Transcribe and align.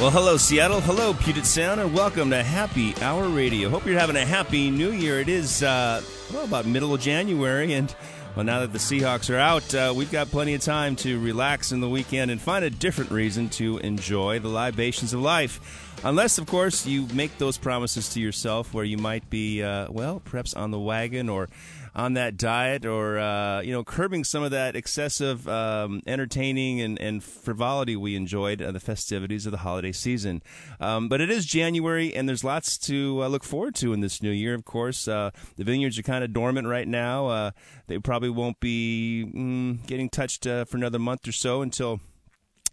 Well, 0.00 0.10
hello, 0.10 0.38
Seattle. 0.38 0.80
Hello, 0.80 1.12
Puget 1.12 1.44
Sound, 1.44 1.78
and 1.78 1.92
welcome 1.92 2.30
to 2.30 2.42
Happy 2.42 2.94
Hour 3.02 3.28
Radio. 3.28 3.68
Hope 3.68 3.84
you're 3.84 3.98
having 3.98 4.16
a 4.16 4.24
happy 4.24 4.70
new 4.70 4.92
year. 4.92 5.20
It 5.20 5.28
is, 5.28 5.62
uh, 5.62 6.00
well, 6.32 6.44
about 6.44 6.64
middle 6.64 6.94
of 6.94 7.02
January, 7.02 7.74
and 7.74 7.94
well, 8.34 8.46
now 8.46 8.60
that 8.60 8.72
the 8.72 8.78
Seahawks 8.78 9.28
are 9.28 9.36
out, 9.36 9.74
uh, 9.74 9.92
we've 9.94 10.10
got 10.10 10.30
plenty 10.30 10.54
of 10.54 10.62
time 10.62 10.96
to 10.96 11.20
relax 11.20 11.70
in 11.70 11.80
the 11.80 11.88
weekend 11.88 12.30
and 12.30 12.40
find 12.40 12.64
a 12.64 12.70
different 12.70 13.10
reason 13.10 13.50
to 13.50 13.76
enjoy 13.80 14.38
the 14.38 14.48
libations 14.48 15.12
of 15.12 15.20
life. 15.20 15.92
Unless, 16.02 16.38
of 16.38 16.46
course, 16.46 16.86
you 16.86 17.06
make 17.12 17.36
those 17.36 17.58
promises 17.58 18.08
to 18.14 18.20
yourself 18.20 18.72
where 18.72 18.84
you 18.84 18.96
might 18.96 19.28
be, 19.28 19.62
uh, 19.62 19.88
well, 19.90 20.22
perhaps 20.24 20.54
on 20.54 20.70
the 20.70 20.78
wagon 20.78 21.28
or 21.28 21.50
on 21.94 22.14
that 22.14 22.36
diet 22.36 22.84
or 22.84 23.18
uh, 23.18 23.60
you 23.60 23.72
know 23.72 23.84
curbing 23.84 24.24
some 24.24 24.42
of 24.42 24.50
that 24.50 24.76
excessive 24.76 25.48
um, 25.48 26.02
entertaining 26.06 26.80
and, 26.80 27.00
and, 27.00 27.22
frivolity 27.22 27.96
we 27.96 28.16
enjoyed 28.16 28.60
at 28.62 28.72
the 28.72 28.80
festivities 28.80 29.46
of 29.46 29.52
the 29.52 29.58
holiday 29.58 29.92
season. 29.92 30.42
Um, 30.78 31.08
but 31.08 31.20
it 31.20 31.30
is 31.30 31.46
January, 31.46 32.14
and 32.14 32.28
there's 32.28 32.44
lots 32.44 32.78
to 32.78 33.22
uh, 33.22 33.28
look 33.28 33.44
forward 33.44 33.74
to 33.76 33.92
in 33.92 34.00
this 34.00 34.22
new 34.22 34.30
year. 34.30 34.54
Of 34.54 34.64
course, 34.64 35.08
uh, 35.08 35.30
the 35.56 35.64
vineyards 35.64 35.98
are 35.98 36.02
kind 36.02 36.24
of 36.24 36.32
dormant 36.32 36.66
right 36.66 36.88
now. 36.88 37.26
Uh, 37.26 37.50
they 37.86 37.98
probably 37.98 38.30
won't 38.30 38.60
be 38.60 39.26
mm, 39.34 39.86
getting 39.86 40.08
touched 40.08 40.46
uh, 40.46 40.64
for 40.64 40.76
another 40.76 40.98
month 40.98 41.26
or 41.26 41.32
so 41.32 41.62
until 41.62 42.00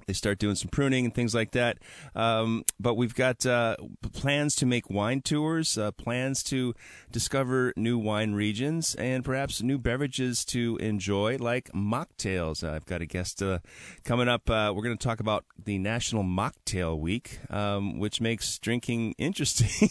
they 0.08 0.14
start 0.14 0.40
doing 0.40 0.56
some 0.56 0.70
pruning 0.70 1.06
and 1.06 1.14
things 1.14 1.36
like 1.36 1.52
that. 1.52 1.80
Um, 2.16 2.64
but 2.80 2.96
we've 2.96 3.14
got 3.14 3.46
uh, 3.46 3.76
plans 4.14 4.56
to 4.56 4.66
make 4.66 4.90
wine 4.90 5.22
tours, 5.22 5.78
uh, 5.78 5.92
plans 5.92 6.42
to 6.44 6.74
discover 7.12 7.74
new 7.76 7.98
wine 7.98 8.34
regions, 8.34 8.96
and 8.96 9.24
perhaps 9.24 9.62
new 9.62 9.78
beverages 9.78 10.44
to 10.46 10.78
enjoy, 10.78 11.38
like 11.38 11.72
mocktails. 11.72 12.64
Uh, 12.64 12.76
I've 12.76 12.86
got 12.86 13.02
a 13.02 13.06
guest 13.06 13.42
uh, 13.42 13.60
coming 14.04 14.28
up. 14.28 14.50
Uh, 14.50 14.74
we're 14.76 14.84
going 14.84 14.98
to 14.98 15.04
talk 15.04 15.20
about 15.20 15.46
the 15.64 15.78
National 15.78 16.24
Mocktail 16.24 16.98
Week, 17.00 17.40
um, 17.50 18.00
which 18.00 18.22
makes 18.22 18.60
drinking 18.60 19.16
interesting, 19.18 19.90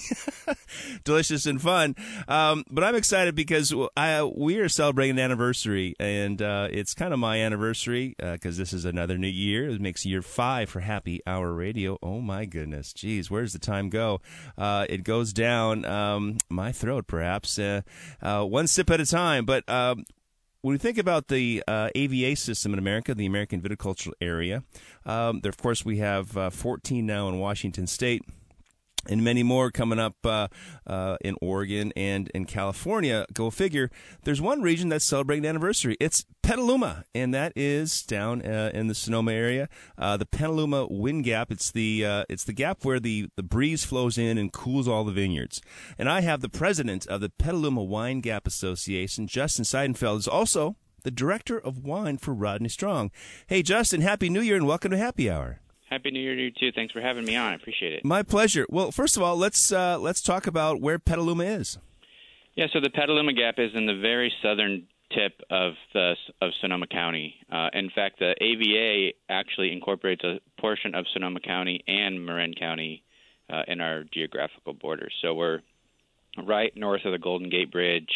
delicious, 1.04 1.46
and 1.46 1.60
fun. 1.60 1.96
Um, 2.28 2.64
but 2.70 2.84
I'm 2.84 2.94
excited 2.94 3.34
because 3.34 3.74
I, 3.96 4.22
we 4.22 4.58
are 4.58 4.68
celebrating 4.68 5.18
an 5.18 5.24
anniversary, 5.24 5.94
and 5.98 6.40
uh, 6.42 6.68
it's 6.70 6.94
kind 6.94 7.12
of 7.12 7.18
my 7.18 7.40
anniversary 7.40 8.14
because 8.18 8.56
this 8.56 8.72
is 8.72 8.84
another 8.84 9.18
new 9.18 9.26
year. 9.26 9.68
It 9.68 9.80
makes 9.80 10.04
year 10.04 10.22
five 10.22 10.68
for 10.68 10.80
Happy 10.80 11.20
Hour 11.26 11.52
Radio. 11.52 11.98
Oh 12.02 12.20
my 12.20 12.44
goodness, 12.44 12.92
geez, 12.92 13.30
where's 13.30 13.52
the 13.52 13.58
time 13.58 13.88
go? 13.88 14.20
Uh, 14.58 14.86
it 14.88 15.04
goes 15.04 15.32
down 15.32 15.84
um, 15.84 16.38
my 16.48 16.72
throat, 16.72 17.06
perhaps, 17.16 17.58
uh, 17.58 17.80
uh, 18.20 18.44
one 18.44 18.66
sip 18.66 18.90
at 18.90 19.00
a 19.00 19.06
time. 19.06 19.46
But 19.46 19.66
um, 19.70 20.04
when 20.60 20.72
we 20.72 20.78
think 20.78 20.98
about 20.98 21.28
the 21.28 21.64
uh, 21.66 21.88
AVA 21.94 22.36
system 22.36 22.74
in 22.74 22.78
America, 22.78 23.14
the 23.14 23.24
American 23.24 23.62
Viticultural 23.62 24.12
Area, 24.20 24.64
um, 25.06 25.40
there, 25.40 25.48
of 25.48 25.56
course, 25.56 25.82
we 25.82 25.96
have 25.96 26.36
uh, 26.36 26.50
14 26.50 27.06
now 27.06 27.28
in 27.30 27.38
Washington 27.38 27.86
State 27.86 28.22
and 29.08 29.22
many 29.22 29.42
more 29.42 29.70
coming 29.70 29.98
up 29.98 30.14
uh, 30.24 30.48
uh, 30.86 31.16
in 31.20 31.36
Oregon 31.40 31.92
and 31.96 32.28
in 32.34 32.44
California. 32.44 33.26
Go 33.32 33.50
figure. 33.50 33.90
There's 34.24 34.40
one 34.40 34.62
region 34.62 34.88
that's 34.88 35.04
celebrating 35.04 35.44
an 35.44 35.50
anniversary. 35.50 35.96
It's 36.00 36.24
Petaluma, 36.42 37.04
and 37.14 37.34
that 37.34 37.52
is 37.56 38.02
down 38.02 38.42
uh, 38.42 38.70
in 38.72 38.86
the 38.86 38.94
Sonoma 38.94 39.32
area. 39.32 39.68
Uh, 39.98 40.16
the 40.16 40.26
Petaluma 40.26 40.86
Wind 40.88 41.24
Gap. 41.24 41.50
It's 41.50 41.70
the 41.70 42.04
uh, 42.04 42.24
it's 42.28 42.44
the 42.44 42.52
gap 42.52 42.84
where 42.84 43.00
the, 43.00 43.28
the 43.36 43.42
breeze 43.42 43.84
flows 43.84 44.16
in 44.18 44.38
and 44.38 44.52
cools 44.52 44.86
all 44.86 45.04
the 45.04 45.12
vineyards. 45.12 45.60
And 45.98 46.08
I 46.08 46.20
have 46.20 46.40
the 46.40 46.48
president 46.48 47.06
of 47.06 47.20
the 47.20 47.30
Petaluma 47.30 47.82
Wine 47.82 48.20
Gap 48.20 48.46
Association, 48.46 49.26
Justin 49.26 49.64
Seidenfeld, 49.64 50.18
is 50.18 50.28
also 50.28 50.76
the 51.02 51.10
director 51.10 51.58
of 51.58 51.84
wine 51.84 52.18
for 52.18 52.34
Rodney 52.34 52.68
Strong. 52.68 53.10
Hey, 53.46 53.62
Justin, 53.62 54.00
happy 54.00 54.28
New 54.28 54.40
Year 54.40 54.56
and 54.56 54.66
welcome 54.66 54.90
to 54.90 54.98
Happy 54.98 55.30
Hour. 55.30 55.60
Happy 55.90 56.10
New 56.10 56.20
Year 56.20 56.34
to 56.34 56.42
you 56.42 56.50
too. 56.50 56.72
Thanks 56.72 56.92
for 56.92 57.00
having 57.00 57.24
me 57.24 57.36
on. 57.36 57.52
I 57.52 57.54
appreciate 57.54 57.92
it. 57.92 58.04
My 58.04 58.22
pleasure. 58.22 58.66
Well, 58.68 58.90
first 58.90 59.16
of 59.16 59.22
all, 59.22 59.36
let's 59.36 59.70
uh, 59.70 59.98
let's 59.98 60.20
talk 60.20 60.46
about 60.46 60.80
where 60.80 60.98
Petaluma 60.98 61.44
is. 61.44 61.78
Yeah, 62.56 62.66
so 62.72 62.80
the 62.80 62.90
Petaluma 62.90 63.32
Gap 63.34 63.56
is 63.58 63.70
in 63.74 63.86
the 63.86 63.94
very 63.94 64.32
southern 64.42 64.86
tip 65.12 65.40
of 65.50 65.74
the 65.94 66.14
of 66.40 66.50
Sonoma 66.60 66.86
County. 66.86 67.34
Uh, 67.52 67.68
in 67.72 67.90
fact, 67.90 68.18
the 68.18 68.34
AVA 68.40 69.12
actually 69.28 69.72
incorporates 69.72 70.24
a 70.24 70.40
portion 70.60 70.94
of 70.94 71.06
Sonoma 71.12 71.40
County 71.40 71.84
and 71.86 72.24
Marin 72.24 72.54
County 72.54 73.02
uh, 73.48 73.62
in 73.68 73.80
our 73.80 74.04
geographical 74.12 74.72
borders. 74.72 75.12
So 75.22 75.34
we're 75.34 75.60
right 76.44 76.72
north 76.76 77.04
of 77.04 77.12
the 77.12 77.18
Golden 77.18 77.48
Gate 77.48 77.70
Bridge. 77.70 78.10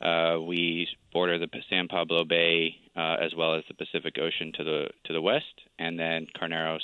Uh, 0.00 0.40
we 0.40 0.88
border 1.12 1.38
the 1.38 1.48
San 1.70 1.88
Pablo 1.88 2.24
Bay 2.24 2.74
uh, 2.96 3.16
as 3.20 3.34
well 3.36 3.54
as 3.54 3.64
the 3.68 3.74
Pacific 3.74 4.16
Ocean 4.20 4.52
to 4.56 4.64
the 4.64 4.86
to 5.04 5.12
the 5.12 5.20
west, 5.20 5.60
and 5.78 5.98
then 5.98 6.26
Carneros 6.40 6.80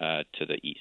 uh, 0.00 0.22
to 0.38 0.46
the 0.46 0.58
east. 0.62 0.80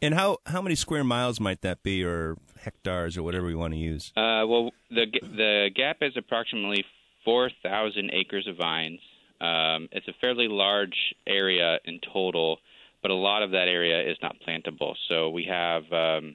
And 0.00 0.14
how 0.14 0.38
how 0.46 0.60
many 0.60 0.74
square 0.74 1.04
miles 1.04 1.38
might 1.38 1.60
that 1.62 1.82
be, 1.82 2.04
or 2.04 2.36
hectares, 2.60 3.16
or 3.16 3.22
whatever 3.22 3.46
we 3.46 3.54
want 3.54 3.72
to 3.72 3.78
use? 3.78 4.12
Uh, 4.16 4.42
well, 4.46 4.70
the 4.90 5.06
the 5.22 5.70
gap 5.74 5.98
is 6.00 6.12
approximately 6.16 6.84
four 7.24 7.50
thousand 7.62 8.10
acres 8.12 8.48
of 8.48 8.56
vines. 8.56 8.98
Um, 9.40 9.88
it's 9.92 10.08
a 10.08 10.12
fairly 10.20 10.48
large 10.48 11.14
area 11.26 11.78
in 11.84 12.00
total, 12.12 12.58
but 13.00 13.10
a 13.10 13.14
lot 13.14 13.42
of 13.42 13.52
that 13.52 13.68
area 13.68 14.10
is 14.10 14.16
not 14.22 14.36
plantable. 14.46 14.94
So 15.08 15.30
we 15.30 15.44
have 15.44 15.84
um, 15.92 16.34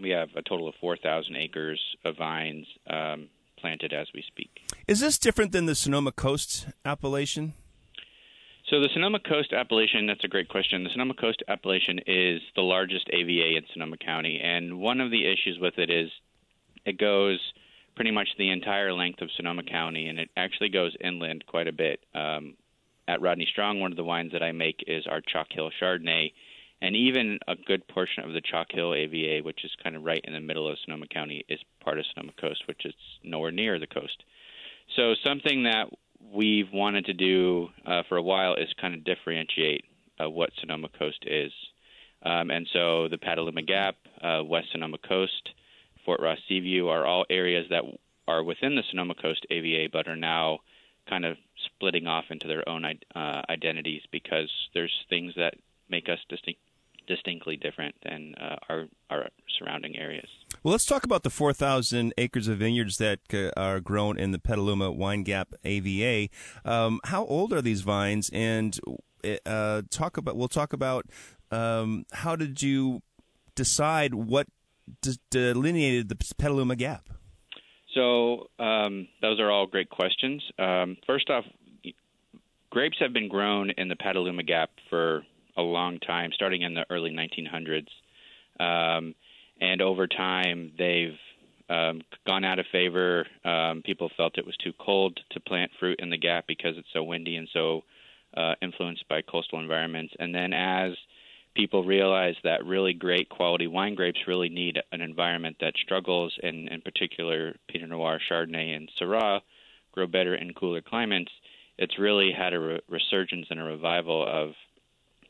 we 0.00 0.10
have 0.10 0.28
a 0.36 0.42
total 0.42 0.68
of 0.68 0.74
four 0.80 0.96
thousand 0.96 1.36
acres 1.36 1.80
of 2.04 2.16
vines 2.16 2.66
um, 2.88 3.28
planted 3.58 3.92
as 3.92 4.06
we 4.14 4.22
speak. 4.28 4.50
Is 4.86 5.00
this 5.00 5.18
different 5.18 5.50
than 5.50 5.66
the 5.66 5.74
Sonoma 5.74 6.12
Coast 6.12 6.68
appellation? 6.84 7.54
So 8.68 8.80
the 8.80 8.88
Sonoma 8.92 9.20
Coast 9.20 9.52
appellation, 9.52 10.08
that's 10.08 10.24
a 10.24 10.28
great 10.28 10.48
question. 10.48 10.82
The 10.82 10.90
Sonoma 10.90 11.14
Coast 11.14 11.40
appellation 11.46 12.00
is 12.04 12.40
the 12.56 12.62
largest 12.62 13.08
AVA 13.12 13.56
in 13.56 13.62
Sonoma 13.72 13.96
County, 13.96 14.40
and 14.42 14.80
one 14.80 15.00
of 15.00 15.12
the 15.12 15.24
issues 15.24 15.56
with 15.60 15.78
it 15.78 15.88
is 15.88 16.10
it 16.84 16.98
goes 16.98 17.38
pretty 17.94 18.10
much 18.10 18.28
the 18.36 18.50
entire 18.50 18.92
length 18.92 19.22
of 19.22 19.30
Sonoma 19.36 19.62
County, 19.62 20.08
and 20.08 20.18
it 20.18 20.30
actually 20.36 20.70
goes 20.70 20.96
inland 21.00 21.44
quite 21.46 21.68
a 21.68 21.72
bit. 21.72 22.00
Um, 22.12 22.54
at 23.06 23.20
Rodney 23.20 23.46
Strong, 23.48 23.78
one 23.78 23.92
of 23.92 23.96
the 23.96 24.02
wines 24.02 24.32
that 24.32 24.42
I 24.42 24.50
make 24.50 24.82
is 24.88 25.06
our 25.06 25.20
Chalk 25.20 25.46
Hill 25.52 25.70
Chardonnay, 25.80 26.32
and 26.82 26.96
even 26.96 27.38
a 27.46 27.54
good 27.54 27.86
portion 27.86 28.24
of 28.24 28.32
the 28.32 28.40
Chalk 28.40 28.72
Hill 28.72 28.94
AVA, 28.94 29.44
which 29.44 29.64
is 29.64 29.70
kind 29.80 29.94
of 29.94 30.02
right 30.02 30.24
in 30.24 30.32
the 30.32 30.40
middle 30.40 30.68
of 30.68 30.76
Sonoma 30.84 31.06
County, 31.06 31.44
is 31.48 31.60
part 31.84 32.00
of 32.00 32.04
Sonoma 32.12 32.32
Coast, 32.40 32.64
which 32.66 32.84
is 32.84 32.94
nowhere 33.22 33.52
near 33.52 33.78
the 33.78 33.86
coast. 33.86 34.24
So 34.96 35.14
something 35.24 35.62
that 35.64 35.88
we've 36.34 36.72
wanted 36.72 37.06
to 37.06 37.12
do 37.12 37.68
uh, 37.86 38.02
for 38.08 38.16
a 38.16 38.22
while 38.22 38.54
is 38.54 38.68
kind 38.80 38.94
of 38.94 39.04
differentiate 39.04 39.84
uh, 40.22 40.28
what 40.28 40.50
Sonoma 40.60 40.88
Coast 40.98 41.24
is. 41.26 41.52
Um, 42.22 42.50
and 42.50 42.66
so 42.72 43.08
the 43.08 43.18
Petaluma 43.18 43.62
Gap, 43.62 43.96
uh, 44.22 44.42
West 44.44 44.68
Sonoma 44.72 44.98
Coast, 44.98 45.50
Fort 46.04 46.20
Ross 46.20 46.38
Seaview 46.48 46.88
are 46.88 47.04
all 47.04 47.24
areas 47.30 47.66
that 47.70 47.82
are 48.26 48.42
within 48.42 48.74
the 48.74 48.82
Sonoma 48.90 49.14
Coast 49.14 49.46
AVA 49.50 49.88
but 49.92 50.08
are 50.08 50.16
now 50.16 50.60
kind 51.08 51.24
of 51.24 51.36
splitting 51.66 52.06
off 52.06 52.24
into 52.30 52.48
their 52.48 52.68
own 52.68 52.84
uh, 52.84 53.42
identities 53.48 54.02
because 54.10 54.50
there's 54.74 54.92
things 55.08 55.32
that 55.36 55.54
make 55.88 56.08
us 56.08 56.18
distinct, 56.28 56.60
distinctly 57.06 57.56
different 57.56 57.94
than 58.02 58.34
uh, 58.40 58.56
our, 58.68 58.84
our 59.10 59.28
surrounding 59.58 59.96
areas. 59.96 60.28
Well, 60.62 60.72
let's 60.72 60.84
talk 60.84 61.04
about 61.04 61.22
the 61.22 61.30
4,000 61.30 62.12
acres 62.18 62.48
of 62.48 62.58
vineyards 62.58 62.96
that 62.98 63.20
uh, 63.32 63.50
are 63.56 63.80
grown 63.80 64.18
in 64.18 64.32
the 64.32 64.38
Petaluma 64.38 64.90
Wine 64.90 65.22
Gap 65.22 65.54
AVA. 65.64 66.28
Um, 66.64 67.00
how 67.04 67.24
old 67.24 67.52
are 67.52 67.62
these 67.62 67.82
vines? 67.82 68.30
And 68.32 68.78
uh, 69.44 69.82
talk 69.90 70.16
about 70.16 70.36
we'll 70.36 70.48
talk 70.48 70.72
about 70.72 71.06
um, 71.50 72.04
how 72.12 72.36
did 72.36 72.62
you 72.62 73.02
decide 73.54 74.14
what 74.14 74.46
d- 75.02 75.18
delineated 75.30 76.08
the 76.08 76.16
Petaluma 76.36 76.76
Gap? 76.76 77.08
So 77.94 78.48
um, 78.58 79.08
those 79.22 79.40
are 79.40 79.50
all 79.50 79.66
great 79.66 79.88
questions. 79.88 80.42
Um, 80.58 80.96
first 81.06 81.30
off, 81.30 81.44
grapes 82.70 82.98
have 83.00 83.12
been 83.12 83.28
grown 83.28 83.70
in 83.70 83.88
the 83.88 83.96
Petaluma 83.96 84.42
Gap 84.42 84.70
for 84.90 85.22
a 85.56 85.62
long 85.62 85.98
time, 85.98 86.30
starting 86.32 86.62
in 86.62 86.74
the 86.74 86.84
early 86.90 87.10
1900s. 87.10 87.88
Um, 88.58 89.14
and 89.60 89.80
over 89.80 90.06
time 90.06 90.72
they've 90.78 91.18
um, 91.68 92.02
gone 92.26 92.44
out 92.44 92.58
of 92.58 92.66
favor. 92.70 93.26
Um, 93.44 93.82
people 93.84 94.10
felt 94.16 94.38
it 94.38 94.46
was 94.46 94.56
too 94.56 94.72
cold 94.78 95.18
to 95.30 95.40
plant 95.40 95.70
fruit 95.78 95.98
in 96.00 96.10
the 96.10 96.18
gap 96.18 96.46
because 96.46 96.76
it's 96.76 96.88
so 96.92 97.02
windy 97.02 97.36
and 97.36 97.48
so 97.52 97.82
uh, 98.36 98.54
influenced 98.62 99.08
by 99.08 99.22
coastal 99.22 99.58
environments. 99.58 100.14
And 100.18 100.34
then 100.34 100.52
as 100.52 100.92
people 101.54 101.84
realize 101.84 102.34
that 102.44 102.64
really 102.64 102.92
great 102.92 103.28
quality 103.28 103.66
wine 103.66 103.94
grapes 103.94 104.20
really 104.26 104.48
need 104.48 104.78
an 104.92 105.00
environment 105.00 105.56
that 105.60 105.74
struggles, 105.82 106.36
and 106.42 106.68
in 106.68 106.82
particular, 106.82 107.56
Pinot 107.68 107.88
Noir, 107.88 108.20
Chardonnay, 108.30 108.76
and 108.76 108.90
Syrah 109.00 109.40
grow 109.92 110.06
better 110.06 110.34
in 110.34 110.52
cooler 110.52 110.82
climates. 110.82 111.32
It's 111.78 111.98
really 111.98 112.30
had 112.32 112.52
a 112.52 112.60
re- 112.60 112.80
resurgence 112.88 113.46
and 113.50 113.58
a 113.58 113.64
revival 113.64 114.24
of 114.26 114.52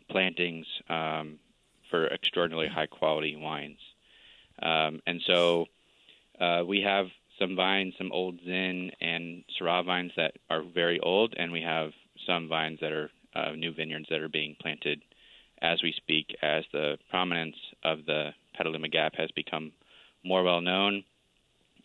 plantings 0.09 0.67
um, 0.89 1.39
for 1.91 2.07
extraordinarily 2.07 2.69
high 2.69 2.87
quality 2.87 3.37
wines. 3.37 3.79
Um, 4.63 5.01
and 5.07 5.21
so 5.27 5.67
uh, 6.41 6.63
we 6.67 6.83
have 6.83 7.07
some 7.39 7.57
vines, 7.57 7.95
some 7.99 8.13
old 8.13 8.39
Zin 8.45 8.93
and 9.01 9.45
Syrah 9.59 9.85
vines 9.85 10.13
that 10.17 10.33
are 10.49 10.63
very 10.63 10.99
old, 11.01 11.35
and 11.37 11.53
we 11.53 11.63
have 11.63 11.91
some 12.27 12.49
vines 12.49 12.79
that 12.81 12.93
are 12.93 13.11
uh, 13.35 13.51
new 13.51 13.73
vineyards 13.73 14.07
that 14.11 14.21
are 14.21 14.29
being 14.29 14.57
planted 14.61 15.03
as 15.61 15.83
we 15.83 15.93
speak, 15.97 16.35
as 16.43 16.65
the 16.73 16.99
prominence 17.11 17.57
of 17.85 18.05
the 18.07 18.31
Petaluma 18.57 18.89
Gap 18.89 19.15
has 19.17 19.31
become 19.33 19.73
more 20.25 20.43
well 20.43 20.61
known 20.61 21.05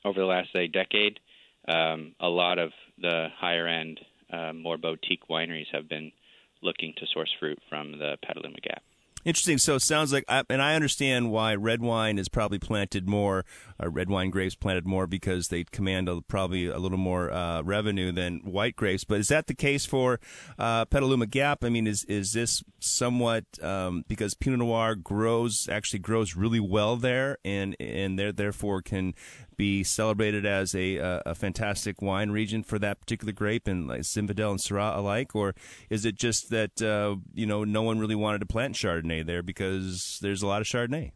over 0.04 0.20
the 0.20 0.26
last 0.26 0.52
say 0.52 0.68
decade. 0.68 1.20
Um, 1.68 2.14
a 2.20 2.28
lot 2.28 2.58
of 2.58 2.72
the 3.00 3.28
higher 3.38 3.68
end, 3.68 4.00
uh, 4.32 4.54
more 4.54 4.78
boutique 4.78 5.28
wineries 5.30 5.68
have 5.72 5.88
been 5.88 6.12
looking 6.62 6.94
to 6.98 7.06
source 7.14 7.34
fruit 7.40 7.60
from 7.70 7.98
the 7.98 8.18
Petaluma 8.26 8.60
Gap. 8.62 8.84
Interesting. 9.24 9.58
So 9.58 9.76
it 9.76 9.82
sounds 9.82 10.12
like, 10.12 10.26
and 10.28 10.62
I 10.62 10.76
understand 10.76 11.32
why 11.32 11.54
red 11.56 11.82
wine 11.82 12.18
is 12.18 12.28
probably 12.28 12.60
planted 12.60 13.08
more, 13.08 13.46
uh, 13.82 13.90
red 13.90 14.10
wine 14.10 14.30
grapes 14.30 14.56
planted 14.56 14.86
more 14.86 15.06
because 15.06 15.50
they 15.50 15.64
command 15.64 16.10
a, 16.10 16.22
probably 16.22 16.68
a 16.68 16.80
little 16.80 16.98
more 16.98 17.32
uh, 17.32 17.62
revenue 17.62 18.12
than 18.12 18.40
white 18.40 18.76
grapes. 18.76 19.04
But 19.04 19.20
is 19.20 19.28
that 19.28 19.48
the 19.48 19.54
case 19.54 19.86
for 19.86 20.20
uh, 20.58 20.86
Petaluma 20.86 21.28
Gap? 21.28 21.64
I 21.64 21.70
mean, 21.70 21.88
is 21.88 22.04
is 22.06 22.34
this 22.34 22.64
somewhat 22.80 23.46
um, 23.62 24.04
because 24.08 24.34
Pinot 24.34 24.60
Noir 24.60 24.96
grows 24.96 25.68
actually 25.70 26.00
grows 26.00 26.36
really 26.36 26.60
well 26.60 26.96
there, 26.96 27.38
and 27.46 27.76
and 27.80 28.18
there 28.18 28.32
therefore 28.32 28.82
can 28.82 29.14
be 29.62 29.84
celebrated 29.84 30.44
as 30.44 30.74
a, 30.74 30.98
a, 30.98 31.36
fantastic 31.36 32.02
wine 32.02 32.32
region 32.32 32.64
for 32.64 32.80
that 32.80 33.00
particular 33.00 33.32
grape 33.32 33.68
and 33.68 33.88
like 33.88 34.02
Zinfandel 34.02 34.50
and 34.50 34.60
Syrah 34.60 34.98
alike, 34.98 35.36
or 35.36 35.54
is 35.88 36.04
it 36.04 36.16
just 36.16 36.50
that 36.50 36.82
uh, 36.82 37.18
you 37.36 37.46
know 37.46 37.64
no 37.64 37.84
one 37.84 38.00
really 38.00 38.16
wanted 38.16 38.40
to 38.40 38.48
plant 38.48 38.74
Chardonnay 38.74 39.11
there 39.20 39.44
because 39.44 40.18
there's 40.22 40.42
a 40.42 40.48
lot 40.48 40.62
of 40.62 40.68
Chardonnay? 40.68 41.12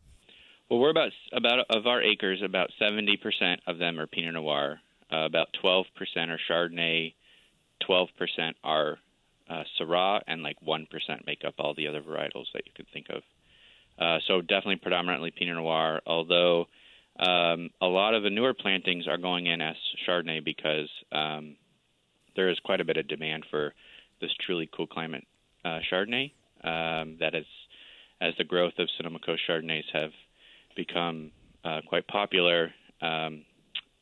Well, 0.69 0.79
we're 0.79 0.89
about 0.89 1.11
about 1.31 1.59
of 1.69 1.87
our 1.87 2.01
acres, 2.01 2.41
about 2.43 2.69
seventy 2.77 3.17
percent 3.17 3.61
of 3.67 3.77
them 3.77 3.99
are 3.99 4.07
Pinot 4.07 4.33
Noir, 4.33 4.79
uh, 5.11 5.25
about 5.25 5.47
twelve 5.61 5.85
percent 5.95 6.31
are 6.31 6.39
Chardonnay, 6.49 7.13
twelve 7.85 8.09
percent 8.17 8.57
are 8.63 8.97
uh, 9.49 9.63
Syrah, 9.79 10.21
and 10.27 10.43
like 10.43 10.57
one 10.61 10.87
percent 10.89 11.25
make 11.25 11.43
up 11.47 11.55
all 11.59 11.73
the 11.75 11.87
other 11.87 12.01
varietals 12.01 12.51
that 12.53 12.65
you 12.65 12.71
could 12.75 12.87
think 12.91 13.07
of. 13.09 13.21
Uh, 13.97 14.19
so 14.27 14.41
definitely 14.41 14.75
predominantly 14.77 15.31
Pinot 15.31 15.55
Noir, 15.55 16.01
although 16.05 16.65
um, 17.19 17.69
a 17.81 17.85
lot 17.87 18.13
of 18.13 18.23
the 18.23 18.29
newer 18.29 18.53
plantings 18.53 19.07
are 19.07 19.17
going 19.17 19.45
in 19.45 19.61
as 19.61 19.75
Chardonnay 20.05 20.43
because 20.43 20.89
um, 21.11 21.55
there 22.35 22.49
is 22.49 22.59
quite 22.65 22.81
a 22.81 22.85
bit 22.85 22.97
of 22.97 23.07
demand 23.07 23.45
for 23.49 23.73
this 24.19 24.31
truly 24.45 24.69
cool 24.75 24.87
climate 24.87 25.23
uh, 25.63 25.79
Chardonnay. 25.91 26.31
Um, 26.63 27.17
that 27.19 27.35
is, 27.35 27.45
as 28.21 28.33
the 28.37 28.43
growth 28.43 28.73
of 28.79 28.87
Sonoma 28.97 29.19
Coast 29.19 29.41
Chardonnays 29.47 29.83
have 29.93 30.11
become 30.75 31.31
uh, 31.63 31.81
quite 31.87 32.07
popular, 32.07 32.71
um, 33.01 33.43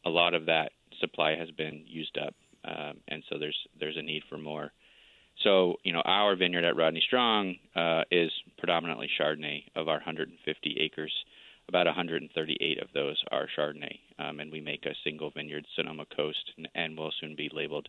a 0.05 0.09
lot 0.09 0.33
of 0.33 0.45
that 0.47 0.71
supply 0.99 1.35
has 1.35 1.49
been 1.51 1.83
used 1.87 2.17
up, 2.17 2.33
um, 2.65 2.97
and 3.07 3.23
so 3.29 3.37
there's 3.37 3.57
there's 3.79 3.97
a 3.97 4.01
need 4.01 4.23
for 4.29 4.37
more. 4.37 4.71
So, 5.43 5.77
you 5.83 5.93
know, 5.93 6.01
our 6.05 6.35
vineyard 6.35 6.63
at 6.63 6.75
Rodney 6.75 7.01
Strong 7.05 7.55
uh, 7.75 8.03
is 8.11 8.31
predominantly 8.59 9.09
Chardonnay 9.19 9.63
of 9.75 9.87
our 9.87 9.95
150 9.95 10.77
acres 10.79 11.11
about 11.69 11.85
138 11.85 12.79
of 12.81 12.89
those 12.93 13.21
are 13.31 13.47
Chardonnay, 13.57 13.99
um, 14.19 14.39
and 14.39 14.51
we 14.51 14.59
make 14.59 14.85
a 14.85 14.95
single 15.03 15.31
vineyard, 15.31 15.65
Sonoma 15.75 16.05
Coast, 16.15 16.51
and, 16.57 16.67
and 16.75 16.97
will 16.97 17.13
soon 17.19 17.35
be 17.35 17.49
labeled 17.53 17.87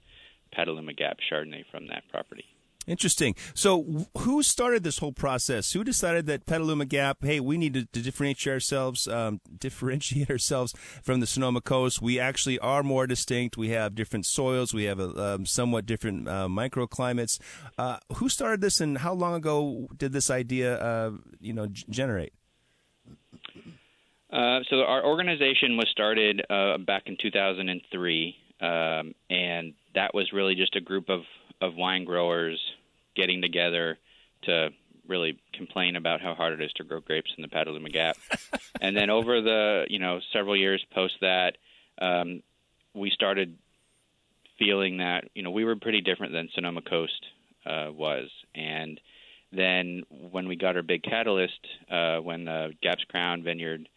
Petaluma 0.53 0.93
Gap 0.93 1.19
Chardonnay 1.31 1.65
from 1.71 1.89
that 1.89 2.05
property. 2.11 2.45
Interesting. 2.87 3.35
So, 3.55 4.07
who 4.19 4.43
started 4.43 4.85
this 4.85 4.99
whole 4.99 5.13
process? 5.13 5.73
Who 5.73 5.85
decided 5.85 6.27
that 6.27 6.47
Petaluma 6.47 6.85
Gap? 6.85 7.19
Hey, 7.23 7.41
we 7.41 7.57
need 7.57 7.75
to, 7.75 7.87
to 7.87 8.03
differentiate 8.03 8.53
ourselves, 8.53 9.09
um, 9.09 9.41
differentiate 9.59 10.31
ourselves 10.31 10.75
from 11.03 11.21
the 11.21 11.27
Sonoma 11.27 11.61
Coast. 11.61 12.03
We 12.03 12.21
actually 12.21 12.59
are 12.59 12.83
more 12.83 13.07
distinct. 13.07 13.57
We 13.57 13.71
have 13.71 13.95
different 13.95 14.27
soils. 14.27 14.75
We 14.75 14.85
have 14.85 15.01
a 15.01 15.35
um, 15.35 15.47
somewhat 15.47 15.87
different 15.87 16.29
uh, 16.29 16.49
microclimates. 16.49 17.39
Uh, 17.79 17.99
who 18.17 18.29
started 18.29 18.61
this, 18.61 18.81
and 18.81 18.99
how 18.99 19.15
long 19.15 19.35
ago 19.35 19.89
did 19.97 20.13
this 20.13 20.31
idea, 20.31 20.77
uh, 20.79 21.13
you 21.41 21.53
know, 21.53 21.67
g- 21.67 21.85
generate? 21.89 22.33
Uh, 24.35 24.61
so 24.69 24.83
our 24.83 25.05
organization 25.05 25.77
was 25.77 25.87
started 25.93 26.43
uh, 26.51 26.77
back 26.79 27.05
in 27.07 27.17
2003, 27.23 28.37
um, 28.61 29.15
and 29.31 29.75
that 29.95 30.13
was 30.13 30.33
really 30.33 30.57
just 30.57 30.75
a 30.75 30.81
group 30.81 31.09
of, 31.09 31.21
of 31.65 31.75
wine 31.75 32.05
growers 32.05 32.61
getting 33.17 33.41
together 33.41 33.99
to 34.43 34.71
really 35.07 35.39
complain 35.53 35.97
about 35.97 36.21
how 36.21 36.35
hard 36.35 36.53
it 36.59 36.65
is 36.65 36.73
to 36.75 36.85
grow 36.85 37.01
grapes 37.01 37.31
in 37.37 37.43
the 37.43 37.49
Petaluma 37.49 37.89
Gap. 37.89 38.17
and 38.81 38.97
then 38.97 39.11
over 39.11 39.41
the 39.41 39.87
you 39.89 39.99
know 39.99 40.21
several 40.33 40.57
years 40.57 40.85
post 40.95 41.15
that, 41.21 41.57
um, 42.01 42.43
we 42.95 43.11
started 43.11 43.57
feeling 44.59 44.99
that 44.99 45.25
you 45.35 45.43
know 45.43 45.51
we 45.51 45.65
were 45.65 45.77
pretty 45.77 46.01
different 46.01 46.33
than 46.33 46.49
Sonoma 46.55 46.83
Coast 46.83 47.27
uh, 47.67 47.91
was, 47.93 48.31
and 48.55 49.01
then 49.53 50.03
when 50.11 50.49
we 50.49 50.57
got 50.57 50.77
our 50.77 50.83
big 50.83 51.03
catalyst, 51.03 51.61
uh, 51.91 52.19
when 52.19 52.45
the 52.45 52.73
Gap's 52.83 53.05
Crown 53.05 53.43
Vineyard 53.43 53.89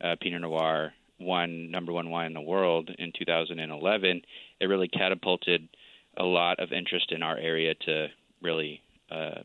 uh, 0.00 0.16
Pinot 0.20 0.40
Noir 0.40 0.94
won 1.20 1.70
number 1.70 1.92
one 1.92 2.10
wine 2.10 2.26
in 2.26 2.34
the 2.34 2.40
world 2.40 2.90
in 2.98 3.12
2011, 3.16 4.22
it 4.60 4.66
really 4.66 4.88
catapulted 4.88 5.68
a 6.16 6.24
lot 6.24 6.60
of 6.60 6.72
interest 6.72 7.12
in 7.12 7.22
our 7.22 7.36
area 7.36 7.74
to 7.74 8.08
really, 8.40 8.82
uh, 9.10 9.40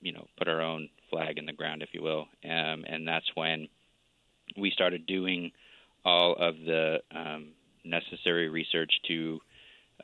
you 0.00 0.12
know, 0.12 0.26
put 0.38 0.48
our 0.48 0.60
own 0.60 0.88
flag 1.10 1.38
in 1.38 1.46
the 1.46 1.52
ground, 1.52 1.82
if 1.82 1.90
you 1.92 2.02
will. 2.02 2.26
Um, 2.44 2.84
and 2.86 3.06
that's 3.06 3.30
when 3.34 3.68
we 4.56 4.70
started 4.70 5.06
doing 5.06 5.52
all 6.04 6.34
of 6.34 6.56
the 6.56 6.98
um, 7.14 7.48
necessary 7.84 8.48
research 8.48 8.92
to 9.08 9.40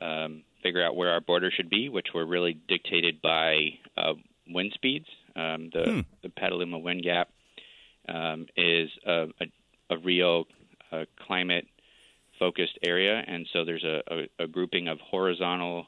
um, 0.01 0.43
figure 0.63 0.85
out 0.85 0.95
where 0.95 1.09
our 1.09 1.21
border 1.21 1.51
should 1.51 1.69
be, 1.69 1.89
which 1.89 2.07
were 2.13 2.25
really 2.25 2.59
dictated 2.67 3.21
by 3.21 3.69
uh, 3.97 4.13
wind 4.47 4.71
speeds. 4.75 5.07
Um, 5.35 5.69
the, 5.73 5.83
hmm. 5.85 5.99
the 6.23 6.29
Petaluma 6.29 6.79
wind 6.79 7.03
gap 7.03 7.29
um, 8.09 8.47
is 8.55 8.89
a, 9.05 9.27
a 9.41 9.45
a 9.89 9.97
real 9.97 10.45
uh, 10.91 11.05
climate 11.25 11.67
focused 12.39 12.77
area, 12.83 13.23
and 13.25 13.47
so 13.51 13.65
there's 13.65 13.83
a, 13.83 14.01
a, 14.07 14.43
a 14.43 14.47
grouping 14.47 14.87
of 14.87 14.99
horizontal 14.99 15.87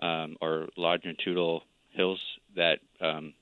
um, 0.00 0.36
or 0.40 0.68
longitudinal 0.76 1.62
hills 1.90 2.20
that 2.56 2.78
um, 3.00 3.34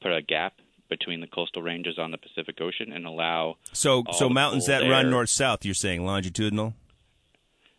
put 0.00 0.12
a 0.12 0.22
gap 0.22 0.54
between 0.88 1.20
the 1.20 1.26
coastal 1.26 1.62
ranges 1.62 1.98
on 1.98 2.10
the 2.10 2.18
Pacific 2.18 2.60
Ocean 2.60 2.92
and 2.92 3.06
allow 3.06 3.56
so 3.72 4.02
so 4.12 4.28
mountains 4.28 4.66
that 4.66 4.82
air. 4.82 4.90
run 4.90 5.10
north 5.10 5.30
south. 5.30 5.64
You're 5.64 5.74
saying 5.74 6.04
longitudinal. 6.04 6.74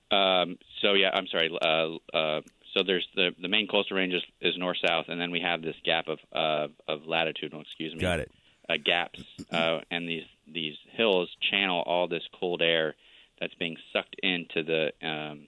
Um, 0.10 0.58
so 0.82 0.94
yeah, 0.94 1.10
I'm 1.14 1.28
sorry. 1.28 1.50
Uh, 1.62 2.18
uh, 2.18 2.42
so 2.74 2.84
there's 2.86 3.08
the 3.16 3.32
the 3.42 3.48
main 3.48 3.68
coastal 3.68 3.98
range 3.98 4.14
is, 4.14 4.24
is 4.40 4.58
north 4.58 4.78
south, 4.86 5.06
and 5.10 5.20
then 5.20 5.32
we 5.32 5.42
have 5.42 5.62
this 5.62 5.76
gap 5.84 6.08
of 6.08 6.20
uh, 6.34 6.68
of 6.88 7.06
latitudinal. 7.06 7.62
Excuse 7.62 7.94
me. 7.94 8.00
Got 8.00 8.22
it. 8.22 8.32
Uh, 8.70 8.76
gaps, 8.84 9.22
uh, 9.52 9.80
and 9.90 10.08
these 10.08 10.24
these 10.48 10.76
hills 10.94 11.30
channel 11.50 11.84
all 11.86 12.08
this 12.08 12.24
cold 12.40 12.62
air 12.62 12.96
that's 13.40 13.54
being 13.56 13.76
sucked 13.92 14.16
into 14.22 14.64
the 14.64 14.92
um, 15.06 15.48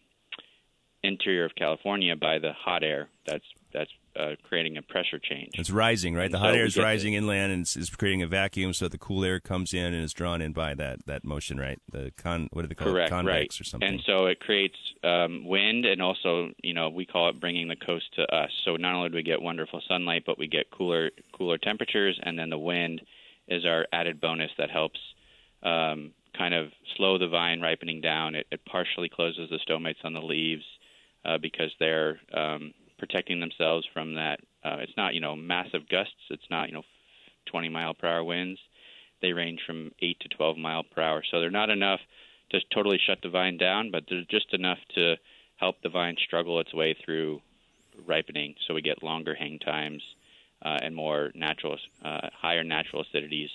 interior 1.04 1.46
of 1.46 1.52
California 1.56 2.16
by 2.16 2.40
the 2.40 2.54
hot 2.54 2.84
air 2.84 3.10
that's 3.28 3.46
that's 3.74 3.92
uh, 4.16 4.36
creating 4.48 4.78
a 4.78 4.82
pressure 4.84 5.18
change. 5.18 5.50
It's 5.56 5.72
rising, 5.72 6.14
right? 6.14 6.26
And 6.26 6.34
the 6.34 6.38
hot 6.38 6.54
so 6.54 6.60
air 6.60 6.66
is 6.66 6.78
rising 6.78 7.16
inland 7.16 7.52
and 7.52 7.64
is 7.64 7.90
creating 7.90 8.22
a 8.22 8.28
vacuum, 8.28 8.72
so 8.72 8.88
the 8.88 9.00
cool 9.00 9.26
air 9.26 9.40
comes 9.40 9.74
in 9.74 9.94
and 9.94 10.04
is 10.04 10.14
drawn 10.14 10.42
in 10.42 10.54
by 10.54 10.76
that 10.76 11.06
that 11.08 11.24
motion, 11.24 11.60
right? 11.60 11.80
The 11.92 12.12
con, 12.16 12.50
what 12.52 12.62
do 12.62 12.68
they 12.68 12.76
call 12.76 12.92
Correct, 12.92 13.08
it? 13.08 13.10
Convex 13.10 13.36
right. 13.36 13.62
or 13.62 13.64
something. 13.64 13.90
And 13.90 14.02
so 14.06 14.28
it 14.28 14.40
creates 14.40 14.78
um, 15.04 15.46
wind, 15.46 15.86
and 15.86 16.02
also, 16.02 16.52
you 16.64 16.74
know, 16.74 16.90
we 16.90 17.06
call 17.06 17.30
it 17.30 17.40
bringing 17.40 17.68
the 17.68 17.76
coast 17.76 18.06
to 18.16 18.24
us. 18.24 18.52
So 18.66 18.76
not 18.76 18.94
only 18.94 19.10
do 19.10 19.16
we 19.16 19.24
get 19.24 19.42
wonderful 19.42 19.82
sunlight, 19.88 20.24
but 20.26 20.38
we 20.38 20.48
get 20.48 20.70
cooler 20.72 21.10
cooler 21.36 21.58
temperatures, 21.58 22.20
and 22.22 22.38
then 22.38 22.50
the 22.50 22.60
wind 22.60 23.02
is 23.48 23.66
our 23.66 23.88
added 23.92 24.22
bonus 24.22 24.52
that 24.58 24.70
helps 24.70 25.00
um, 25.64 26.12
kind 26.38 26.54
of 26.54 26.68
slow 26.96 27.18
the 27.18 27.28
vine 27.28 27.62
ripening 27.62 28.02
down. 28.02 28.36
It, 28.36 28.46
it 28.52 28.62
partially 28.66 29.10
closes 29.10 29.50
the 29.50 29.60
stomates 29.68 30.04
on 30.04 30.14
the 30.14 30.22
leaves 30.22 30.64
uh, 31.26 31.38
because 31.38 31.72
they're 31.80 32.20
um, 32.34 32.74
protecting 32.98 33.40
themselves 33.40 33.88
from 33.94 34.16
that. 34.16 34.40
Uh, 34.64 34.78
it's 34.80 34.96
not 34.98 35.14
you 35.14 35.20
know 35.20 35.36
massive 35.36 35.88
gusts. 35.90 36.14
It's 36.30 36.50
not 36.50 36.70
you 36.70 36.76
know 36.76 36.84
20 37.52 37.70
mile 37.70 37.94
per 37.94 38.08
hour 38.08 38.24
winds. 38.24 38.60
They 39.22 39.34
range 39.34 39.62
from 39.66 39.92
8 40.02 40.20
to 40.20 40.30
12 40.30 40.58
mile 40.58 40.84
per 40.84 41.02
hour. 41.02 41.24
So 41.30 41.40
they're 41.40 41.50
not 41.50 41.70
enough 41.70 42.02
to 42.52 42.60
totally 42.74 43.00
shut 43.06 43.20
the 43.24 43.30
vine 43.30 43.58
down, 43.58 43.90
but 43.92 44.04
they're 44.10 44.26
just 44.30 44.54
enough 44.54 44.80
to 44.96 45.16
help 45.56 45.82
the 45.82 45.90
vine 45.90 46.16
struggle 46.26 46.60
its 46.60 46.74
way 46.74 46.96
through 47.06 47.42
ripening. 48.06 48.56
So 48.68 48.74
we 48.74 48.82
get 48.82 49.04
longer 49.04 49.34
hang 49.34 49.60
times 49.60 50.02
uh, 50.62 50.80
and 50.82 50.96
more 50.96 51.32
natural, 51.36 51.78
uh, 52.04 52.30
higher 52.34 52.64
natural 52.64 53.04
acidities 53.04 53.50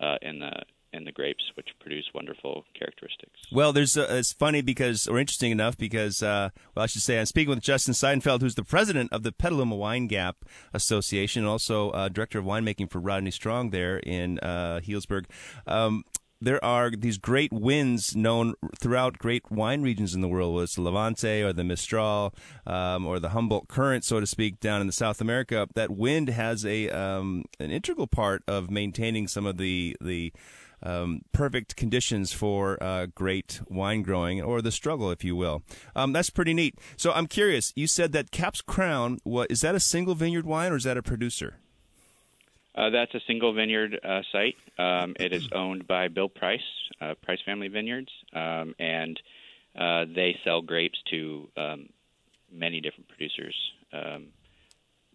uh, 0.00 0.16
in 0.22 0.40
the 0.40 0.52
in 0.94 1.04
the 1.04 1.12
grapes, 1.12 1.44
which 1.56 1.68
produce 1.80 2.04
wonderful 2.14 2.64
characteristics. 2.78 3.38
Well, 3.52 3.72
there's 3.72 3.96
uh, 3.96 4.06
it's 4.10 4.32
funny 4.32 4.62
because, 4.62 5.06
or 5.06 5.18
interesting 5.18 5.50
enough, 5.50 5.76
because 5.76 6.22
uh, 6.22 6.50
well, 6.74 6.84
I 6.84 6.86
should 6.86 7.02
say 7.02 7.18
I'm 7.18 7.26
speaking 7.26 7.50
with 7.50 7.60
Justin 7.60 7.94
Seidenfeld, 7.94 8.40
who's 8.40 8.54
the 8.54 8.64
president 8.64 9.12
of 9.12 9.22
the 9.22 9.32
Petaluma 9.32 9.76
Wine 9.76 10.06
Gap 10.06 10.44
Association, 10.72 11.42
and 11.42 11.48
also 11.48 11.90
uh, 11.90 12.08
director 12.08 12.38
of 12.38 12.44
winemaking 12.44 12.90
for 12.90 13.00
Rodney 13.00 13.30
Strong 13.30 13.70
there 13.70 13.98
in 13.98 14.38
uh, 14.38 14.80
Healdsburg. 14.82 15.26
Um, 15.66 16.04
there 16.44 16.62
are 16.64 16.90
these 16.90 17.16
great 17.16 17.52
winds 17.52 18.14
known 18.14 18.54
throughout 18.78 19.18
great 19.18 19.50
wine 19.50 19.82
regions 19.82 20.14
in 20.14 20.20
the 20.20 20.28
world, 20.28 20.54
whether 20.54 20.64
it's 20.64 20.74
the 20.74 20.82
Levante 20.82 21.42
or 21.42 21.52
the 21.52 21.64
Mistral 21.64 22.34
um, 22.66 23.06
or 23.06 23.18
the 23.18 23.30
Humboldt 23.30 23.68
Current, 23.68 24.04
so 24.04 24.20
to 24.20 24.26
speak, 24.26 24.60
down 24.60 24.80
in 24.80 24.86
the 24.86 24.92
South 24.92 25.20
America. 25.20 25.66
That 25.74 25.90
wind 25.90 26.28
has 26.28 26.66
a 26.66 26.90
um, 26.90 27.44
an 27.58 27.70
integral 27.70 28.06
part 28.06 28.42
of 28.46 28.70
maintaining 28.70 29.26
some 29.26 29.46
of 29.46 29.56
the 29.56 29.96
the 30.00 30.32
um, 30.84 31.22
perfect 31.32 31.76
conditions 31.76 32.32
for 32.32 32.80
uh, 32.82 33.06
great 33.14 33.60
wine 33.68 34.02
growing, 34.02 34.42
or 34.42 34.62
the 34.62 34.70
struggle, 34.70 35.10
if 35.10 35.24
you 35.24 35.34
will. 35.34 35.62
Um, 35.96 36.12
that's 36.12 36.30
pretty 36.30 36.54
neat. 36.54 36.78
So 36.96 37.12
I'm 37.12 37.26
curious. 37.26 37.72
You 37.74 37.86
said 37.86 38.12
that 38.12 38.30
Gap's 38.30 38.60
Crown. 38.60 39.18
What 39.24 39.50
is 39.50 39.62
that? 39.62 39.74
A 39.74 39.80
single 39.80 40.14
vineyard 40.14 40.46
wine, 40.46 40.72
or 40.72 40.76
is 40.76 40.84
that 40.84 40.96
a 40.96 41.02
producer? 41.02 41.56
Uh, 42.74 42.90
that's 42.90 43.14
a 43.14 43.20
single 43.26 43.52
vineyard 43.52 43.98
uh, 44.04 44.22
site. 44.32 44.56
Um, 44.78 45.14
it 45.20 45.32
is 45.32 45.48
owned 45.52 45.86
by 45.86 46.08
Bill 46.08 46.28
Price, 46.28 46.60
uh, 47.00 47.14
Price 47.22 47.38
Family 47.46 47.68
Vineyards, 47.68 48.10
um, 48.32 48.74
and 48.78 49.18
uh, 49.78 50.04
they 50.12 50.36
sell 50.44 50.60
grapes 50.60 50.98
to 51.10 51.48
um, 51.56 51.88
many 52.52 52.80
different 52.80 53.08
producers 53.08 53.54
um, 53.92 54.26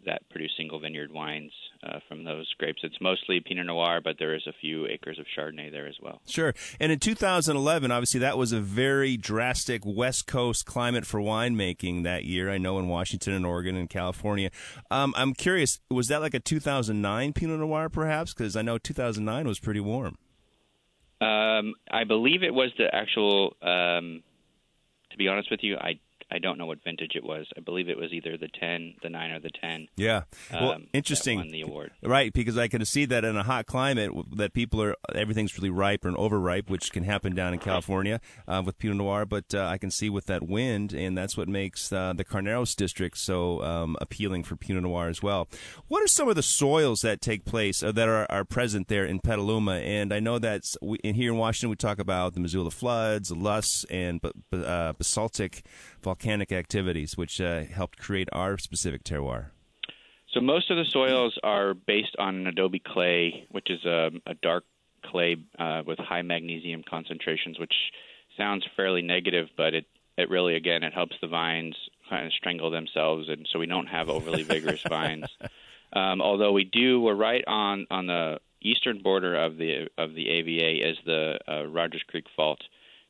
that 0.06 0.28
produce 0.30 0.52
single 0.58 0.80
vineyard 0.80 1.12
wines 1.12 1.52
uh, 1.84 2.00
from 2.08 2.24
those 2.24 2.52
grapes. 2.58 2.82
It's 2.84 3.00
mostly 3.02 3.40
Pinot 3.40 3.66
Noir, 3.66 4.02
but 4.04 4.16
there 4.20 4.36
is 4.36 4.46
a 4.48 4.54
few 4.60 4.86
acres 4.88 5.20
of 5.20 5.26
Chardonnay 5.38 5.72
there 5.72 5.88
as 5.88 5.96
well. 6.02 6.22
Sure. 6.28 6.54
And 6.80 6.92
in 6.92 7.00
2011, 7.00 7.92
obviously, 7.92 8.20
that 8.22 8.38
was 8.38 8.52
a 8.52 8.60
very 8.60 9.18
drastic 9.18 9.82
West 9.86 10.28
Coast 10.28 10.66
climate 10.66 11.06
for 11.06 11.20
winemaking 11.20 12.04
that 12.04 12.26
year. 12.26 12.50
I 12.50 12.58
know 12.58 12.80
in 12.80 12.88
Washington 12.88 13.34
and 13.34 13.46
Oregon 13.46 13.76
and 13.76 13.90
California. 13.90 14.52
Um, 14.92 15.14
I'm 15.18 15.34
curious, 15.34 15.80
was 15.90 16.08
that 16.08 16.22
like 16.22 16.34
a 16.34 16.40
2009 16.40 17.34
Pinot 17.34 17.60
Noir, 17.60 17.90
perhaps? 17.90 18.34
Because 18.34 18.56
I 18.56 18.62
know 18.62 18.78
2009 18.78 19.48
was 19.48 19.60
pretty 19.60 19.80
warm. 19.80 20.18
Um, 21.22 21.74
I 21.92 22.06
believe 22.06 22.44
it 22.44 22.54
was 22.54 22.72
the 22.78 22.94
actual. 22.94 23.56
Um, 23.62 24.24
to 25.12 25.18
be 25.18 25.28
honest 25.28 25.50
with 25.52 25.62
you, 25.64 25.76
I 25.76 26.00
I 26.32 26.40
don't 26.40 26.58
know 26.58 26.66
what 26.66 26.84
vintage 26.84 27.16
it 27.16 27.24
was. 27.24 27.48
I 27.58 27.62
believe 27.62 27.90
it 27.90 27.98
was 27.98 28.14
either 28.14 28.38
the 28.38 28.48
10, 28.48 28.96
the 29.02 29.10
9, 29.10 29.32
or 29.32 29.40
the 29.40 29.50
10. 29.50 29.88
Yeah. 29.96 30.24
Well, 30.52 30.74
um, 30.74 30.88
interesting. 30.94 31.40
won 31.40 31.50
the 31.50 31.62
award. 31.62 31.92
Right, 32.04 32.32
because 32.32 32.58
I 32.58 32.68
can 32.68 32.86
see 32.86 33.06
that 33.06 33.26
in 33.26 33.36
a 33.36 33.44
hot 33.44 33.66
climate 33.66 34.12
that 34.36 34.54
people 34.54 34.82
are 34.82 34.96
everything's 35.14 35.58
really 35.58 35.70
ripe 35.70 36.06
and 36.06 36.16
overripe, 36.18 36.70
which 36.70 36.92
can 36.92 37.04
happen 37.04 37.36
down 37.36 37.54
in 37.54 37.60
California 37.60 38.22
uh, 38.48 38.62
with 38.64 38.78
Pinot 38.78 38.98
Noir. 38.98 39.26
But 39.26 39.54
uh, 39.54 39.66
I 39.66 39.78
can 39.78 39.90
see 39.92 40.10
with 40.10 40.28
that 40.28 40.48
wind, 40.48 40.94
and 40.94 41.18
that's 41.18 41.36
what 41.36 41.48
makes 41.48 41.92
uh, 41.92 42.14
the 42.14 42.24
Carneros 42.24 42.76
district 42.76 43.18
so 43.18 43.62
um, 43.64 43.98
appealing 44.00 44.44
for 44.44 44.56
Pinot 44.56 44.84
Noir 44.84 45.08
as 45.08 45.24
well. 45.24 45.48
What 45.88 46.04
are 46.04 46.08
some 46.08 46.30
of 46.30 46.36
the 46.36 46.44
soils 46.44 47.02
that 47.02 47.22
take 47.22 47.46
place 47.46 47.82
uh, 47.82 47.92
that 47.94 48.08
are, 48.08 48.28
are 48.30 48.46
present 48.46 48.88
there 48.88 49.06
in 49.06 49.20
Petaluma? 49.20 49.78
And 49.78 50.14
I 50.14 50.20
know 50.20 50.38
that 50.40 50.64
in 51.04 51.16
here 51.16 51.32
in 51.32 51.38
Washington 51.38 51.70
we 51.70 51.76
talk 51.76 52.00
about 52.00 52.34
the 52.34 52.40
Missoula 52.40 52.72
floods, 52.72 53.30
the 53.30 53.36
loess, 53.36 53.86
and 53.90 54.20
uh, 54.54 54.94
basaltic 54.94 55.64
volcanic 56.04 56.52
activities, 56.52 57.18
which 57.18 57.40
uh, 57.40 57.64
helped 57.64 58.00
create 58.00 58.30
our 58.32 58.58
specific 58.58 59.04
terroir? 59.04 59.52
So 60.34 60.42
most 60.42 60.70
of 60.70 60.78
the 60.78 60.86
soils 60.86 61.38
are 61.44 61.74
based 61.74 62.16
on 62.20 62.36
an 62.36 62.48
adobe 62.48 62.82
clay, 62.86 63.48
which 63.50 63.70
is 63.70 63.84
a, 63.86 64.12
a 64.28 64.36
dark 64.36 64.64
clay 65.04 65.38
uh, 65.58 65.82
with 65.86 65.98
high 65.98 66.22
magnesium 66.22 66.84
concentrations, 66.88 67.60
which 67.60 67.74
sounds 68.38 68.66
fairly 68.76 69.02
negative, 69.02 69.48
but 69.58 69.74
it, 69.74 69.86
it 70.18 70.30
really 70.30 70.56
again 70.56 70.84
it 70.84 70.94
helps 70.94 71.16
the 71.22 71.28
vines 71.28 71.76
kind 72.10 72.26
of 72.26 72.34
strangle 72.34 72.70
themselves, 72.70 73.28
and 73.30 73.48
so 73.52 73.60
we 73.60 73.66
don't 73.66 73.88
have 73.88 74.10
overly 74.10 74.44
vigorous 74.44 74.82
vines. 74.90 75.26
Um, 75.94 76.22
although 76.22 76.52
we 76.52 76.66
do, 76.66 77.02
we're 77.02 77.16
right 77.16 77.44
on 77.48 77.88
on 77.90 78.08
the 78.08 78.40
eastern 78.62 79.02
border 79.02 79.36
of 79.36 79.58
the 79.58 79.88
of 79.98 80.14
the 80.14 80.30
AVA 80.30 80.90
is 80.90 80.98
the 81.06 81.40
uh, 81.48 81.66
Rodgers 81.66 82.04
Creek 82.08 82.26
Fault, 82.36 82.62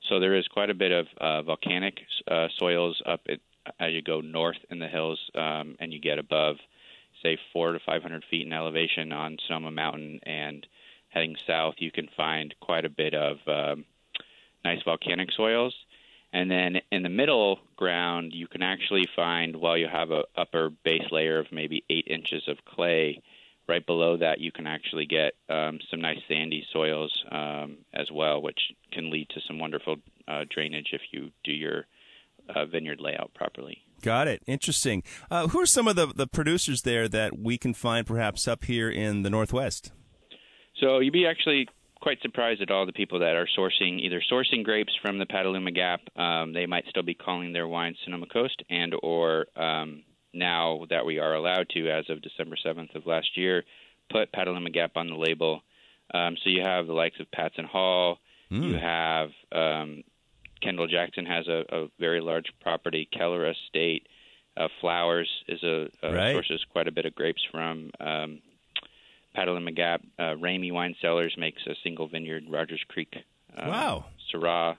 so 0.09 0.19
there 0.19 0.35
is 0.35 0.47
quite 0.47 0.69
a 0.69 0.73
bit 0.73 0.91
of 0.91 1.07
uh, 1.21 1.41
volcanic 1.43 2.01
uh, 2.27 2.47
soils 2.57 3.01
up 3.05 3.21
it, 3.27 3.41
as 3.79 3.93
you 3.93 4.01
go 4.01 4.19
north 4.19 4.57
in 4.69 4.79
the 4.79 4.87
hills, 4.87 5.19
um, 5.35 5.75
and 5.79 5.93
you 5.93 5.99
get 5.99 6.17
above, 6.17 6.57
say, 7.21 7.37
four 7.53 7.71
to 7.71 7.79
five 7.79 8.01
hundred 8.01 8.25
feet 8.29 8.45
in 8.47 8.51
elevation 8.51 9.13
on 9.13 9.37
Sonoma 9.45 9.71
Mountain, 9.71 10.19
and 10.23 10.65
heading 11.09 11.35
south, 11.45 11.75
you 11.77 11.91
can 11.91 12.09
find 12.17 12.53
quite 12.59 12.85
a 12.85 12.89
bit 12.89 13.13
of 13.13 13.37
um, 13.47 13.85
nice 14.65 14.81
volcanic 14.83 15.31
soils. 15.31 15.75
And 16.31 16.51
then 16.51 16.81
in 16.91 17.01
the 17.01 17.09
middle 17.09 17.59
ground, 17.75 18.33
you 18.35 18.47
can 18.47 18.61
actually 18.61 19.07
find, 19.15 19.55
while 19.55 19.77
you 19.77 19.87
have 19.87 20.11
a 20.11 20.25
upper 20.37 20.69
base 20.69 21.09
layer 21.11 21.39
of 21.39 21.51
maybe 21.51 21.83
eight 21.89 22.07
inches 22.07 22.47
of 22.47 22.65
clay, 22.65 23.21
right 23.69 23.85
below 23.85 24.17
that, 24.17 24.39
you 24.39 24.51
can 24.51 24.67
actually 24.67 25.05
get 25.05 25.33
um, 25.47 25.79
some 25.89 26.01
nice 26.01 26.17
sandy 26.27 26.65
soils 26.73 27.13
um, 27.31 27.77
as 27.93 28.07
well, 28.11 28.41
which 28.41 28.59
can 28.91 29.09
lead 29.09 29.29
to 29.29 29.41
some 29.47 29.59
wonderful 29.59 29.97
uh, 30.27 30.43
drainage 30.53 30.87
if 30.91 31.01
you 31.11 31.29
do 31.43 31.51
your 31.51 31.85
uh, 32.53 32.65
vineyard 32.65 32.99
layout 32.99 33.31
properly. 33.33 33.77
Got 34.01 34.27
it. 34.27 34.41
Interesting. 34.47 35.03
Uh, 35.29 35.47
who 35.47 35.59
are 35.59 35.65
some 35.65 35.87
of 35.87 35.95
the, 35.95 36.07
the 36.07 36.27
producers 36.27 36.81
there 36.81 37.07
that 37.07 37.37
we 37.37 37.57
can 37.57 37.73
find 37.73 38.07
perhaps 38.07 38.47
up 38.47 38.63
here 38.65 38.89
in 38.89 39.23
the 39.23 39.29
Northwest? 39.29 39.91
So 40.79 40.99
you'd 40.99 41.13
be 41.13 41.27
actually 41.27 41.67
quite 41.99 42.21
surprised 42.21 42.61
at 42.61 42.71
all 42.71 42.85
the 42.85 42.93
people 42.93 43.19
that 43.19 43.35
are 43.35 43.47
sourcing 43.57 43.99
either 43.99 44.21
sourcing 44.31 44.63
grapes 44.63 44.93
from 45.01 45.19
the 45.19 45.25
Petaluma 45.25 45.71
Gap. 45.71 46.01
Um, 46.15 46.53
they 46.53 46.65
might 46.65 46.85
still 46.89 47.03
be 47.03 47.13
calling 47.13 47.51
their 47.51 47.67
wine 47.67 47.95
Sonoma 48.03 48.27
Coast 48.27 48.63
and 48.69 48.95
or 49.03 49.47
um, 49.57 50.03
now 50.33 50.85
that 50.89 51.05
we 51.05 51.19
are 51.19 51.33
allowed 51.33 51.69
to, 51.69 51.89
as 51.89 52.09
of 52.09 52.21
December 52.21 52.55
7th 52.63 52.95
of 52.95 53.05
last 53.05 53.37
year, 53.37 53.63
put 54.09 54.31
Petaluma 54.31 54.69
Gap 54.69 54.91
on 54.95 55.07
the 55.07 55.15
label. 55.15 55.61
Um, 56.13 56.37
so 56.43 56.49
you 56.49 56.61
have 56.61 56.87
the 56.87 56.93
likes 56.93 57.19
of 57.19 57.31
Patz 57.31 57.55
& 57.57 57.71
Hall. 57.71 58.19
Mm. 58.51 58.69
You 58.69 58.77
have 58.77 59.29
um, 59.51 60.03
Kendall 60.61 60.87
Jackson 60.87 61.25
has 61.25 61.47
a, 61.47 61.63
a 61.69 61.87
very 61.99 62.21
large 62.21 62.51
property. 62.61 63.07
Keller 63.11 63.49
Estate. 63.49 64.07
Uh, 64.57 64.67
Flowers 64.81 65.29
is 65.47 65.63
a, 65.63 65.87
a 66.03 66.13
right. 66.13 66.33
sources 66.33 66.65
quite 66.69 66.87
a 66.87 66.91
bit 66.91 67.05
of 67.05 67.15
grapes 67.15 67.41
from. 67.51 67.91
Um, 67.99 68.41
Petaluma 69.33 69.71
Gap. 69.71 70.01
Uh, 70.17 70.35
Ramey 70.35 70.73
Wine 70.73 70.95
Cellars 71.01 71.35
makes 71.37 71.61
a 71.67 71.75
single 71.83 72.07
vineyard, 72.07 72.43
Rodgers 72.49 72.83
Creek. 72.87 73.15
Um, 73.55 73.69
wow. 73.69 74.05
Syrah. 74.33 74.77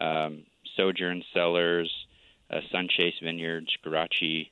Um, 0.00 0.44
Sojourn 0.78 1.24
Cellars, 1.34 1.92
uh, 2.50 2.60
Sunchase 2.72 3.20
Vineyards, 3.22 3.76
Guarachi, 3.84 4.50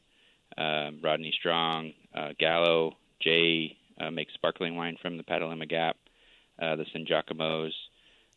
uh, 0.58 0.90
Rodney 1.02 1.34
Strong, 1.38 1.92
uh, 2.14 2.30
Gallo, 2.38 2.96
Jay 3.20 3.76
uh, 4.00 4.10
makes 4.10 4.32
sparkling 4.34 4.76
wine 4.76 4.96
from 5.00 5.16
the 5.16 5.22
Petaluma 5.22 5.66
Gap, 5.66 5.96
uh, 6.60 6.76
the 6.76 6.84
Sangiacomo's. 6.94 7.75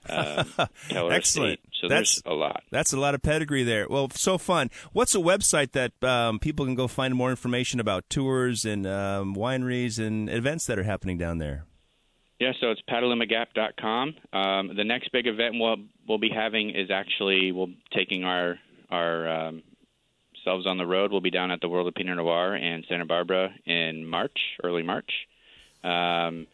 Uh, 0.07 0.43
Excellent. 0.89 1.59
Estate. 1.59 1.59
So 1.81 1.87
that's 1.89 2.21
a 2.25 2.33
lot. 2.33 2.63
That's 2.71 2.93
a 2.93 2.99
lot 2.99 3.15
of 3.15 3.21
pedigree 3.21 3.63
there. 3.63 3.87
Well, 3.89 4.09
so 4.11 4.37
fun. 4.37 4.69
What's 4.93 5.13
a 5.13 5.19
website 5.19 5.73
that 5.73 6.01
um, 6.03 6.39
people 6.39 6.65
can 6.65 6.75
go 6.75 6.87
find 6.87 7.13
more 7.13 7.29
information 7.29 7.79
about 7.79 8.09
tours 8.09 8.63
and 8.63 8.87
um, 8.87 9.35
wineries 9.35 9.99
and 9.99 10.29
events 10.29 10.65
that 10.67 10.79
are 10.79 10.83
happening 10.83 11.17
down 11.17 11.37
there? 11.39 11.65
Yeah, 12.39 12.53
so 12.61 12.71
it's 12.71 12.81
petalumagap.com. 12.89 14.15
Um, 14.31 14.71
the 14.75 14.85
next 14.85 15.11
big 15.11 15.27
event 15.27 15.55
we'll 15.55 15.75
we'll 16.07 16.19
be 16.19 16.29
having 16.33 16.69
is 16.69 16.89
actually 16.89 17.51
we'll 17.51 17.73
taking 17.93 18.23
our 18.23 18.57
our 18.89 19.27
um, 19.27 19.63
selves 20.43 20.65
on 20.65 20.77
the 20.77 20.85
road. 20.85 21.11
We'll 21.11 21.21
be 21.21 21.31
down 21.31 21.51
at 21.51 21.61
the 21.61 21.69
World 21.69 21.87
of 21.87 21.95
Pinot 21.95 22.17
Noir 22.17 22.55
in 22.55 22.83
Santa 22.87 23.05
Barbara 23.05 23.53
in 23.65 24.05
March, 24.05 24.37
early 24.63 24.83
March. 24.83 25.27
Um, 25.83 26.47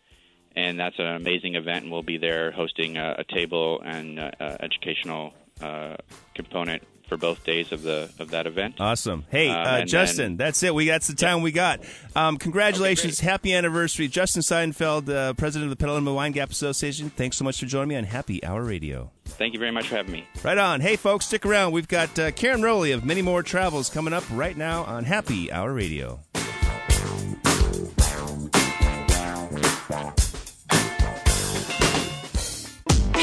and 0.56 0.80
that's 0.80 0.98
an 1.00 1.08
amazing 1.08 1.56
event, 1.56 1.84
and 1.84 1.92
we'll 1.92 2.02
be 2.02 2.18
there 2.18 2.52
hosting 2.52 2.98
a, 2.98 3.16
a 3.20 3.24
table 3.24 3.82
and 3.84 4.20
uh, 4.20 4.32
uh, 4.40 4.58
educational 4.60 5.34
uh, 5.62 5.96
component 6.34 6.84
for 7.08 7.18
both 7.18 7.44
days 7.44 7.72
of 7.72 7.84
the 7.84 8.10
of 8.20 8.32
that 8.32 8.48
event. 8.48 8.76
Awesome. 8.80 9.26
Hey, 9.30 9.50
um, 9.50 9.66
uh, 9.66 9.86
Justin, 9.86 10.38
then, 10.38 10.38
that's 10.38 10.64
it. 10.64 10.74
We 10.74 10.88
that's 10.88 11.08
the 11.08 11.16
time 11.16 11.40
yeah. 11.40 11.44
we 11.44 11.52
got. 11.52 11.80
Um, 12.16 12.38
congratulations, 12.38 13.20
okay, 13.20 13.30
happy 13.30 13.54
anniversary, 13.54 14.08
Justin 14.08 14.42
Seinfeld, 14.42 15.10
uh, 15.10 15.34
president 15.34 15.72
of 15.72 15.78
the 15.78 15.84
Petaluma 15.84 16.14
Wine 16.14 16.32
Gap 16.32 16.50
Association. 16.50 17.10
Thanks 17.10 17.38
so 17.38 17.44
much 17.44 17.60
for 17.60 17.66
joining 17.66 17.90
me 17.90 17.96
on 17.96 18.06
Happy 18.06 18.44
Hour 18.44 18.64
Radio. 18.64 19.12
Thank 19.26 19.54
you 19.54 19.60
very 19.60 19.72
much 19.72 19.88
for 19.88 19.96
having 19.96 20.14
me. 20.14 20.28
Right 20.44 20.58
on. 20.58 20.82
Hey, 20.82 20.96
folks, 20.96 21.26
stick 21.26 21.46
around. 21.46 21.74
We've 21.74 21.88
got 21.88 22.18
uh, 22.18 22.32
Karen 22.32 22.62
Rowley 22.62 22.92
of 22.92 23.04
Many 23.04 23.22
More 23.22 23.44
Travels 23.44 23.90
coming 23.90 24.14
up 24.14 24.24
right 24.32 24.56
now 24.56 24.84
on 24.86 25.04
Happy 25.04 25.52
Hour 25.52 25.74
Radio. 25.74 26.22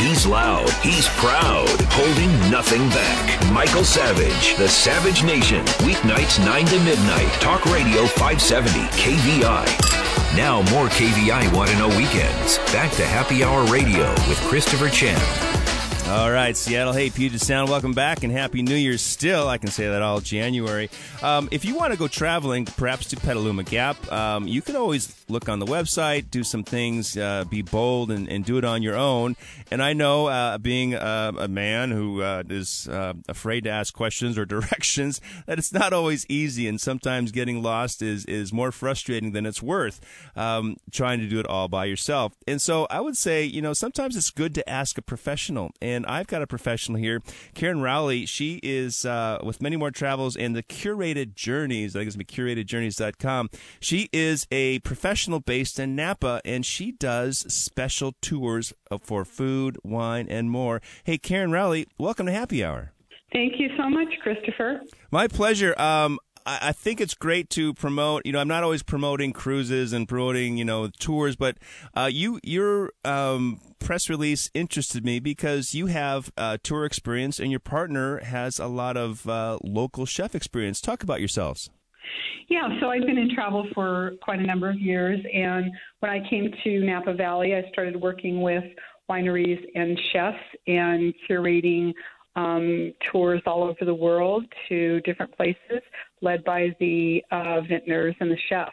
He's 0.02 0.26
loud. 0.26 0.68
He's 0.82 1.06
proud. 1.11 1.68
Holding 1.92 2.32
nothing 2.50 2.88
back. 2.88 3.52
Michael 3.52 3.85
Savage, 3.85 4.56
The 4.56 4.68
Savage 4.68 5.23
Nation. 5.23 5.64
Weeknights 5.87 6.44
9 6.44 6.66
to 6.66 6.80
midnight. 6.80 7.30
Talk 7.40 7.64
Radio 7.66 8.06
570 8.06 8.80
KVI. 8.99 10.37
Now, 10.37 10.62
more 10.73 10.88
KVI 10.88 11.54
Want 11.54 11.71
to 11.71 11.78
Know 11.78 11.88
Weekends. 11.97 12.59
Back 12.73 12.90
to 12.92 13.06
Happy 13.06 13.44
Hour 13.44 13.64
Radio 13.66 14.11
with 14.28 14.40
Christopher 14.49 14.88
Chan. 14.88 15.51
All 16.12 16.31
right, 16.31 16.54
Seattle. 16.54 16.92
Hey, 16.92 17.09
Puget 17.09 17.40
Sound, 17.40 17.71
welcome 17.71 17.95
back 17.95 18.23
and 18.23 18.31
Happy 18.31 18.61
New 18.61 18.75
Year 18.75 18.99
still. 18.99 19.49
I 19.49 19.57
can 19.57 19.71
say 19.71 19.88
that 19.88 20.02
all 20.02 20.21
January. 20.21 20.90
Um, 21.23 21.49
if 21.50 21.64
you 21.64 21.75
want 21.75 21.95
to 21.95 21.99
go 21.99 22.07
traveling, 22.07 22.66
perhaps 22.66 23.07
to 23.07 23.16
Petaluma 23.16 23.62
Gap, 23.62 24.12
um, 24.12 24.47
you 24.47 24.61
can 24.61 24.76
always 24.76 25.16
look 25.31 25.49
on 25.49 25.59
the 25.59 25.64
website, 25.64 26.31
do 26.31 26.45
some 26.45 26.64
things, 26.64 27.16
uh, 27.16 27.45
be 27.49 27.62
bold, 27.62 28.11
and, 28.11 28.28
and, 28.28 28.45
do 28.45 28.59
it 28.59 28.64
on 28.64 28.83
your 28.83 28.95
own. 28.95 29.37
And 29.71 29.83
I 29.83 29.95
know, 29.95 30.26
uh, 30.26 30.59
being 30.59 30.95
uh, 30.95 31.33
a 31.38 31.49
man 31.49 31.90
who 31.90 32.21
uh, 32.21 32.42
is 32.50 32.88
uh, 32.88 33.14
afraid 33.26 33.64
to 33.64 33.71
ask 33.71 33.95
questions 33.95 34.37
or 34.37 34.45
directions, 34.52 35.19
that 35.47 35.59
it's 35.59 35.73
not 35.73 35.95
always 35.95 36.26
easy, 36.28 36.69
and 36.69 36.78
sometimes 36.78 37.33
getting 37.33 37.62
lost 37.62 38.02
is, 38.02 38.26
is 38.26 38.52
more 38.52 38.71
frustrating 38.71 39.33
than 39.33 39.47
it's 39.47 39.62
worth 39.62 40.00
um, 40.37 40.76
trying 40.90 41.21
to 41.21 41.26
do 41.26 41.40
it 41.40 41.47
all 41.47 41.69
by 41.69 41.87
yourself. 41.87 42.35
And 42.47 42.61
so 42.61 42.87
I 42.90 43.00
would 43.00 43.16
say, 43.16 43.45
you 43.45 43.62
know, 43.62 43.73
sometimes 43.73 44.14
it's 44.14 44.31
good 44.31 44.54
to 44.57 44.69
ask 44.69 44.99
a 44.99 45.02
professional. 45.02 45.71
And 45.81 46.01
and 46.02 46.11
I've 46.11 46.26
got 46.26 46.42
a 46.42 46.47
professional 46.47 46.99
here, 46.99 47.21
Karen 47.54 47.80
Rowley. 47.80 48.26
She 48.26 48.59
is 48.62 49.06
uh, 49.06 49.38
with 49.42 49.62
many 49.62 49.76
more 49.76 49.90
travels 49.90 50.37
and 50.37 50.56
the 50.56 50.62
curated 50.62 51.35
journeys. 51.35 51.94
I 51.94 52.00
think 52.00 52.09
it's 52.09 52.16
be 52.16 52.25
curatedjourneys.com. 52.25 53.50
She 53.80 54.09
is 54.12 54.47
a 54.50 54.80
professional 54.80 55.40
based 55.40 55.78
in 55.78 55.94
Napa, 55.94 56.40
and 56.44 56.66
she 56.66 56.92
does 56.92 57.38
special 57.52 58.14
tours 58.21 58.73
for 59.00 59.25
food, 59.25 59.78
wine, 59.85 60.26
and 60.28 60.50
more. 60.50 60.82
Hey, 61.04 61.18
Karen 61.18 61.52
Rowley, 61.52 61.87
welcome 61.99 62.26
to 62.26 62.32
Happy 62.32 62.64
Hour. 62.64 62.92
Thank 63.32 63.54
you 63.59 63.71
so 63.78 63.88
much, 63.88 64.09
Christopher. 64.23 64.82
My 65.11 65.26
pleasure. 65.28 65.78
Um, 65.80 66.18
I 66.46 66.72
think 66.72 67.00
it's 67.00 67.14
great 67.14 67.50
to 67.50 67.75
promote. 67.75 68.26
You 68.26 68.32
know, 68.32 68.38
I'm 68.38 68.49
not 68.49 68.62
always 68.62 68.82
promoting 68.82 69.32
cruises 69.32 69.92
and 69.92 70.08
promoting 70.08 70.56
you 70.56 70.64
know 70.64 70.88
tours, 70.99 71.37
but 71.37 71.58
uh, 71.94 72.08
you 72.12 72.40
your 72.42 72.92
um, 73.04 73.61
press 73.78 74.08
release 74.08 74.50
interested 74.54 75.04
me 75.04 75.20
because 75.20 75.75
you 75.75 75.87
have 75.87 76.32
uh, 76.37 76.58
tour 76.62 76.84
experience 76.84 77.38
and 77.38 77.50
your 77.50 77.61
partner 77.61 78.18
has 78.18 78.58
a 78.58 78.66
lot 78.66 78.96
of 78.96 79.28
uh, 79.28 79.58
local 79.62 80.06
chef 80.06 80.34
experience. 80.34 80.80
Talk 80.80 81.02
about 81.02 81.20
yourselves. 81.20 81.70
Yeah, 82.49 82.68
so 82.80 82.90
I've 82.90 83.06
been 83.06 83.18
in 83.18 83.34
travel 83.34 83.66
for 83.75 84.12
quite 84.22 84.40
a 84.40 84.46
number 84.46 84.68
of 84.68 84.78
years, 84.78 85.20
and 85.32 85.70
when 86.00 86.11
I 86.11 86.28
came 86.28 86.52
to 86.64 86.80
Napa 86.84 87.14
Valley, 87.14 87.54
I 87.54 87.66
started 87.70 87.96
working 87.96 88.42
with 88.42 88.64
wineries 89.08 89.61
and 89.75 89.99
chefs 90.12 90.37
and 90.66 91.14
curating 91.28 91.92
um, 92.36 92.92
tours 93.10 93.42
all 93.46 93.62
over 93.64 93.84
the 93.84 93.94
world 93.94 94.44
to 94.68 95.00
different 95.00 95.34
places, 95.36 95.82
led 96.20 96.44
by 96.44 96.74
the 96.80 97.22
uh, 97.30 97.60
vintners 97.62 98.14
and 98.20 98.30
the 98.30 98.38
chefs. 98.48 98.72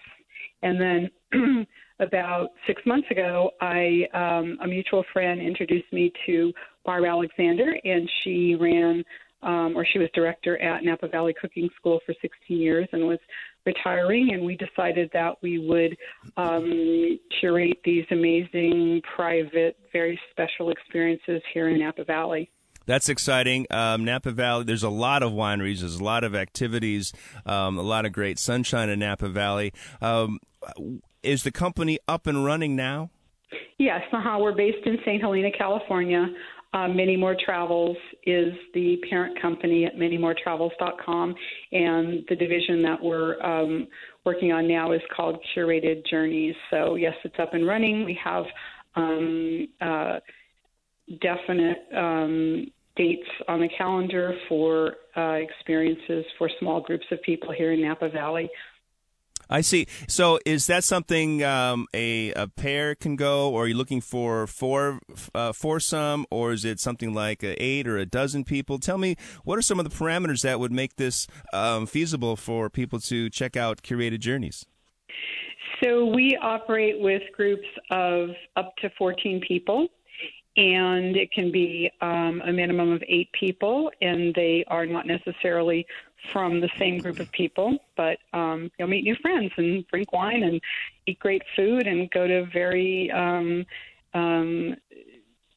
And 0.61 0.79
then 0.79 1.67
about 1.99 2.49
six 2.67 2.81
months 2.85 3.07
ago, 3.11 3.51
I 3.61 4.03
um, 4.13 4.57
a 4.63 4.67
mutual 4.67 5.03
friend 5.11 5.41
introduced 5.41 5.91
me 5.91 6.11
to 6.25 6.53
Barb 6.85 7.05
Alexander, 7.05 7.75
and 7.83 8.09
she 8.23 8.55
ran 8.55 9.03
um, 9.41 9.73
or 9.75 9.85
she 9.85 9.99
was 9.99 10.09
director 10.13 10.61
at 10.61 10.83
Napa 10.83 11.07
Valley 11.07 11.33
Cooking 11.39 11.69
School 11.77 11.99
for 12.05 12.13
16 12.21 12.57
years 12.57 12.87
and 12.91 13.07
was 13.07 13.19
retiring. 13.65 14.33
And 14.33 14.43
we 14.43 14.57
decided 14.57 15.09
that 15.13 15.35
we 15.41 15.65
would 15.65 15.95
um, 16.35 17.17
curate 17.39 17.79
these 17.85 18.05
amazing, 18.11 19.01
private, 19.15 19.77
very 19.93 20.19
special 20.31 20.71
experiences 20.71 21.41
here 21.53 21.69
in 21.69 21.79
Napa 21.79 22.03
Valley 22.03 22.49
that's 22.89 23.07
exciting. 23.07 23.67
Um, 23.69 24.03
Napa 24.03 24.31
Valley, 24.31 24.63
there's 24.63 24.81
a 24.81 24.89
lot 24.89 25.21
of 25.21 25.31
wineries, 25.31 25.81
there's 25.81 25.99
a 25.99 26.03
lot 26.03 26.23
of 26.23 26.33
activities, 26.33 27.13
um, 27.45 27.77
a 27.77 27.83
lot 27.83 28.03
of 28.07 28.11
great 28.11 28.39
sunshine 28.39 28.89
in 28.89 28.97
Napa 28.97 29.29
Valley. 29.29 29.71
Um, 30.01 30.39
is 31.21 31.43
the 31.43 31.51
company 31.51 31.99
up 32.07 32.25
and 32.25 32.43
running 32.43 32.75
now? 32.75 33.11
Yes, 33.77 34.01
uh-huh. 34.11 34.39
we're 34.41 34.55
based 34.55 34.87
in 34.87 34.97
St. 35.05 35.21
Helena, 35.21 35.49
California. 35.55 36.29
Uh, 36.73 36.87
Many 36.87 37.15
More 37.15 37.35
Travels 37.45 37.95
is 38.25 38.53
the 38.73 38.97
parent 39.07 39.39
company 39.39 39.85
at 39.85 39.95
ManyMoreTravels.com, 39.95 41.35
and 41.71 42.23
the 42.27 42.35
division 42.35 42.81
that 42.81 42.97
we're 43.01 43.39
um, 43.43 43.87
working 44.25 44.51
on 44.51 44.67
now 44.67 44.93
is 44.93 45.01
called 45.15 45.37
Curated 45.55 46.07
Journeys. 46.09 46.55
So 46.71 46.95
yes, 46.95 47.13
it's 47.23 47.37
up 47.39 47.53
and 47.53 47.67
running. 47.67 48.03
We 48.03 48.19
have 48.23 48.45
um, 48.95 49.67
uh, 49.79 50.19
definite 51.21 51.87
um, 51.95 52.65
dates 52.99 53.27
on 53.47 53.61
the 53.61 53.69
calendar 53.77 54.35
for 54.49 54.95
uh, 55.15 55.37
experiences 55.39 56.25
for 56.37 56.49
small 56.59 56.81
groups 56.81 57.05
of 57.11 57.21
people 57.23 57.51
here 57.51 57.71
in 57.71 57.81
Napa 57.81 58.09
Valley. 58.09 58.49
I 59.49 59.61
see. 59.61 59.87
So, 60.07 60.37
is 60.45 60.67
that 60.67 60.83
something 60.83 61.43
um, 61.43 61.87
a, 61.91 62.31
a 62.33 62.47
pair 62.47 62.93
can 62.93 63.15
go, 63.15 63.49
or 63.49 63.63
are 63.63 63.67
you 63.67 63.73
looking 63.73 63.99
for 63.99 64.45
four 64.45 64.99
uh, 65.33 65.53
foursome, 65.53 66.27
or 66.29 66.51
is 66.51 66.65
it 66.65 66.79
something 66.79 67.15
like 67.15 67.43
eight 67.43 67.87
or 67.87 67.97
a 67.97 68.05
dozen 68.05 68.43
people? 68.43 68.77
Tell 68.77 68.99
me, 68.99 69.15
what 69.45 69.57
are 69.57 69.63
some 69.63 69.79
of 69.79 69.89
the 69.89 69.95
parameters 69.95 70.43
that 70.43 70.59
would 70.59 70.71
make 70.71 70.97
this 70.97 71.25
um, 71.51 71.87
feasible 71.87 72.35
for 72.35 72.69
people 72.69 72.99
to 72.99 73.29
check 73.31 73.57
out 73.57 73.81
curated 73.81 74.19
journeys? 74.19 74.67
So, 75.83 76.05
we 76.05 76.37
operate 76.39 76.99
with 76.99 77.23
groups 77.35 77.67
of 77.89 78.29
up 78.55 78.75
to 78.83 78.91
14 78.99 79.41
people 79.47 79.87
and 80.57 81.15
it 81.15 81.31
can 81.31 81.51
be 81.51 81.91
um, 82.01 82.41
a 82.45 82.51
minimum 82.51 82.91
of 82.91 83.03
eight 83.07 83.31
people, 83.31 83.91
and 84.01 84.33
they 84.35 84.63
are 84.67 84.85
not 84.85 85.05
necessarily 85.05 85.85
from 86.33 86.59
the 86.59 86.69
same 86.77 86.97
group 86.99 87.19
of 87.19 87.31
people, 87.31 87.77
but 87.95 88.17
um, 88.33 88.69
you'll 88.77 88.87
meet 88.87 89.03
new 89.03 89.15
friends 89.21 89.51
and 89.57 89.87
drink 89.87 90.11
wine 90.11 90.43
and 90.43 90.59
eat 91.05 91.19
great 91.19 91.41
food 91.55 91.87
and 91.87 92.09
go 92.11 92.27
to 92.27 92.45
very 92.51 93.09
um, 93.11 93.65
um, 94.13 94.75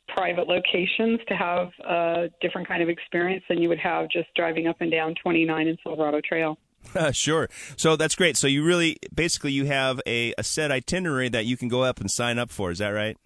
private 0.09 0.47
locations 0.47 1.21
to 1.27 1.35
have 1.35 1.71
a 1.81 2.31
different 2.41 2.69
kind 2.69 2.83
of 2.83 2.89
experience 2.89 3.43
than 3.49 3.61
you 3.61 3.69
would 3.69 3.79
have 3.79 4.09
just 4.09 4.29
driving 4.35 4.67
up 4.67 4.77
and 4.81 4.91
down 4.91 5.15
29 5.23 5.67
in 5.67 5.77
Silverado 5.83 6.21
Trail. 6.21 6.59
Sure. 7.13 7.49
So 7.77 7.97
that's 7.97 8.17
great. 8.17 8.37
So 8.37 8.47
you 8.49 8.65
really, 8.65 8.97
basically, 9.15 9.53
you 9.53 9.67
have 9.67 10.01
a, 10.07 10.35
a 10.37 10.43
set 10.43 10.73
itinerary 10.73 11.29
that 11.29 11.47
you 11.47 11.57
can 11.57 11.69
go 11.69 11.83
up 11.83 12.01
and 12.01 12.11
sign 12.11 12.39
up 12.39 12.51
for. 12.51 12.71
Is 12.71 12.79
that 12.79 12.89
right? 12.89 13.17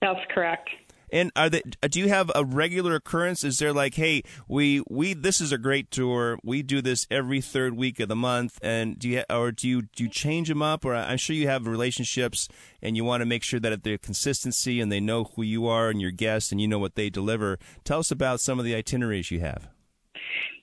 That's 0.00 0.20
correct. 0.34 0.68
And 1.12 1.30
are 1.36 1.50
they, 1.50 1.62
do 1.82 2.00
you 2.00 2.08
have 2.08 2.30
a 2.34 2.42
regular 2.42 2.94
occurrence? 2.94 3.44
Is 3.44 3.58
there 3.58 3.72
like, 3.72 3.94
hey, 3.96 4.22
we 4.48 4.82
we 4.88 5.12
this 5.12 5.42
is 5.42 5.52
a 5.52 5.58
great 5.58 5.90
tour. 5.90 6.38
We 6.42 6.62
do 6.62 6.80
this 6.80 7.06
every 7.10 7.42
third 7.42 7.76
week 7.76 8.00
of 8.00 8.08
the 8.08 8.16
month, 8.16 8.58
and 8.62 8.98
do 8.98 9.10
you 9.10 9.22
or 9.28 9.52
do 9.52 9.68
you 9.68 9.82
do 9.82 10.04
you 10.04 10.08
change 10.08 10.48
them 10.48 10.62
up? 10.62 10.86
Or 10.86 10.94
I'm 10.94 11.18
sure 11.18 11.36
you 11.36 11.48
have 11.48 11.66
relationships, 11.66 12.48
and 12.80 12.96
you 12.96 13.04
want 13.04 13.20
to 13.20 13.26
make 13.26 13.44
sure 13.44 13.60
that 13.60 13.82
they're 13.82 13.98
consistency 13.98 14.80
and 14.80 14.90
they 14.90 15.00
know 15.00 15.24
who 15.24 15.42
you 15.42 15.66
are 15.66 15.90
and 15.90 16.00
your 16.00 16.10
guests, 16.10 16.50
and 16.50 16.60
you 16.60 16.66
know 16.66 16.78
what 16.78 16.94
they 16.94 17.10
deliver. 17.10 17.58
Tell 17.84 17.98
us 17.98 18.10
about 18.10 18.40
some 18.40 18.58
of 18.58 18.64
the 18.64 18.74
itineraries 18.74 19.30
you 19.30 19.40
have. 19.40 19.68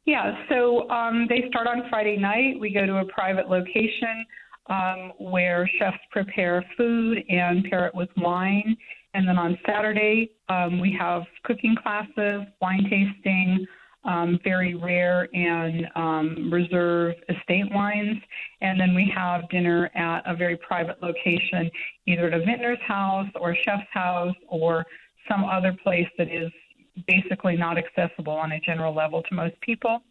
Yeah, 0.05 0.43
so 0.49 0.89
um, 0.89 1.27
they 1.29 1.43
start 1.49 1.67
on 1.67 1.83
Friday 1.91 2.17
night. 2.17 2.59
We 2.59 2.73
go 2.73 2.88
to 2.88 2.97
a 2.97 3.05
private 3.05 3.47
location 3.47 4.25
um, 4.67 5.12
where 5.19 5.69
chefs 5.77 5.99
prepare 6.09 6.65
food 6.75 7.19
and 7.29 7.63
pair 7.65 7.85
it 7.85 7.93
with 7.93 8.09
wine 8.17 8.75
and 9.13 9.28
then 9.28 9.38
on 9.38 9.58
Saturday, 9.65 10.32
um, 10.50 10.80
we 10.80 10.95
have 11.00 11.24
cooking 11.43 11.76
classes, 11.82 12.43
wine 12.62 12.84
tasting, 12.89 13.65
um, 14.06 14.39
very 14.43 14.76
rare 14.76 15.28
and 15.34 15.88
um, 15.95 16.50
reserve 16.52 17.15
estate 17.28 17.72
wines. 17.72 18.17
And 18.62 18.80
then 18.80 18.95
we 18.95 19.12
have 19.15 19.50
dinner 19.50 19.89
at 19.95 20.22
a 20.26 20.36
very 20.36 20.58
private 20.58 21.02
location, 21.02 21.69
either 22.08 22.28
at 22.28 22.34
a 22.34 22.45
vintner's 22.45 22.80
house 22.88 23.28
or 23.36 23.52
a 23.52 23.56
chef's 23.63 23.88
house 23.91 24.36
or 24.48 24.86
some 25.30 25.43
other 25.43 25.76
place 25.84 26.08
that 26.17 26.32
is 26.32 26.52
basically 27.08 27.56
not 27.56 27.78
accessible 27.78 28.34
on 28.34 28.52
a 28.52 28.60
general 28.60 28.93
level 28.93 29.24
to 29.24 29.36
most 29.36 29.60
people. 29.62 30.02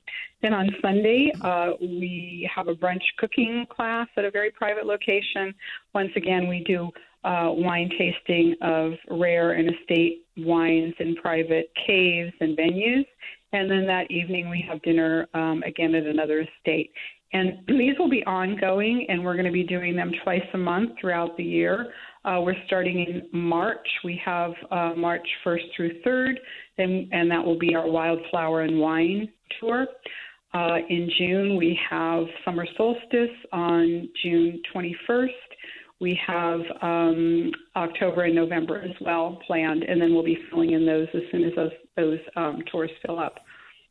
Then 0.42 0.54
on 0.54 0.70
Sunday, 0.80 1.32
uh, 1.42 1.72
we 1.80 2.48
have 2.54 2.68
a 2.68 2.74
brunch 2.74 3.02
cooking 3.18 3.66
class 3.68 4.08
at 4.16 4.24
a 4.24 4.30
very 4.30 4.50
private 4.50 4.86
location. 4.86 5.54
Once 5.94 6.10
again, 6.16 6.48
we 6.48 6.64
do 6.64 6.90
uh, 7.24 7.50
wine 7.50 7.90
tasting 7.98 8.54
of 8.62 8.92
rare 9.10 9.52
and 9.52 9.70
estate 9.74 10.24
wines 10.36 10.94
in 11.00 11.16
private 11.16 11.70
caves 11.86 12.32
and 12.40 12.56
venues. 12.56 13.04
And 13.52 13.70
then 13.70 13.86
that 13.86 14.10
evening, 14.10 14.50
we 14.50 14.64
have 14.68 14.82
dinner 14.82 15.26
um, 15.34 15.62
again 15.66 15.94
at 15.94 16.04
another 16.04 16.40
estate. 16.40 16.90
And 17.32 17.58
these 17.68 17.98
will 17.98 18.10
be 18.10 18.24
ongoing, 18.24 19.06
and 19.08 19.24
we're 19.24 19.34
going 19.34 19.46
to 19.46 19.52
be 19.52 19.64
doing 19.64 19.96
them 19.96 20.12
twice 20.22 20.42
a 20.54 20.58
month 20.58 20.92
throughout 21.00 21.36
the 21.36 21.44
year. 21.44 21.92
Uh, 22.24 22.40
we're 22.42 22.54
starting 22.66 23.00
in 23.00 23.38
March. 23.38 23.86
We 24.04 24.20
have 24.24 24.52
uh, 24.70 24.92
March 24.96 25.26
1st 25.44 25.62
through 25.76 26.02
3rd, 26.02 26.34
and, 26.78 27.08
and 27.12 27.30
that 27.30 27.44
will 27.44 27.58
be 27.58 27.74
our 27.74 27.88
wildflower 27.88 28.62
and 28.62 28.78
wine 28.78 29.28
tour. 29.60 29.86
Uh, 30.54 30.78
in 30.88 31.10
June, 31.18 31.56
we 31.56 31.78
have 31.88 32.24
summer 32.44 32.66
solstice 32.76 33.36
on 33.52 34.08
June 34.22 34.60
21st. 34.74 35.28
We 36.00 36.18
have 36.26 36.60
um, 36.80 37.50
October 37.74 38.24
and 38.24 38.34
November 38.34 38.80
as 38.80 38.94
well 39.00 39.40
planned, 39.46 39.82
and 39.82 40.00
then 40.00 40.14
we'll 40.14 40.24
be 40.24 40.38
filling 40.50 40.72
in 40.72 40.86
those 40.86 41.08
as 41.12 41.22
soon 41.32 41.44
as 41.44 41.52
those 41.56 41.72
those 41.96 42.18
um, 42.36 42.62
tours 42.70 42.90
fill 43.04 43.18
up. 43.18 43.40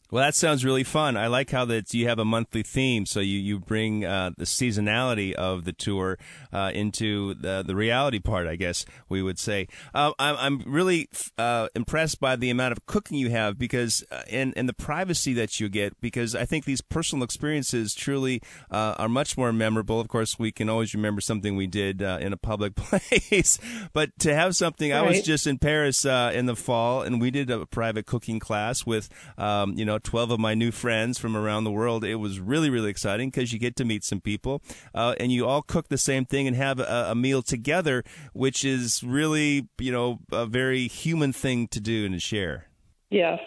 Well, 0.10 0.24
that 0.24 0.36
sounds 0.36 0.64
really 0.64 0.86
fun. 0.86 1.18
I 1.18 1.28
like 1.28 1.52
how 1.52 1.66
that 1.66 1.94
you 1.94 2.08
have 2.08 2.18
a 2.18 2.24
monthly 2.24 2.64
theme, 2.64 3.06
so 3.06 3.20
you 3.20 3.40
you 3.40 3.60
bring 3.60 4.06
uh, 4.06 4.32
the 4.38 4.46
seasonality 4.46 5.34
of 5.34 5.66
the 5.66 5.74
tour 5.74 6.18
uh, 6.54 6.72
into 6.74 7.34
the 7.34 7.62
the 7.66 7.76
reality 7.76 8.20
part. 8.20 8.48
I 8.48 8.56
guess 8.56 8.86
we 9.10 9.22
would 9.22 9.38
say. 9.38 9.68
Uh, 9.94 10.14
I'm 10.18 10.38
I'm 10.38 10.72
really 10.72 11.10
uh, 11.38 11.68
impressed 11.76 12.22
by 12.22 12.38
the 12.38 12.50
amount 12.50 12.72
of 12.72 12.86
cooking 12.86 13.18
you 13.18 13.32
have 13.32 13.60
because 13.60 14.02
uh, 14.10 14.22
and 14.32 14.54
and 14.56 14.70
the 14.70 14.74
privacy 14.74 15.34
that 15.34 15.60
you 15.60 15.68
get 15.68 16.00
because 16.00 16.36
I 16.36 16.46
think 16.46 16.64
these 16.64 16.80
personal 16.80 17.26
experiences 17.26 17.94
truly 17.94 18.42
uh, 18.72 18.96
are 18.98 19.10
much 19.10 19.38
more 19.38 19.52
memorable. 19.52 20.00
Of 20.00 20.08
course, 20.08 20.40
we 20.40 20.54
can 20.54 20.70
always 20.70 20.94
remember 20.94 21.20
something 21.20 21.58
we 21.58 21.68
did 21.68 22.02
in 22.02 22.32
a 22.32 22.38
public 22.38 22.76
place, 22.78 23.60
but 23.92 24.18
to 24.20 24.34
have 24.34 24.56
something. 24.56 24.92
Right. 24.92 25.00
I 25.00 25.02
was 25.02 25.22
just 25.22 25.48
in 25.48 25.58
Paris 25.58 26.06
in 26.06 26.46
the 26.46 26.56
fall, 26.56 27.02
and 27.02 27.20
we 27.20 27.30
did 27.30 27.50
a 27.50 27.66
private 27.66 28.06
cooking 28.06 28.40
class 28.40 28.86
with 28.86 29.10
um, 29.38 29.74
you 29.74 29.84
know 29.84 29.97
know, 29.98 30.02
12 30.04 30.32
of 30.32 30.40
my 30.40 30.54
new 30.54 30.72
friends 30.72 31.18
from 31.18 31.36
around 31.36 31.64
the 31.64 31.72
world. 31.72 32.04
It 32.04 32.16
was 32.16 32.40
really, 32.40 32.70
really 32.70 32.90
exciting 32.90 33.30
because 33.30 33.52
you 33.52 33.60
get 33.60 33.76
to 33.78 33.86
meet 33.86 34.04
some 34.04 34.22
people 34.22 34.62
uh, 34.94 35.16
and 35.20 35.32
you 35.32 35.46
all 35.46 35.62
cook 35.62 35.90
the 35.90 35.98
same 35.98 36.26
thing 36.26 36.48
and 36.48 36.56
have 36.56 36.80
a, 36.80 37.08
a, 37.10 37.16
meal 37.16 37.42
together, 37.42 38.04
which 38.34 38.64
is 38.64 39.04
really, 39.04 39.68
you 39.80 39.92
know, 39.92 40.20
a 40.32 40.46
very 40.46 40.88
human 40.88 41.34
thing 41.34 41.68
to 41.70 41.80
do 41.80 42.06
and 42.06 42.14
to 42.14 42.20
share. 42.20 42.68
Yes. 43.10 43.40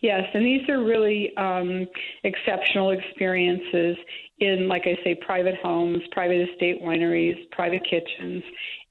Yes, 0.00 0.24
and 0.34 0.44
these 0.44 0.68
are 0.68 0.82
really 0.82 1.36
um, 1.36 1.86
exceptional 2.24 2.90
experiences 2.90 3.96
in, 4.38 4.66
like 4.66 4.82
I 4.86 4.96
say, 5.04 5.14
private 5.14 5.56
homes, 5.62 6.00
private 6.10 6.48
estate 6.50 6.82
wineries, 6.82 7.36
private 7.52 7.82
kitchens. 7.88 8.42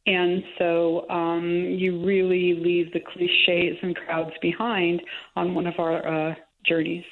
And 0.05 0.43
so 0.57 1.09
um, 1.09 1.45
you 1.77 2.03
really 2.05 2.53
leave 2.53 2.93
the 2.93 3.01
cliches 3.01 3.77
and 3.81 3.95
crowds 3.95 4.31
behind 4.41 5.01
on 5.35 5.53
one 5.53 5.67
of 5.67 5.73
our 5.79 6.29
uh, 6.31 6.35
journeys. 6.65 7.05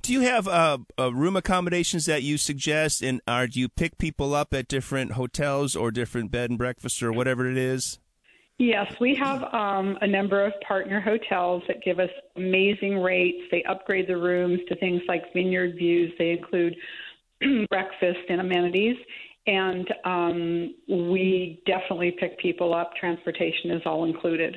Do 0.00 0.12
you 0.12 0.20
have 0.20 0.46
uh, 0.46 0.78
uh, 0.98 1.12
room 1.12 1.36
accommodations 1.36 2.06
that 2.06 2.22
you 2.22 2.38
suggest, 2.38 3.02
and 3.02 3.20
are 3.26 3.46
do 3.46 3.60
you 3.60 3.68
pick 3.68 3.98
people 3.98 4.34
up 4.34 4.54
at 4.54 4.68
different 4.68 5.12
hotels 5.12 5.74
or 5.74 5.90
different 5.90 6.30
bed 6.30 6.50
and 6.50 6.58
breakfast 6.58 7.02
or 7.02 7.12
whatever 7.12 7.46
it 7.46 7.56
is? 7.56 7.98
Yes, 8.58 8.92
we 9.00 9.14
have 9.16 9.42
um, 9.52 9.98
a 10.02 10.06
number 10.06 10.44
of 10.44 10.52
partner 10.66 11.00
hotels 11.00 11.62
that 11.66 11.82
give 11.82 11.98
us 11.98 12.10
amazing 12.36 12.98
rates. 12.98 13.42
They 13.50 13.64
upgrade 13.64 14.06
the 14.06 14.16
rooms 14.16 14.60
to 14.68 14.76
things 14.76 15.02
like 15.08 15.32
vineyard 15.32 15.74
views. 15.76 16.12
They 16.18 16.30
include 16.30 16.76
breakfast 17.70 18.20
and 18.28 18.40
amenities. 18.40 18.96
And 19.46 19.88
um, 20.04 20.74
we 20.88 21.60
definitely 21.66 22.14
pick 22.20 22.38
people 22.38 22.72
up. 22.72 22.92
Transportation 23.00 23.72
is 23.72 23.82
all 23.84 24.04
included. 24.04 24.56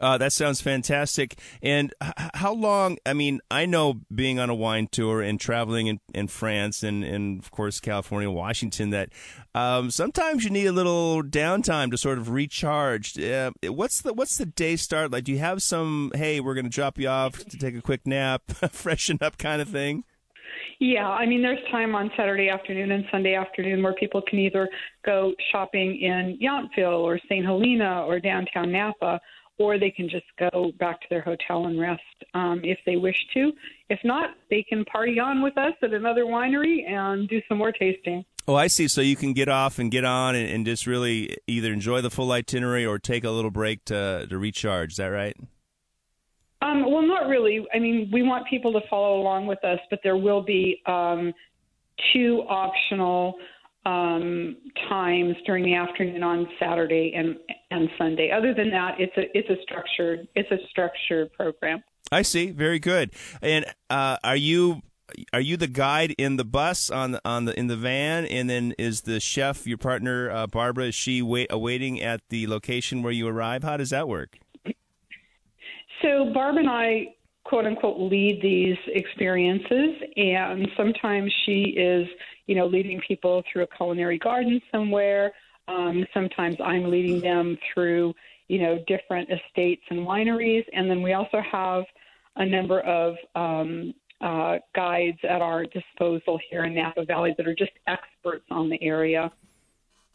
Uh, 0.00 0.16
that 0.18 0.32
sounds 0.32 0.60
fantastic. 0.60 1.38
And 1.62 1.92
h- 2.02 2.30
how 2.34 2.54
long? 2.54 2.96
I 3.04 3.12
mean, 3.12 3.40
I 3.50 3.66
know 3.66 4.00
being 4.12 4.38
on 4.38 4.48
a 4.48 4.54
wine 4.54 4.88
tour 4.90 5.20
and 5.20 5.38
traveling 5.38 5.86
in, 5.88 6.00
in 6.14 6.28
France 6.28 6.82
and, 6.82 7.04
and, 7.04 7.38
of 7.38 7.50
course, 7.50 7.80
California, 7.80 8.30
Washington, 8.30 8.90
that 8.90 9.10
um, 9.54 9.90
sometimes 9.90 10.42
you 10.44 10.50
need 10.50 10.66
a 10.66 10.72
little 10.72 11.22
downtime 11.22 11.90
to 11.90 11.98
sort 11.98 12.18
of 12.18 12.30
recharge. 12.30 13.18
Uh, 13.18 13.50
what's 13.64 14.00
the 14.00 14.14
what's 14.14 14.38
the 14.38 14.46
day 14.46 14.76
start 14.76 15.10
like? 15.10 15.24
Do 15.24 15.32
you 15.32 15.38
have 15.38 15.62
some? 15.62 16.12
Hey, 16.14 16.40
we're 16.40 16.54
going 16.54 16.64
to 16.64 16.70
drop 16.70 16.98
you 16.98 17.08
off 17.08 17.44
to 17.44 17.58
take 17.58 17.76
a 17.76 17.82
quick 17.82 18.06
nap, 18.06 18.42
freshen 18.70 19.18
up, 19.20 19.36
kind 19.36 19.60
of 19.60 19.68
thing. 19.68 20.04
Yeah, 20.78 21.08
I 21.08 21.26
mean, 21.26 21.42
there's 21.42 21.58
time 21.70 21.94
on 21.94 22.10
Saturday 22.16 22.48
afternoon 22.48 22.90
and 22.90 23.04
Sunday 23.12 23.34
afternoon 23.34 23.82
where 23.82 23.92
people 23.92 24.22
can 24.22 24.38
either 24.38 24.66
go 25.04 25.34
shopping 25.52 26.00
in 26.00 26.38
Yountville 26.42 27.00
or 27.00 27.18
St. 27.28 27.44
Helena 27.44 28.02
or 28.06 28.18
downtown 28.18 28.72
Napa, 28.72 29.20
or 29.60 29.78
they 29.78 29.90
can 29.90 30.08
just 30.08 30.24
go 30.38 30.72
back 30.78 31.02
to 31.02 31.06
their 31.10 31.20
hotel 31.20 31.66
and 31.66 31.78
rest 31.78 32.00
um, 32.32 32.62
if 32.64 32.78
they 32.86 32.96
wish 32.96 33.26
to. 33.34 33.52
If 33.90 34.00
not, 34.04 34.30
they 34.48 34.62
can 34.62 34.86
party 34.86 35.20
on 35.20 35.42
with 35.42 35.58
us 35.58 35.74
at 35.82 35.92
another 35.92 36.24
winery 36.24 36.88
and 36.88 37.28
do 37.28 37.42
some 37.46 37.58
more 37.58 37.70
tasting. 37.70 38.24
Oh, 38.48 38.54
I 38.54 38.68
see. 38.68 38.88
So 38.88 39.02
you 39.02 39.16
can 39.16 39.34
get 39.34 39.50
off 39.50 39.78
and 39.78 39.90
get 39.90 40.06
on 40.06 40.34
and, 40.34 40.48
and 40.48 40.64
just 40.64 40.86
really 40.86 41.36
either 41.46 41.74
enjoy 41.74 42.00
the 42.00 42.10
full 42.10 42.32
itinerary 42.32 42.86
or 42.86 42.98
take 42.98 43.22
a 43.22 43.30
little 43.30 43.50
break 43.50 43.84
to 43.84 44.26
to 44.28 44.38
recharge. 44.38 44.92
Is 44.92 44.96
that 44.96 45.08
right? 45.08 45.36
Um, 46.62 46.90
well, 46.90 47.02
not 47.02 47.28
really. 47.28 47.66
I 47.74 47.78
mean, 47.78 48.08
we 48.10 48.22
want 48.22 48.46
people 48.48 48.72
to 48.72 48.80
follow 48.88 49.20
along 49.20 49.46
with 49.46 49.62
us, 49.62 49.78
but 49.90 50.00
there 50.02 50.16
will 50.16 50.42
be 50.42 50.80
um, 50.86 51.34
two 52.14 52.44
optional 52.48 53.34
um, 53.86 54.56
times 54.88 55.36
during 55.46 55.64
the 55.64 55.74
afternoon 55.74 56.22
on 56.22 56.46
Saturday 56.58 57.12
and 57.16 57.36
and 57.70 57.88
Sunday. 57.96 58.30
Other 58.30 58.52
than 58.54 58.70
that, 58.70 58.96
it's 58.98 59.16
a 59.16 59.36
it's 59.36 59.48
a 59.48 59.62
structured 59.62 60.28
it's 60.34 60.50
a 60.50 60.58
structured 60.68 61.32
program. 61.32 61.82
I 62.12 62.22
see. 62.22 62.50
Very 62.50 62.78
good. 62.78 63.12
And 63.40 63.64
uh, 63.88 64.16
are 64.22 64.36
you 64.36 64.82
are 65.32 65.40
you 65.40 65.56
the 65.56 65.66
guide 65.66 66.14
in 66.18 66.36
the 66.36 66.44
bus 66.44 66.90
on 66.90 67.12
the, 67.12 67.20
on 67.24 67.44
the 67.44 67.58
in 67.58 67.68
the 67.68 67.76
van, 67.76 68.26
and 68.26 68.50
then 68.50 68.74
is 68.78 69.02
the 69.02 69.20
chef 69.20 69.66
your 69.66 69.78
partner 69.78 70.30
uh, 70.30 70.46
Barbara? 70.46 70.86
Is 70.86 70.94
she 70.94 71.22
wait, 71.22 71.48
awaiting 71.50 72.00
at 72.00 72.20
the 72.28 72.46
location 72.46 73.02
where 73.02 73.12
you 73.12 73.28
arrive? 73.28 73.62
How 73.62 73.76
does 73.76 73.90
that 73.90 74.08
work? 74.08 74.38
So 76.02 76.32
Barb 76.32 76.56
and 76.56 76.68
I 76.68 77.14
quote 77.50 77.66
unquote 77.66 77.98
lead 77.98 78.40
these 78.40 78.78
experiences. 78.86 80.00
And 80.16 80.68
sometimes 80.76 81.32
she 81.44 81.74
is 81.76 82.08
you 82.46 82.54
know 82.54 82.66
leading 82.66 83.00
people 83.06 83.42
through 83.52 83.64
a 83.64 83.76
culinary 83.76 84.18
garden 84.18 84.62
somewhere. 84.72 85.32
Um, 85.68 86.06
sometimes 86.14 86.56
i'm 86.64 86.90
leading 86.90 87.20
them 87.20 87.58
through 87.72 88.14
you 88.48 88.60
know 88.60 88.82
different 88.86 89.28
estates 89.30 89.82
and 89.90 90.06
wineries. 90.06 90.64
And 90.72 90.88
then 90.88 91.02
we 91.02 91.12
also 91.12 91.42
have 91.52 91.84
a 92.36 92.46
number 92.46 92.80
of 92.80 93.16
um, 93.34 93.92
uh, 94.20 94.58
guides 94.74 95.18
at 95.28 95.42
our 95.42 95.64
disposal 95.64 96.38
here 96.48 96.64
in 96.64 96.74
napa 96.74 97.04
valley 97.04 97.34
that 97.36 97.48
are 97.48 97.54
just 97.54 97.72
experts 97.88 98.44
on 98.50 98.70
the 98.70 98.80
area 98.80 99.32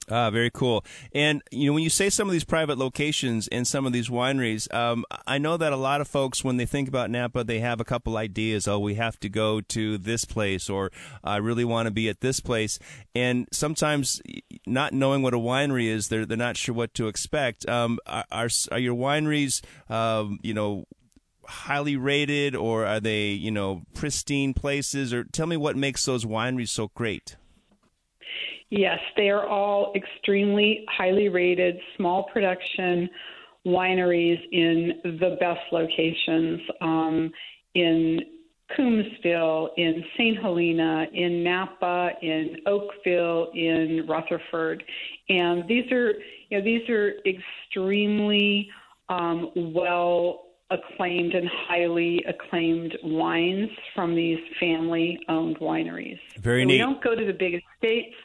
Ah, 0.10 0.30
very 0.30 0.52
cool. 0.52 0.86
And 1.14 1.42
you 1.52 1.66
know, 1.66 1.74
when 1.74 1.84
you 1.84 1.90
say 1.90 2.12
some 2.12 2.28
of 2.28 2.32
these 2.32 2.44
private 2.44 2.78
locations 2.78 3.48
and 3.48 3.68
some 3.68 3.88
of 3.88 3.94
these 3.94 4.08
wineries, 4.08 4.72
um, 4.72 5.04
I 5.26 5.40
know 5.40 5.58
that 5.58 5.74
a 5.74 5.78
lot 5.78 6.00
of 6.00 6.08
folks, 6.08 6.44
when 6.44 6.58
they 6.58 6.66
think 6.68 6.88
about 6.88 7.10
Napa, 7.10 7.44
they 7.44 7.60
have 7.60 7.80
a 7.80 7.86
couple 7.86 8.16
ideas. 8.16 8.68
Oh, 8.68 8.78
we 8.78 8.96
have 8.96 9.20
to 9.22 9.30
go 9.30 9.62
to 9.62 9.98
this 9.98 10.24
place, 10.24 10.70
or 10.70 10.92
I 11.24 11.38
really 11.38 11.66
want 11.66 11.88
to 11.88 11.92
be 11.92 12.08
at 12.08 12.22
this 12.22 12.40
place. 12.40 12.78
And 13.16 13.48
sometimes, 13.52 14.22
not 14.68 14.94
knowing 14.94 15.24
what 15.24 15.34
a 15.34 15.40
winery 15.40 15.88
is, 15.88 16.10
they're 16.10 16.26
they're 16.26 16.38
not 16.38 16.58
sure 16.58 16.76
what 16.76 16.94
to 16.96 17.08
expect. 17.08 17.68
Um, 17.68 17.98
are, 18.06 18.50
are, 18.72 18.80
your 18.80 18.96
wineries, 18.96 19.64
um, 19.90 20.40
you 20.44 20.54
know? 20.54 20.86
highly 21.48 21.96
rated 21.96 22.56
or 22.56 22.88
are 22.88 23.00
they 23.00 23.28
you 23.28 23.52
know 23.52 23.84
pristine 23.94 24.52
places 24.52 25.14
or 25.14 25.24
tell 25.26 25.46
me 25.46 25.56
what 25.56 25.76
makes 25.76 26.04
those 26.04 26.26
wineries 26.26 26.70
so 26.70 26.90
great 26.96 27.36
Yes, 28.70 29.00
they 29.16 29.30
are 29.30 29.46
all 29.48 29.94
extremely 29.96 30.86
highly 30.90 31.30
rated, 31.30 31.78
small 31.96 32.24
production 32.24 33.10
wineries 33.66 34.40
in 34.52 35.00
the 35.04 35.38
best 35.40 35.62
locations 35.72 36.62
um, 36.82 37.32
in 37.74 38.22
Coombsville, 38.78 39.70
in 39.78 40.04
St. 40.18 40.42
Helena, 40.42 41.06
in 41.14 41.44
Napa, 41.44 42.12
in 42.22 42.58
Oakville, 42.66 43.52
in 43.54 44.06
Rutherford, 44.08 44.84
and 45.30 45.68
these 45.68 45.92
are 45.92 46.14
you 46.50 46.58
know 46.58 46.64
these 46.64 46.88
are 46.90 47.14
extremely 47.26 48.70
um, 49.10 49.52
well 49.56 50.46
acclaimed 50.72 51.36
and 51.36 51.48
highly 51.68 52.24
acclaimed 52.28 52.98
wines 53.04 53.70
from 53.94 54.16
these 54.16 54.40
family 54.60 55.20
owned 55.30 55.60
wineries. 55.60 56.20
Very 56.40 56.64
so 56.64 56.68
neat. 56.68 56.74
We 56.74 56.78
don't 56.80 57.04
go 57.04 57.14
to 57.14 57.26
the 57.26 57.34
big 57.34 57.62
estates 57.76 58.16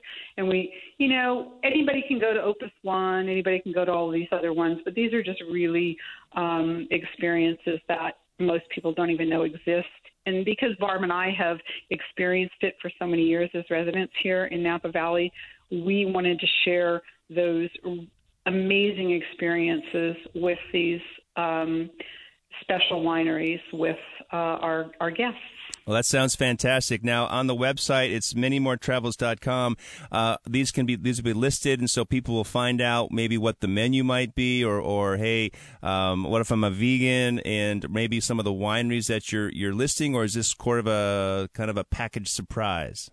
and 0.40 0.48
we 0.48 0.72
you 0.98 1.08
know 1.08 1.52
anybody 1.62 2.02
can 2.08 2.18
go 2.18 2.34
to 2.34 2.40
opus 2.40 2.70
one 2.82 3.28
anybody 3.28 3.60
can 3.60 3.72
go 3.72 3.84
to 3.84 3.92
all 3.92 4.10
these 4.10 4.26
other 4.32 4.52
ones 4.52 4.78
but 4.84 4.94
these 4.94 5.12
are 5.12 5.22
just 5.22 5.40
really 5.52 5.96
um, 6.34 6.88
experiences 6.90 7.78
that 7.88 8.14
most 8.38 8.64
people 8.74 8.94
don't 8.94 9.10
even 9.10 9.28
know 9.28 9.42
exist. 9.42 9.86
And 10.24 10.44
because 10.44 10.70
barb 10.80 11.02
and 11.02 11.12
i 11.12 11.30
have 11.30 11.58
experienced 11.90 12.62
it 12.62 12.74
for 12.80 12.90
so 12.98 13.06
many 13.06 13.22
years 13.22 13.50
as 13.54 13.64
residents 13.70 14.12
here 14.22 14.46
in 14.46 14.62
napa 14.62 14.90
valley 14.90 15.32
we 15.70 16.06
wanted 16.06 16.40
to 16.40 16.46
share 16.64 17.02
those 17.28 17.68
amazing 18.46 19.12
experiences 19.12 20.16
with 20.34 20.58
these 20.72 21.00
um, 21.36 21.90
special 22.60 23.02
wineries 23.02 23.60
with 23.72 23.98
uh, 24.32 24.36
our 24.36 24.90
our 25.00 25.10
guests 25.10 25.38
well, 25.86 25.96
that 25.96 26.04
sounds 26.04 26.36
fantastic. 26.36 27.02
Now 27.02 27.26
on 27.26 27.46
the 27.46 27.54
website, 27.54 28.10
it's 28.10 28.34
manymoretravels.com. 28.34 29.76
Uh, 30.12 30.36
these 30.48 30.70
can 30.70 30.86
be 30.86 30.94
these 30.96 31.18
will 31.18 31.24
be 31.24 31.32
listed, 31.32 31.80
and 31.80 31.88
so 31.88 32.04
people 32.04 32.34
will 32.34 32.44
find 32.44 32.80
out 32.80 33.10
maybe 33.10 33.38
what 33.38 33.58
the 33.60 33.68
menu 33.68 34.04
might 34.04 34.34
be, 34.34 34.62
or 34.64 34.78
or 34.78 35.16
hey, 35.16 35.50
um, 35.82 36.24
what 36.24 36.40
if 36.42 36.50
I'm 36.50 36.64
a 36.64 36.70
vegan, 36.70 37.40
and 37.40 37.90
maybe 37.90 38.20
some 38.20 38.38
of 38.38 38.44
the 38.44 38.52
wineries 38.52 39.06
that 39.06 39.32
you're 39.32 39.50
you're 39.50 39.74
listing, 39.74 40.14
or 40.14 40.24
is 40.24 40.34
this 40.34 40.54
sort 40.62 40.78
of 40.78 40.86
a 40.86 41.48
kind 41.54 41.70
of 41.70 41.76
a 41.76 41.84
package 41.84 42.28
surprise? 42.28 43.10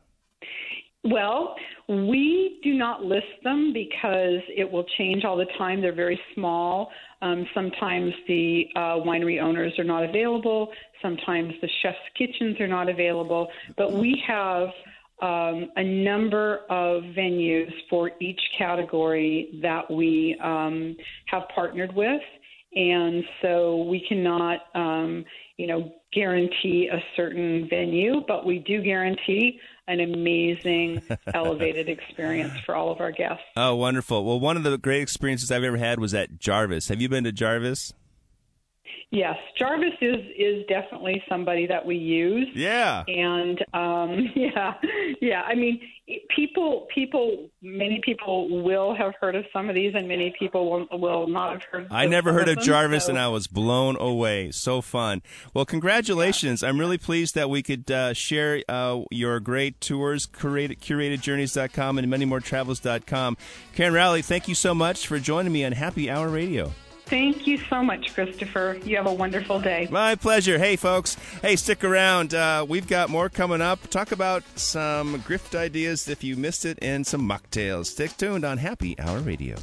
Well, 1.04 1.56
we 1.88 2.60
do 2.64 2.74
not 2.74 3.04
list 3.04 3.26
them 3.44 3.72
because 3.72 4.42
it 4.56 4.70
will 4.70 4.86
change 4.98 5.24
all 5.24 5.38
the 5.38 5.46
time. 5.58 5.82
They're 5.82 5.94
very 5.94 6.20
small. 6.36 6.92
Um, 7.22 7.48
sometimes 7.54 8.14
the 8.28 8.66
uh, 8.76 8.80
winery 9.06 9.42
owners 9.42 9.74
are 9.78 9.86
not 9.86 10.04
available. 10.04 10.70
Sometimes 11.02 11.54
the 11.62 11.70
chef's 11.82 11.98
kitchens 12.18 12.60
are 12.60 12.68
not 12.68 12.90
available. 12.90 13.48
But 13.78 13.94
we 13.94 14.22
have 14.28 14.70
um, 15.22 15.70
a 15.78 15.84
number 15.84 16.60
of 16.70 17.04
venues 17.18 17.72
for 17.90 18.12
each 18.20 18.42
category 18.58 19.60
that 19.62 19.90
we 19.90 20.38
um, 20.44 20.96
have 21.28 21.44
partnered 21.54 21.96
with. 21.96 22.22
And 22.76 23.24
so 23.42 23.84
we 23.84 24.06
cannot, 24.08 24.60
um, 24.76 25.26
you 25.56 25.68
know, 25.68 25.92
guarantee 26.14 26.90
a 26.92 27.00
certain 27.16 27.68
venue, 27.70 28.22
but 28.28 28.46
we 28.46 28.60
do 28.60 28.82
guarantee 28.82 29.60
an 29.88 30.00
amazing 30.00 31.02
elevated 31.34 31.90
experience 31.90 32.54
for 32.66 32.76
all 32.76 32.92
of 32.92 33.00
our 33.00 33.12
guests. 33.12 33.44
Oh, 33.56 33.76
wonderful. 33.76 34.26
Well, 34.26 34.40
one 34.40 34.58
of 34.58 34.64
the 34.64 34.78
great 34.78 35.02
experiences 35.02 35.52
I've 35.52 35.64
ever 35.64 35.78
had 35.78 36.00
was 36.00 36.14
at 36.14 36.40
Jarvis. 36.40 36.90
Have 36.90 37.02
you 37.02 37.10
been 37.10 37.24
to 37.24 37.32
Jarvis? 37.32 37.94
Yes, 39.10 39.38
Jarvis 39.58 39.94
is 40.02 40.26
is 40.38 40.66
definitely 40.68 41.24
somebody 41.30 41.66
that 41.68 41.86
we 41.86 41.96
use. 41.96 42.50
Yeah, 42.54 43.04
and 43.08 43.64
um, 43.74 44.30
yeah, 44.36 44.74
yeah. 45.22 45.44
I 45.44 45.56
mean, 45.56 45.80
people, 46.36 46.88
people, 46.94 47.50
many 47.62 48.02
people 48.04 48.64
will 48.64 48.96
have 48.96 49.14
heard 49.20 49.36
of 49.36 49.46
some 49.52 49.70
of 49.70 49.76
these, 49.76 49.94
and 49.96 50.08
many 50.08 50.34
people 50.38 50.70
will, 50.70 51.00
will 51.00 51.28
not 51.28 51.54
have 51.54 51.64
heard. 51.72 51.88
I 51.92 52.06
never 52.06 52.34
heard 52.34 52.48
of, 52.48 52.56
them, 52.56 52.64
Jarvis, 52.64 53.06
so. 53.06 53.12
and 53.12 53.20
I 53.20 53.28
was 53.28 53.48
blown 53.48 53.98
away. 53.98 54.52
So 54.52 54.82
fun. 54.82 55.22
Well, 55.54 55.66
congratulations! 55.66 56.62
Yeah. 56.62 56.70
I'm 56.70 56.80
really 56.80 56.98
pleased 56.98 57.36
that 57.36 57.50
we 57.50 57.62
could 57.62 57.90
uh, 57.92 58.14
share 58.14 58.64
uh, 58.70 59.02
your 59.12 59.40
great 59.40 59.82
tours, 59.82 60.26
curated, 60.26 60.80
curatedjourneys.com, 60.80 61.98
and 61.98 62.10
many 62.10 62.26
more 62.26 62.40
travels.com. 62.40 63.38
Karen 63.74 63.94
Rowley, 63.94 64.22
thank 64.22 64.48
you 64.48 64.56
so 64.56 64.74
much 64.74 65.08
for 65.08 65.20
joining 65.20 65.52
me 65.52 65.66
on 65.66 65.74
Happy 65.74 66.10
Hour 66.10 66.30
Radio. 66.30 66.72
Thank 67.10 67.48
you 67.48 67.58
so 67.70 67.82
much, 67.82 68.14
Christopher. 68.14 68.78
You 68.84 68.98
have 68.98 69.06
a 69.06 69.14
wonderful 69.14 69.62
day. 69.62 69.88
My 69.90 70.16
pleasure. 70.16 70.58
Hey, 70.58 70.76
folks. 70.76 71.16
Hey, 71.42 71.56
stick 71.56 71.86
around. 71.86 72.34
Uh, 72.34 72.66
we've 72.68 72.88
got 72.88 73.10
more 73.10 73.30
coming 73.30 73.62
up. 73.62 73.88
Talk 73.90 74.12
about 74.12 74.44
some 74.56 75.22
grift 75.22 75.58
ideas 75.58 76.10
if 76.10 76.22
you 76.22 76.36
missed 76.36 76.66
it 76.66 76.78
and 76.82 77.08
some 77.08 77.28
mocktails. 77.28 77.86
Stick 77.86 78.18
tuned 78.18 78.44
on 78.44 78.58
Happy 78.58 79.00
Hour 79.00 79.20
Radio. 79.20 79.56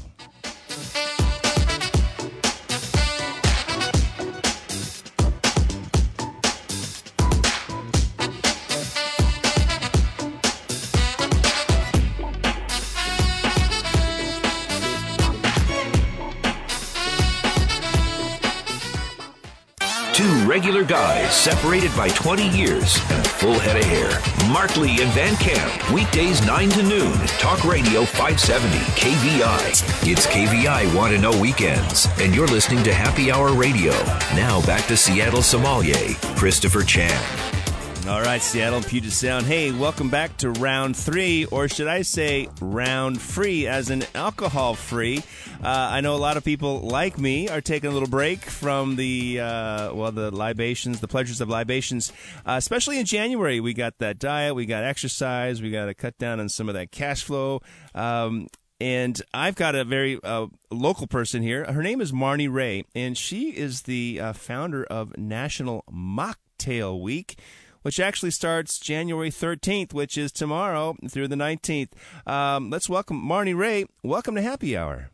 Regular 20.55 20.85
guys 20.85 21.35
separated 21.35 21.91
by 21.97 22.09
20 22.11 22.49
years 22.51 22.97
and 23.11 23.27
a 23.27 23.29
full 23.29 23.59
head 23.59 23.77
of 23.77 23.83
hair. 23.87 24.09
Mark 24.53 24.77
Lee 24.77 25.03
and 25.03 25.11
Van 25.11 25.35
Camp, 25.35 25.93
weekdays 25.93 26.47
9 26.47 26.71
to 26.71 26.83
noon, 26.85 27.13
Talk 27.39 27.65
Radio 27.65 28.05
570, 28.05 28.79
KVI. 28.95 30.09
It's 30.09 30.29
KVI 30.29 30.95
Want 30.95 31.13
to 31.13 31.19
Know 31.19 31.37
Weekends, 31.41 32.07
and 32.21 32.33
you're 32.37 32.47
listening 32.47 32.85
to 32.85 32.95
Happy 32.95 33.33
Hour 33.33 33.53
Radio. 33.53 33.91
Now 34.37 34.65
back 34.65 34.87
to 34.87 34.97
Seattle 34.97 35.43
sommelier, 35.43 36.15
Christopher 36.37 36.83
Chan. 36.83 37.44
All 38.07 38.21
right, 38.21 38.43
Seattle 38.43 38.83
Puget 38.83 39.13
Sound. 39.13 39.47
Hey, 39.47 39.73
welcome 39.73 40.11
back 40.11 40.37
to 40.37 40.51
round 40.51 40.95
three, 40.95 41.47
or 41.47 41.69
should 41.69 41.87
I 41.87 42.03
say 42.03 42.51
round 42.61 43.19
free, 43.19 43.67
as 43.67 43.89
in 43.89 44.05
alcohol 44.15 44.75
free. 44.75 45.23
Uh, 45.63 45.89
I 45.91 46.03
know 46.03 46.15
a 46.15 46.19
lot 46.19 46.37
of 46.37 46.45
people 46.45 46.81
like 46.81 47.19
me 47.19 47.49
are 47.49 47.63
taking 47.63 47.89
a 47.89 47.95
little 47.95 48.09
break 48.09 48.43
from 48.45 48.97
the 48.97 49.41
uh, 49.41 49.95
well, 49.95 50.13
the 50.13 50.31
libations, 50.31 51.01
the 51.01 51.09
pleasures 51.09 51.41
of 51.41 51.49
libations, 51.49 52.13
uh, 52.45 52.57
especially 52.59 52.99
in 52.99 53.07
January. 53.07 53.59
We 53.59 53.73
got 53.73 53.97
that 54.01 54.19
diet, 54.19 54.55
we 54.55 54.67
got 54.67 54.85
exercise, 54.85 55.63
we 55.63 55.71
got 55.71 55.87
to 55.87 55.95
cut 55.95 56.19
down 56.19 56.41
on 56.41 56.51
some 56.51 56.69
of 56.69 56.75
that 56.75 56.91
cash 56.93 57.25
flow. 57.25 57.63
Um, 57.95 58.49
and 58.81 59.21
I've 59.33 59.55
got 59.55 59.75
a 59.75 59.83
very 59.83 60.21
uh, 60.23 60.49
local 60.71 61.07
person 61.07 61.43
here. 61.43 61.65
Her 61.65 61.83
name 61.83 62.03
is 62.03 62.13
Marnie 62.13 62.53
Ray, 62.53 62.85
and 62.95 63.17
she 63.17 63.57
is 63.57 63.83
the 63.83 64.21
uh, 64.21 64.33
founder 64.35 64.85
of 64.85 65.17
National 65.17 65.85
Mocktail 65.91 67.01
Week 67.01 67.39
which 67.85 68.01
actually 68.01 68.31
starts 68.31 68.79
January 68.79 69.31
13th, 69.31 69.93
which 69.93 70.17
is 70.17 70.33
tomorrow 70.33 70.97
through 71.09 71.29
the 71.29 71.37
19th. 71.37 71.91
Um, 72.27 72.71
let's 72.71 72.89
welcome 72.89 73.23
Marnie 73.23 73.57
Ray. 73.57 73.85
Welcome 74.03 74.35
to 74.37 74.43
Happy 74.43 74.75
Hour. 74.75 75.11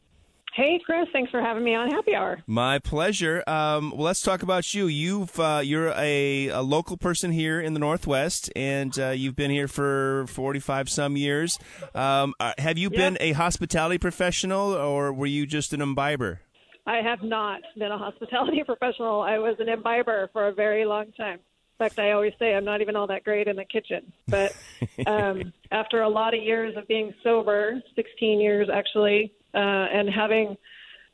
Hey, 0.54 0.80
Chris. 0.85 1.06
Thanks 1.12 1.33
for 1.33 1.40
having 1.40 1.64
me 1.64 1.74
on 1.74 1.90
Happy 1.90 2.14
Hour. 2.14 2.42
My 2.46 2.78
pleasure. 2.78 3.42
Um, 3.48 3.90
well, 3.90 4.02
let's 4.02 4.22
talk 4.22 4.44
about 4.44 4.72
you. 4.72 4.87
You've 4.87 5.38
uh, 5.38 5.62
you're 5.64 5.92
a, 5.96 6.48
a, 6.48 6.62
local 6.62 6.96
person 6.96 7.33
here 7.33 7.61
in 7.61 7.72
the 7.74 7.80
Northwest, 7.80 8.50
and 8.54 8.96
uh, 8.98 9.09
you've 9.11 9.37
been 9.37 9.50
here 9.50 9.68
for 9.68 10.26
forty 10.28 10.61
five 10.61 10.88
some 10.88 11.16
years. 11.16 11.59
Um, 11.94 12.35
uh, 12.38 12.52
have 12.59 12.78
you 12.78 12.90
been 12.90 13.16
a 13.20 13.33
hospitality 13.33 13.98
professional, 13.98 14.74
or 14.74 15.12
were 15.12 15.26
you 15.26 15.46
just 15.46 15.72
an 15.72 15.80
imbiber? 15.80 16.40
I 16.87 16.96
have 16.96 17.22
not 17.22 17.61
been 17.78 17.92
a 17.92 17.98
hospitality 17.98 18.62
professional. 18.66 19.22
I 19.22 19.38
was 19.38 19.56
an 19.61 19.68
imbiber 19.68 20.30
for 20.33 20.48
a 20.48 20.52
very 20.52 20.85
long 20.85 21.12
time 21.12 21.38
fact, 21.80 21.98
I 21.98 22.12
always 22.12 22.32
say 22.38 22.54
I'm 22.54 22.64
not 22.64 22.80
even 22.80 22.94
all 22.94 23.06
that 23.08 23.24
great 23.24 23.48
in 23.48 23.56
the 23.56 23.64
kitchen. 23.64 24.12
But 24.28 24.54
um, 25.06 25.52
after 25.72 26.02
a 26.02 26.08
lot 26.08 26.34
of 26.34 26.42
years 26.42 26.76
of 26.76 26.86
being 26.86 27.12
sober, 27.24 27.82
16 27.96 28.40
years 28.40 28.68
actually, 28.72 29.32
uh, 29.54 29.58
and 29.58 30.08
having 30.08 30.56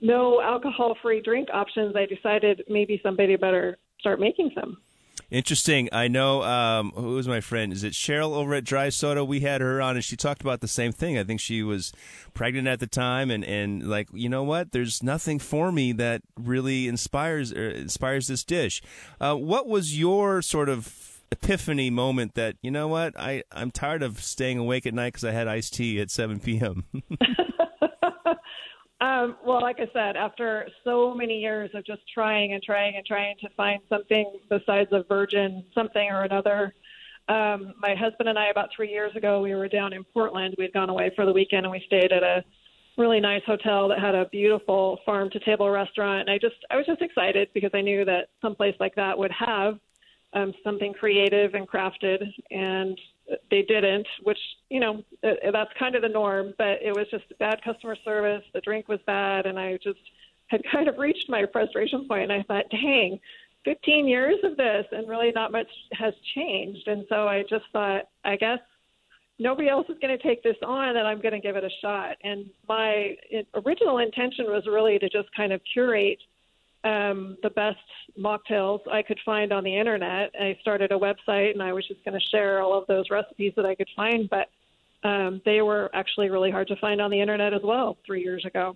no 0.00 0.42
alcohol-free 0.42 1.22
drink 1.22 1.48
options, 1.54 1.94
I 1.96 2.04
decided 2.04 2.62
maybe 2.68 3.00
somebody 3.02 3.36
better 3.36 3.78
start 4.00 4.20
making 4.20 4.50
some. 4.54 4.76
Interesting. 5.30 5.88
I 5.90 6.06
know 6.06 6.42
um, 6.44 6.92
who 6.94 7.14
was 7.14 7.26
my 7.26 7.40
friend? 7.40 7.72
Is 7.72 7.82
it 7.82 7.94
Sharelle 7.94 8.32
over 8.32 8.54
at 8.54 8.64
Dry 8.64 8.90
Soda? 8.90 9.24
We 9.24 9.40
had 9.40 9.60
her 9.60 9.82
on, 9.82 9.96
and 9.96 10.04
she 10.04 10.16
talked 10.16 10.40
about 10.40 10.60
the 10.60 10.68
same 10.68 10.92
thing. 10.92 11.18
I 11.18 11.24
think 11.24 11.40
she 11.40 11.62
was 11.64 11.92
pregnant 12.32 12.68
at 12.68 12.78
the 12.78 12.86
time, 12.86 13.30
and, 13.30 13.44
and 13.44 13.88
like 13.88 14.08
you 14.12 14.28
know 14.28 14.44
what? 14.44 14.70
There's 14.70 15.02
nothing 15.02 15.40
for 15.40 15.72
me 15.72 15.92
that 15.92 16.22
really 16.38 16.86
inspires 16.86 17.52
er, 17.52 17.70
inspires 17.70 18.28
this 18.28 18.44
dish. 18.44 18.82
Uh, 19.20 19.34
what 19.34 19.66
was 19.66 19.98
your 19.98 20.42
sort 20.42 20.68
of 20.68 21.16
epiphany 21.32 21.90
moment 21.90 22.34
that 22.34 22.56
you 22.62 22.70
know 22.70 22.86
what? 22.86 23.18
I 23.18 23.42
I'm 23.50 23.72
tired 23.72 24.04
of 24.04 24.22
staying 24.22 24.58
awake 24.58 24.86
at 24.86 24.94
night 24.94 25.14
because 25.14 25.24
I 25.24 25.32
had 25.32 25.48
iced 25.48 25.74
tea 25.74 26.00
at 26.00 26.10
7 26.12 26.38
p.m. 26.38 26.84
Um, 29.00 29.36
well, 29.44 29.60
like 29.60 29.78
I 29.78 29.88
said, 29.92 30.16
after 30.16 30.68
so 30.82 31.14
many 31.14 31.38
years 31.40 31.70
of 31.74 31.84
just 31.84 32.00
trying 32.12 32.54
and 32.54 32.62
trying 32.62 32.96
and 32.96 33.04
trying 33.04 33.36
to 33.42 33.48
find 33.50 33.80
something 33.88 34.38
besides 34.48 34.88
a 34.92 35.02
virgin 35.02 35.64
something 35.74 36.08
or 36.10 36.22
another, 36.22 36.74
um, 37.28 37.74
my 37.78 37.94
husband 37.94 38.28
and 38.28 38.38
I, 38.38 38.48
about 38.48 38.70
three 38.74 38.90
years 38.90 39.14
ago, 39.14 39.42
we 39.42 39.54
were 39.54 39.68
down 39.68 39.92
in 39.92 40.04
Portland. 40.04 40.54
We 40.56 40.64
had 40.64 40.72
gone 40.72 40.88
away 40.88 41.10
for 41.14 41.26
the 41.26 41.32
weekend 41.32 41.66
and 41.66 41.72
we 41.72 41.82
stayed 41.86 42.12
at 42.12 42.22
a 42.22 42.42
really 42.96 43.20
nice 43.20 43.42
hotel 43.44 43.88
that 43.88 43.98
had 43.98 44.14
a 44.14 44.26
beautiful 44.26 44.98
farm 45.04 45.28
to 45.30 45.40
table 45.40 45.68
restaurant. 45.68 46.20
And 46.20 46.30
I 46.30 46.38
just, 46.38 46.56
I 46.70 46.76
was 46.76 46.86
just 46.86 47.02
excited 47.02 47.48
because 47.52 47.70
I 47.74 47.82
knew 47.82 48.04
that 48.06 48.28
someplace 48.40 48.76
like 48.80 48.94
that 48.94 49.18
would 49.18 49.32
have 49.32 49.78
um, 50.32 50.54
something 50.64 50.94
creative 50.94 51.54
and 51.54 51.68
crafted. 51.68 52.22
And 52.50 52.98
they 53.50 53.62
didn't, 53.62 54.06
which 54.22 54.38
you 54.68 54.80
know 54.80 55.02
uh, 55.24 55.50
that's 55.52 55.70
kind 55.78 55.94
of 55.94 56.02
the 56.02 56.08
norm. 56.08 56.54
But 56.58 56.82
it 56.82 56.94
was 56.94 57.06
just 57.10 57.24
bad 57.38 57.62
customer 57.64 57.96
service. 58.04 58.42
The 58.54 58.60
drink 58.60 58.88
was 58.88 59.00
bad, 59.06 59.46
and 59.46 59.58
I 59.58 59.78
just 59.82 59.98
had 60.48 60.62
kind 60.72 60.88
of 60.88 60.98
reached 60.98 61.28
my 61.28 61.44
frustration 61.52 62.06
point. 62.08 62.30
And 62.30 62.32
I 62.32 62.42
thought, 62.42 62.70
dang, 62.70 63.18
15 63.64 64.06
years 64.06 64.36
of 64.44 64.56
this, 64.56 64.86
and 64.92 65.08
really 65.08 65.32
not 65.32 65.52
much 65.52 65.68
has 65.92 66.14
changed. 66.34 66.86
And 66.86 67.04
so 67.08 67.26
I 67.26 67.42
just 67.48 67.64
thought, 67.72 68.02
I 68.24 68.36
guess 68.36 68.60
nobody 69.38 69.68
else 69.68 69.86
is 69.88 69.96
going 70.00 70.16
to 70.16 70.22
take 70.22 70.42
this 70.42 70.56
on, 70.64 70.96
and 70.96 71.06
I'm 71.06 71.20
going 71.20 71.34
to 71.34 71.40
give 71.40 71.56
it 71.56 71.64
a 71.64 71.70
shot. 71.82 72.16
And 72.22 72.46
my 72.68 73.16
original 73.66 73.98
intention 73.98 74.46
was 74.46 74.64
really 74.66 74.98
to 74.98 75.08
just 75.08 75.28
kind 75.36 75.52
of 75.52 75.60
curate 75.72 76.18
um, 76.86 77.36
the 77.42 77.50
best 77.50 77.78
mocktails 78.18 78.80
I 78.90 79.02
could 79.02 79.18
find 79.24 79.52
on 79.52 79.64
the 79.64 79.76
internet. 79.76 80.30
I 80.40 80.56
started 80.60 80.92
a 80.92 80.98
website 80.98 81.52
and 81.52 81.62
I 81.62 81.72
was 81.72 81.86
just 81.86 82.04
going 82.04 82.18
to 82.18 82.26
share 82.28 82.60
all 82.60 82.78
of 82.78 82.86
those 82.86 83.10
recipes 83.10 83.52
that 83.56 83.66
I 83.66 83.74
could 83.74 83.88
find, 83.96 84.30
but 84.30 84.48
um, 85.06 85.42
they 85.44 85.62
were 85.62 85.90
actually 85.94 86.30
really 86.30 86.50
hard 86.50 86.68
to 86.68 86.76
find 86.76 87.00
on 87.00 87.10
the 87.10 87.20
internet 87.20 87.52
as 87.52 87.62
well 87.62 87.98
three 88.06 88.22
years 88.22 88.44
ago. 88.44 88.74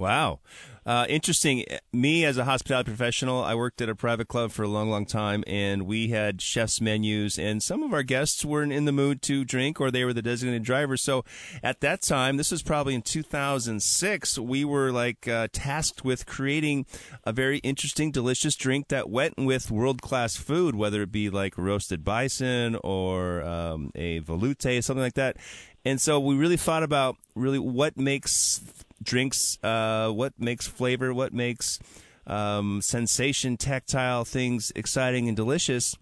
Wow. 0.00 0.40
Uh, 0.86 1.04
interesting. 1.10 1.62
Me, 1.92 2.24
as 2.24 2.38
a 2.38 2.46
hospitality 2.46 2.90
professional, 2.90 3.44
I 3.44 3.54
worked 3.54 3.82
at 3.82 3.90
a 3.90 3.94
private 3.94 4.28
club 4.28 4.50
for 4.50 4.62
a 4.62 4.68
long, 4.68 4.90
long 4.90 5.04
time, 5.04 5.44
and 5.46 5.82
we 5.82 6.08
had 6.08 6.40
chef's 6.40 6.80
menus, 6.80 7.38
and 7.38 7.62
some 7.62 7.82
of 7.82 7.92
our 7.92 8.02
guests 8.02 8.42
weren't 8.42 8.72
in 8.72 8.86
the 8.86 8.92
mood 8.92 9.20
to 9.22 9.44
drink, 9.44 9.78
or 9.78 9.90
they 9.90 10.06
were 10.06 10.14
the 10.14 10.22
designated 10.22 10.62
driver. 10.62 10.96
So, 10.96 11.22
at 11.62 11.82
that 11.82 12.00
time, 12.00 12.38
this 12.38 12.50
was 12.50 12.62
probably 12.62 12.94
in 12.94 13.02
2006, 13.02 14.38
we 14.38 14.64
were 14.64 14.90
like 14.90 15.28
uh, 15.28 15.48
tasked 15.52 16.02
with 16.02 16.24
creating 16.24 16.86
a 17.24 17.32
very 17.34 17.58
interesting, 17.58 18.10
delicious 18.10 18.56
drink 18.56 18.88
that 18.88 19.10
went 19.10 19.34
with 19.36 19.70
world 19.70 20.00
class 20.00 20.34
food, 20.34 20.74
whether 20.74 21.02
it 21.02 21.12
be 21.12 21.28
like 21.28 21.58
roasted 21.58 22.04
bison 22.04 22.78
or 22.82 23.42
um, 23.42 23.90
a 23.94 24.20
velouté, 24.20 24.82
something 24.82 25.02
like 25.02 25.14
that. 25.14 25.36
And 25.84 26.00
so 26.00 26.18
we 26.18 26.36
really 26.36 26.56
thought 26.56 26.82
about 26.82 27.16
really 27.34 27.58
what 27.58 27.98
makes 27.98 28.62
drinks, 29.02 29.58
uh, 29.62 30.10
what 30.10 30.32
makes 30.38 30.66
flavor, 30.66 31.12
what 31.14 31.32
makes 31.32 31.78
um, 32.26 32.80
sensation, 32.82 33.56
tactile 33.56 34.24
things 34.24 34.72
exciting 34.76 35.28
and 35.28 35.36
delicious. 35.36 35.96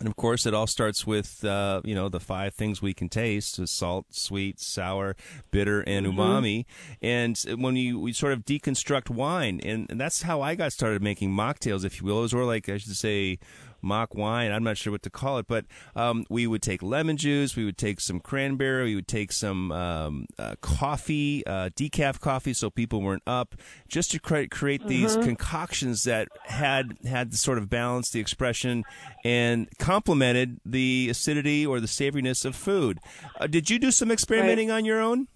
And 0.00 0.08
of 0.08 0.16
course, 0.16 0.44
it 0.44 0.54
all 0.54 0.66
starts 0.66 1.06
with 1.06 1.44
uh, 1.44 1.80
you 1.84 1.94
know 1.94 2.08
the 2.08 2.18
five 2.18 2.52
things 2.54 2.82
we 2.82 2.92
can 2.94 3.08
taste: 3.08 3.64
salt, 3.68 4.06
sweet, 4.10 4.58
sour, 4.58 5.14
bitter, 5.52 5.82
and 5.82 6.04
Mm-hmm. 6.04 6.18
umami. 6.18 6.64
And 7.00 7.38
when 7.58 7.76
you 7.76 8.00
we 8.00 8.12
sort 8.12 8.32
of 8.32 8.44
deconstruct 8.44 9.08
wine, 9.08 9.60
and, 9.62 9.88
and 9.88 10.00
that's 10.00 10.22
how 10.22 10.42
I 10.42 10.56
got 10.56 10.72
started 10.72 11.00
making 11.00 11.30
mocktails, 11.30 11.84
if 11.84 12.00
you 12.00 12.06
will. 12.06 12.18
It 12.18 12.22
was 12.22 12.34
more 12.34 12.44
like 12.44 12.68
I 12.68 12.78
should 12.78 12.96
say 12.96 13.38
mock 13.84 14.14
wine. 14.14 14.50
I'm 14.50 14.64
not 14.64 14.76
sure 14.76 14.92
what 14.92 15.02
to 15.02 15.10
call 15.10 15.38
it, 15.38 15.46
but 15.46 15.66
um, 15.94 16.24
we 16.28 16.46
would 16.46 16.62
take 16.62 16.82
lemon 16.82 17.16
juice, 17.16 17.54
we 17.56 17.64
would 17.64 17.78
take 17.78 18.00
some 18.00 18.20
cranberry, 18.20 18.84
we 18.84 18.94
would 18.96 19.08
take 19.08 19.32
some 19.32 19.70
um, 19.72 20.26
uh, 20.38 20.54
coffee, 20.60 21.46
uh, 21.46 21.70
decaf 21.70 22.20
coffee, 22.20 22.54
so 22.54 22.70
people 22.70 23.02
weren't 23.02 23.22
up, 23.26 23.54
just 23.88 24.10
to 24.12 24.18
cre- 24.18 24.44
create 24.50 24.86
these 24.86 25.16
concoctions 25.16 26.04
that 26.04 26.28
had 26.44 26.98
had 27.06 27.32
the 27.32 27.36
sort 27.36 27.58
of 27.58 27.68
balance, 27.68 28.10
the 28.10 28.20
expression, 28.20 28.84
and 29.24 29.68
complemented 29.78 30.60
the 30.64 31.08
acidity 31.10 31.64
or 31.64 31.80
the 31.80 31.86
savoriness 31.86 32.44
of 32.44 32.56
food. 32.56 32.98
Uh, 33.38 33.46
did 33.46 33.70
you 33.70 33.78
do 33.78 33.90
some 33.90 34.10
experimenting 34.10 34.70
on 34.70 34.84
your 34.84 35.00
own? 35.00 35.28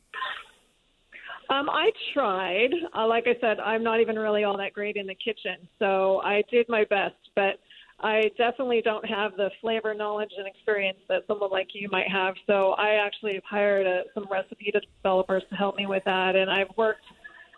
Um, 1.51 1.71
I 1.71 1.91
tried. 2.13 2.75
Uh, 2.95 3.07
like 3.07 3.25
I 3.27 3.41
said, 3.41 3.59
I'm 3.59 3.83
not 3.83 4.01
even 4.01 4.17
really 4.17 4.45
all 4.45 4.59
that 4.59 4.75
great 4.75 4.97
in 4.97 5.07
the 5.07 5.15
kitchen, 5.15 5.67
so 5.79 6.21
I 6.23 6.43
did 6.51 6.69
my 6.69 6.85
best. 6.85 7.17
But 7.35 7.59
I 8.01 8.31
definitely 8.37 8.81
don't 8.83 9.05
have 9.05 9.37
the 9.37 9.51
flavor 9.61 9.93
knowledge 9.93 10.31
and 10.39 10.47
experience 10.47 10.99
that 11.09 11.23
someone 11.27 11.51
like 11.51 11.69
you 11.73 11.89
might 11.91 12.09
have. 12.09 12.35
So 12.47 12.73
I 12.73 13.05
actually 13.05 13.35
have 13.35 13.45
hired 13.45 13.87
uh 13.87 14.05
some 14.15 14.27
recipe 14.31 14.73
developers 15.03 15.43
to 15.51 15.57
help 15.57 15.77
me 15.77 15.87
with 15.87 16.05
that, 16.05 16.37
and 16.37 16.51
I've 16.51 16.71
worked. 16.77 17.05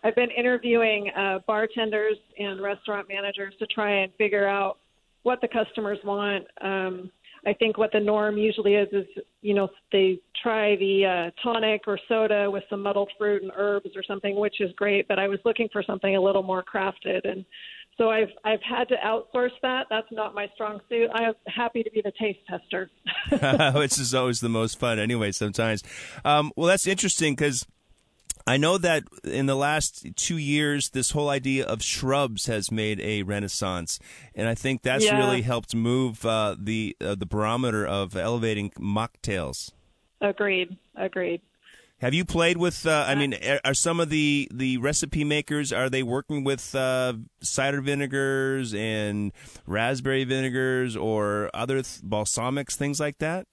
I've 0.03 0.15
been 0.15 0.31
interviewing 0.31 1.11
uh, 1.11 1.41
bartenders 1.47 2.17
and 2.39 2.63
restaurant 2.63 3.07
managers 3.07 3.53
to 3.59 3.67
try 3.67 4.03
and 4.03 4.11
figure 4.17 4.49
out 4.49 4.79
what 5.25 5.43
the 5.43 5.49
customers 5.49 5.99
want. 6.05 6.47
Um, 6.63 7.11
I 7.47 7.55
think 7.55 7.79
what 7.79 7.91
the 7.93 8.01
norm 8.01 8.37
usually 8.37 8.75
is 8.75 8.89
is 8.93 9.07
you 9.41 9.55
know 9.55 9.69
they 9.93 10.21
try 10.43 10.77
the 10.77 11.05
uh, 11.33 11.43
tonic 11.43 11.83
or 11.87 11.99
soda 12.09 12.51
with 12.51 12.65
some 12.69 12.83
muddled 12.83 13.11
fruit 13.19 13.43
and 13.43 13.53
herbs 13.57 13.91
or 13.97 14.03
something, 14.03 14.39
which 14.39 14.61
is 14.61 14.71
great. 14.77 15.09
But 15.09 15.19
I 15.19 15.29
was 15.29 15.39
looking 15.45 15.69
for 15.73 15.83
something 15.83 16.17
a 16.17 16.21
little 16.21 16.43
more 16.43 16.63
crafted, 16.63 17.29
and 17.29 17.45
so 17.99 18.11
I've 18.11 18.31
I've 18.45 18.63
had 18.63 18.89
to 18.89 18.97
outsource 18.97 19.51
that. 19.63 19.87
That's 19.91 20.11
not 20.11 20.35
my 20.35 20.49
strong 20.55 20.81
suit. 20.89 21.11
I'm 21.13 21.35
happy 21.47 21.83
to 21.83 21.91
be 21.91 22.03
the 22.03 22.13
taste 22.19 22.41
tester. 22.49 22.91
Which 23.79 23.99
is 23.99 24.15
always 24.15 24.41
the 24.41 24.49
most 24.49 24.79
fun, 24.79 24.99
anyway. 24.99 25.33
Sometimes, 25.33 25.83
um, 26.25 26.53
well, 26.57 26.67
that's 26.69 26.87
interesting 26.87 27.35
because 27.35 27.67
I 28.47 28.57
know 28.57 28.79
that 28.79 29.05
in 29.25 29.47
the 29.47 29.55
last 29.55 30.07
two 30.17 30.39
years, 30.39 30.91
this 30.91 31.11
whole 31.11 31.29
idea 31.29 31.65
of 31.67 31.83
shrubs 31.83 32.47
has 32.47 32.73
made 32.73 32.99
a 33.01 33.23
renaissance, 33.23 33.99
and 34.35 34.49
I 34.49 34.55
think 34.55 34.83
that's 34.83 35.05
Yeah. 35.05 35.19
really 35.19 35.43
helped 35.43 35.75
move 35.75 36.25
uh, 36.25 36.57
the 36.59 36.97
uh, 37.01 37.15
the 37.17 37.27
barometer 37.27 37.87
of 37.87 38.17
elevating 38.17 38.71
mocktails. 38.71 39.73
agreed. 40.23 40.77
Agreed. 40.97 41.41
Have 42.01 42.15
you 42.15 42.25
played 42.25 42.57
with? 42.57 42.87
Uh, 42.87 43.05
I 43.07 43.15
mean, 43.15 43.35
are- 43.35 43.61
are 43.63 43.75
some 43.75 44.01
of 44.01 44.09
the 44.09 44.49
the 44.53 44.79
recipe 44.79 45.23
makers 45.23 45.71
are 45.71 45.91
they 45.91 46.03
working 46.03 46.45
with 46.45 46.75
uh, 46.75 47.13
cider 47.43 47.83
vinegars 47.83 48.73
and 48.73 49.33
raspberry 49.67 50.25
vinegars 50.25 50.97
or 50.97 51.51
other 51.53 51.77
th- 51.77 52.01
balsamics, 52.03 52.75
things 52.75 53.01
like 53.01 53.19
that? 53.19 53.47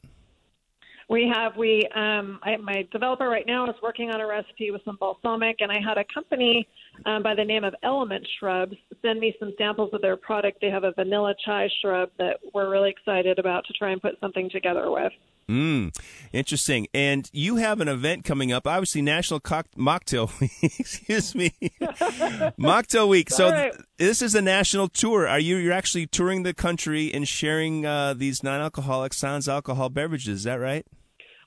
We 1.10 1.30
have 1.34 1.58
we 1.58 1.90
um, 1.94 2.40
I, 2.42 2.56
my 2.56 2.88
developer 2.90 3.28
right 3.28 3.46
now 3.46 3.66
is 3.70 3.76
working 3.84 4.12
on 4.12 4.22
a 4.22 4.28
recipe 4.28 4.72
with 4.72 4.82
some 4.86 4.98
balsamic, 4.98 5.58
and 5.60 5.70
I 5.70 5.80
had 5.86 5.98
a 5.98 6.06
company 6.14 6.70
um, 7.06 7.24
by 7.24 7.36
the 7.36 7.44
name 7.44 7.66
of 7.66 7.76
Element 7.84 8.26
Shrubs 8.40 8.78
send 9.02 9.20
me 9.20 9.36
some 9.42 9.54
samples 9.58 9.90
of 9.92 10.02
their 10.02 10.16
product. 10.16 10.60
They 10.62 10.70
have 10.70 10.86
a 10.86 10.94
vanilla 10.94 11.36
chai 11.46 11.68
shrub 11.82 12.12
that 12.18 12.38
we're 12.54 12.70
really 12.70 12.92
excited 12.92 13.40
about 13.40 13.66
to 13.66 13.74
try 13.74 13.92
and 13.92 14.02
put 14.02 14.18
something 14.22 14.50
together 14.50 14.90
with. 14.90 15.12
Mm, 15.50 15.98
interesting. 16.34 16.88
And 16.94 17.30
you 17.32 17.56
have 17.56 17.80
an 17.80 17.88
event 17.88 18.26
coming 18.26 18.52
up, 18.52 18.68
obviously 18.68 19.02
National 19.02 19.40
Cock- 19.40 19.72
Mocktail 19.78 20.38
Week. 20.42 20.52
Excuse 20.80 21.34
me, 21.36 21.52
Mocktail 22.60 23.08
Week. 23.08 23.30
So 23.30 23.50
right. 23.50 23.72
th- 23.72 23.86
this 23.98 24.22
is 24.22 24.36
a 24.36 24.42
national 24.42 24.90
tour. 24.90 25.28
Are 25.28 25.40
you? 25.40 25.56
You're 25.56 25.74
actually 25.74 26.06
touring 26.08 26.44
the 26.44 26.54
country 26.54 27.14
and 27.14 27.28
sharing 27.28 27.86
uh, 27.86 28.14
these 28.14 28.44
non-alcoholic, 28.44 29.14
sans 29.14 29.48
alcohol 29.48 29.90
beverages. 29.90 30.40
Is 30.40 30.44
that 30.44 30.60
right? 30.60 30.86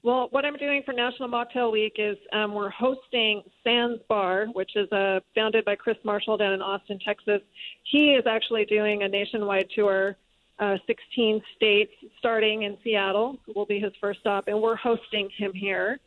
Well, 0.03 0.29
what 0.31 0.47
I'm 0.47 0.57
doing 0.57 0.83
for 0.87 0.95
National 0.95 1.29
Mocktail 1.29 1.71
Week 1.71 1.97
is 1.99 2.17
um, 2.33 2.55
we're 2.55 2.71
hosting 2.71 3.43
Sans 3.63 3.99
Bar, 4.09 4.47
which 4.55 4.75
is 4.75 4.91
uh, 4.93 5.21
founded 5.35 5.67
by 5.67 5.77
Chris 5.77 5.99
Marshall 6.05 6.39
down 6.39 6.55
in 6.55 6.63
Austin, 6.63 6.99
Texas. 7.05 7.43
He 7.83 8.13
is 8.13 8.25
actually 8.27 8.65
doing 8.65 9.03
a 9.03 9.09
nationwide 9.09 9.69
tour, 9.75 10.17
uh, 10.61 10.77
16 10.87 11.43
states, 11.57 11.93
starting 12.19 12.63
in 12.63 12.77
Seattle. 12.85 13.39
Will 13.55 13.67
be 13.67 13.81
his 13.81 13.93
first 14.01 14.21
stop, 14.21 14.45
and 14.47 14.61
we're 14.61 14.77
hosting 14.77 15.29
him 15.37 15.53
here. 15.55 15.99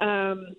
Um, 0.00 0.54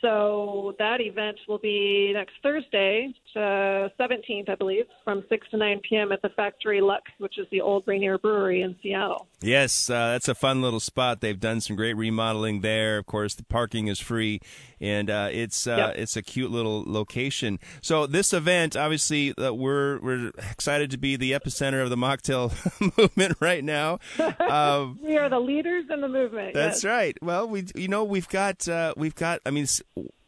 so 0.00 0.74
that 0.78 1.00
event 1.00 1.38
will 1.46 1.58
be 1.58 2.12
next 2.12 2.34
Thursday, 2.42 3.14
uh, 3.36 3.88
17th, 4.00 4.48
I 4.48 4.54
believe, 4.54 4.84
from 5.04 5.24
6 5.28 5.46
to 5.50 5.56
9 5.56 5.80
p.m. 5.88 6.12
at 6.12 6.22
the 6.22 6.28
Factory 6.30 6.80
Luxe, 6.80 7.10
which 7.18 7.38
is 7.38 7.46
the 7.50 7.60
old 7.60 7.84
Rainier 7.86 8.18
Brewery 8.18 8.62
in 8.62 8.76
Seattle. 8.82 9.28
Yes, 9.40 9.90
uh, 9.90 10.12
that's 10.12 10.28
a 10.28 10.34
fun 10.34 10.62
little 10.62 10.80
spot. 10.80 11.20
They've 11.20 11.38
done 11.38 11.60
some 11.60 11.74
great 11.76 11.94
remodeling 11.94 12.60
there. 12.60 12.98
Of 12.98 13.06
course, 13.06 13.34
the 13.34 13.44
parking 13.44 13.88
is 13.88 13.98
free, 13.98 14.40
and 14.80 15.10
uh, 15.10 15.28
it's 15.32 15.66
uh, 15.66 15.76
Yep. 15.76 15.94
it's 15.96 16.16
a 16.16 16.22
cute 16.22 16.50
little 16.50 16.84
location. 16.86 17.58
So 17.80 18.06
this 18.06 18.32
event, 18.32 18.76
obviously, 18.76 19.36
uh, 19.36 19.52
we're 19.52 19.98
we're 20.00 20.28
excited 20.50 20.90
to 20.92 20.98
be 20.98 21.16
the 21.16 21.32
epicenter 21.32 21.82
of 21.82 21.90
the 21.90 21.96
mocktail 21.96 22.52
movement 22.98 23.36
right 23.40 23.64
now. 23.64 23.98
Um, 24.52 24.98
We 25.02 25.16
are 25.16 25.28
the 25.30 25.38
leaders 25.40 25.84
in 25.90 26.00
the 26.00 26.08
movement. 26.08 26.54
That's 26.54 26.84
yes. 26.84 26.90
right. 26.90 27.16
Well, 27.22 27.48
we 27.48 27.64
you 27.74 27.88
know 27.88 28.04
we've 28.04 28.28
got 28.28 28.68
uh, 28.68 28.92
we've 28.96 29.14
got. 29.14 29.40
I 29.46 29.50
mean, 29.50 29.66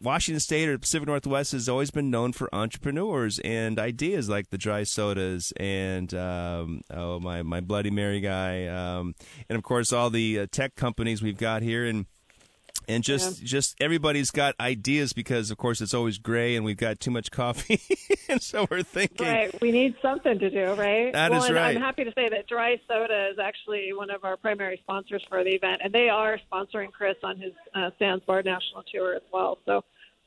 Washington 0.01 0.41
State 0.41 0.69
or 0.69 0.79
Pacific 0.79 1.07
Northwest 1.09 1.53
has 1.53 1.69
always 1.69 1.91
been 1.91 2.11
known 2.11 2.33
for 2.33 2.55
entrepreneurs 2.55 3.39
and 3.41 3.79
ideas 3.79 4.29
like 4.29 4.51
the 4.51 4.59
dry 4.59 4.83
sodas 4.83 5.53
and 5.57 6.13
um, 6.15 6.83
oh 6.91 7.21
my 7.21 7.43
my 7.43 7.61
Bloody 7.61 7.91
Mary 7.91 8.21
guy, 8.21 8.67
um, 8.67 9.15
and 9.49 9.57
of 9.57 9.63
course 9.63 9.93
all 9.93 10.11
the 10.11 10.41
uh, 10.41 10.47
tech 10.51 10.75
companies 10.75 11.23
we've 11.23 11.39
got 11.39 11.63
here 11.63 11.85
and. 11.85 12.07
And 12.89 13.03
just, 13.03 13.43
just 13.43 13.77
everybody's 13.81 14.31
got 14.31 14.55
ideas 14.61 15.13
because, 15.13 15.51
of 15.51 15.59
course, 15.59 15.81
it's 15.81 15.95
always 15.95 16.19
gray, 16.19 16.57
and 16.57 16.65
we've 16.65 16.77
got 16.77 17.01
too 17.01 17.11
much 17.11 17.31
coffee, 17.31 17.81
and 18.29 18.43
so 18.43 18.67
we're 18.71 18.83
thinking, 18.83 19.27
Right. 19.27 19.61
We 19.61 19.73
need 19.73 19.95
something 20.03 20.39
to 20.39 20.51
do, 20.51 20.75
right? 20.75 21.13
That 21.13 21.31
well, 21.31 21.45
is 21.45 21.51
right. 21.51 21.77
I'm 21.77 21.83
happy 21.83 22.05
to 22.05 22.13
say 22.15 22.29
that 22.29 22.47
Dry 22.47 22.81
Soda 22.89 23.29
is 23.31 23.39
actually 23.39 23.93
one 23.93 24.11
of 24.11 24.25
our 24.25 24.37
primary 24.37 24.79
sponsors 24.83 25.25
for 25.29 25.43
the 25.45 25.51
event, 25.51 25.81
and 25.85 25.93
they 25.93 26.09
are 26.09 26.39
sponsoring 26.51 26.93
Chris 26.93 27.17
on 27.23 27.39
his 27.39 27.53
uh, 27.75 27.91
Sans 27.99 28.23
Bar 28.27 28.43
National 28.43 28.83
Tour 28.93 29.15
as 29.15 29.23
well. 29.33 29.59
So, 29.67 29.85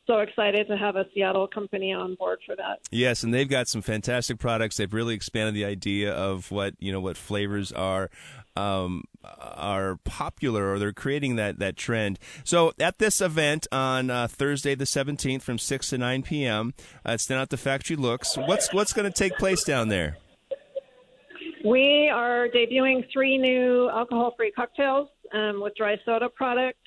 so 0.08 0.20
excited 0.20 0.68
to 0.68 0.78
have 0.78 0.96
a 0.96 1.06
Seattle 1.14 1.48
company 1.48 1.94
on 1.94 2.16
board 2.16 2.40
for 2.46 2.56
that. 2.56 2.80
Yes, 2.92 3.24
and 3.24 3.34
they've 3.34 3.50
got 3.50 3.68
some 3.68 3.82
fantastic 3.82 4.40
products. 4.40 4.78
They've 4.78 4.94
really 4.94 5.14
expanded 5.14 5.54
the 5.54 5.66
idea 5.66 6.14
of 6.14 6.50
what 6.52 6.76
you 6.80 6.92
know 6.92 7.02
what 7.02 7.18
flavors 7.18 7.72
are 7.72 8.10
um, 8.58 9.04
are 9.24 9.98
popular, 10.04 10.72
or 10.72 10.80
they're 10.80 10.94
creating 11.04 11.36
that 11.38 11.60
that 11.60 11.76
trend. 11.78 12.18
So 12.44 12.74
at 12.80 12.98
this 12.98 13.22
event 13.22 13.68
on 13.72 14.10
uh, 14.10 14.28
Thursday 14.28 14.76
the 14.76 14.86
seventeenth 14.86 15.44
from 15.44 15.58
six 15.60 15.90
to 15.92 15.98
nine 15.98 16.24
p.m., 16.24 16.74
uh, 17.06 17.14
it's 17.14 17.26
down 17.26 17.42
at 17.42 17.50
the 17.50 17.58
Factory 17.58 17.96
Luxe. 17.96 18.38
What's 18.38 18.74
what's 18.74 18.94
going 18.94 19.12
to 19.12 19.18
take 19.24 19.38
place 19.38 19.64
down 19.64 19.90
there? 19.90 20.18
We 21.66 22.10
are 22.14 22.48
debuting 22.48 23.04
three 23.12 23.38
new 23.38 23.90
alcohol-free 23.90 24.52
cocktails 24.52 25.10
um, 25.34 25.62
with 25.62 25.74
Dry 25.76 25.98
Soda 26.06 26.30
product. 26.30 26.80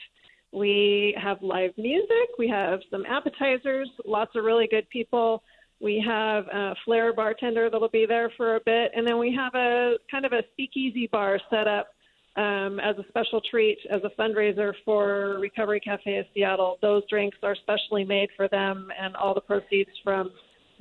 We 0.52 1.14
have 1.20 1.38
live 1.42 1.72
music. 1.76 2.28
We 2.38 2.48
have 2.48 2.80
some 2.90 3.04
appetizers. 3.04 3.90
Lots 4.06 4.32
of 4.36 4.44
really 4.44 4.68
good 4.70 4.88
people. 4.88 5.42
We 5.80 6.02
have 6.06 6.44
a 6.48 6.74
flair 6.84 7.12
bartender 7.12 7.70
that'll 7.70 7.88
be 7.88 8.06
there 8.06 8.30
for 8.36 8.56
a 8.56 8.60
bit, 8.64 8.92
and 8.94 9.06
then 9.06 9.18
we 9.18 9.34
have 9.34 9.54
a 9.54 9.94
kind 10.10 10.26
of 10.26 10.32
a 10.32 10.42
speakeasy 10.52 11.08
bar 11.10 11.40
set 11.48 11.66
up 11.66 11.88
um, 12.36 12.78
as 12.80 12.96
a 12.98 13.04
special 13.08 13.40
treat, 13.50 13.78
as 13.90 14.02
a 14.04 14.20
fundraiser 14.20 14.72
for 14.84 15.38
Recovery 15.40 15.80
Cafe 15.80 16.18
of 16.18 16.26
Seattle. 16.34 16.78
Those 16.82 17.02
drinks 17.08 17.38
are 17.42 17.56
specially 17.56 18.04
made 18.04 18.28
for 18.36 18.46
them, 18.48 18.88
and 19.00 19.16
all 19.16 19.34
the 19.34 19.40
proceeds 19.40 19.90
from 20.04 20.30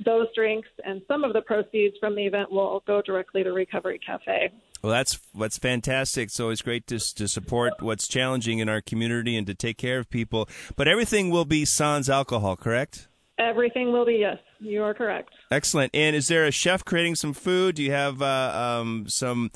those 0.04 0.26
drinks 0.34 0.68
and 0.84 1.02
some 1.08 1.24
of 1.24 1.32
the 1.32 1.42
proceeds 1.42 1.94
from 1.98 2.14
the 2.14 2.24
event 2.24 2.50
will 2.50 2.82
go 2.86 3.02
directly 3.02 3.42
to 3.42 3.52
Recovery 3.52 4.00
Cafe. 4.04 4.50
Well, 4.82 4.92
that's 4.92 5.20
that's 5.34 5.58
fantastic. 5.58 6.28
It's 6.28 6.40
always 6.40 6.62
great 6.62 6.86
to 6.86 6.98
to 7.16 7.28
support 7.28 7.74
what's 7.80 8.08
challenging 8.08 8.60
in 8.60 8.68
our 8.68 8.80
community 8.80 9.36
and 9.36 9.46
to 9.46 9.54
take 9.54 9.76
care 9.76 9.98
of 9.98 10.08
people. 10.08 10.48
But 10.74 10.88
everything 10.88 11.30
will 11.30 11.44
be 11.44 11.64
sans 11.66 12.08
alcohol, 12.08 12.56
correct? 12.56 13.08
Everything 13.38 13.92
will 13.92 14.06
be 14.06 14.18
yes. 14.20 14.38
You 14.60 14.82
are 14.82 14.92
correct. 14.92 15.32
Excellent. 15.50 15.90
And 15.94 16.14
is 16.14 16.28
there 16.28 16.44
a 16.44 16.50
chef 16.50 16.84
creating 16.84 17.14
some 17.14 17.32
food? 17.32 17.76
Do 17.76 17.82
you 17.82 17.92
have 17.92 18.20
uh, 18.20 18.80
um, 18.80 19.06
some? 19.08 19.50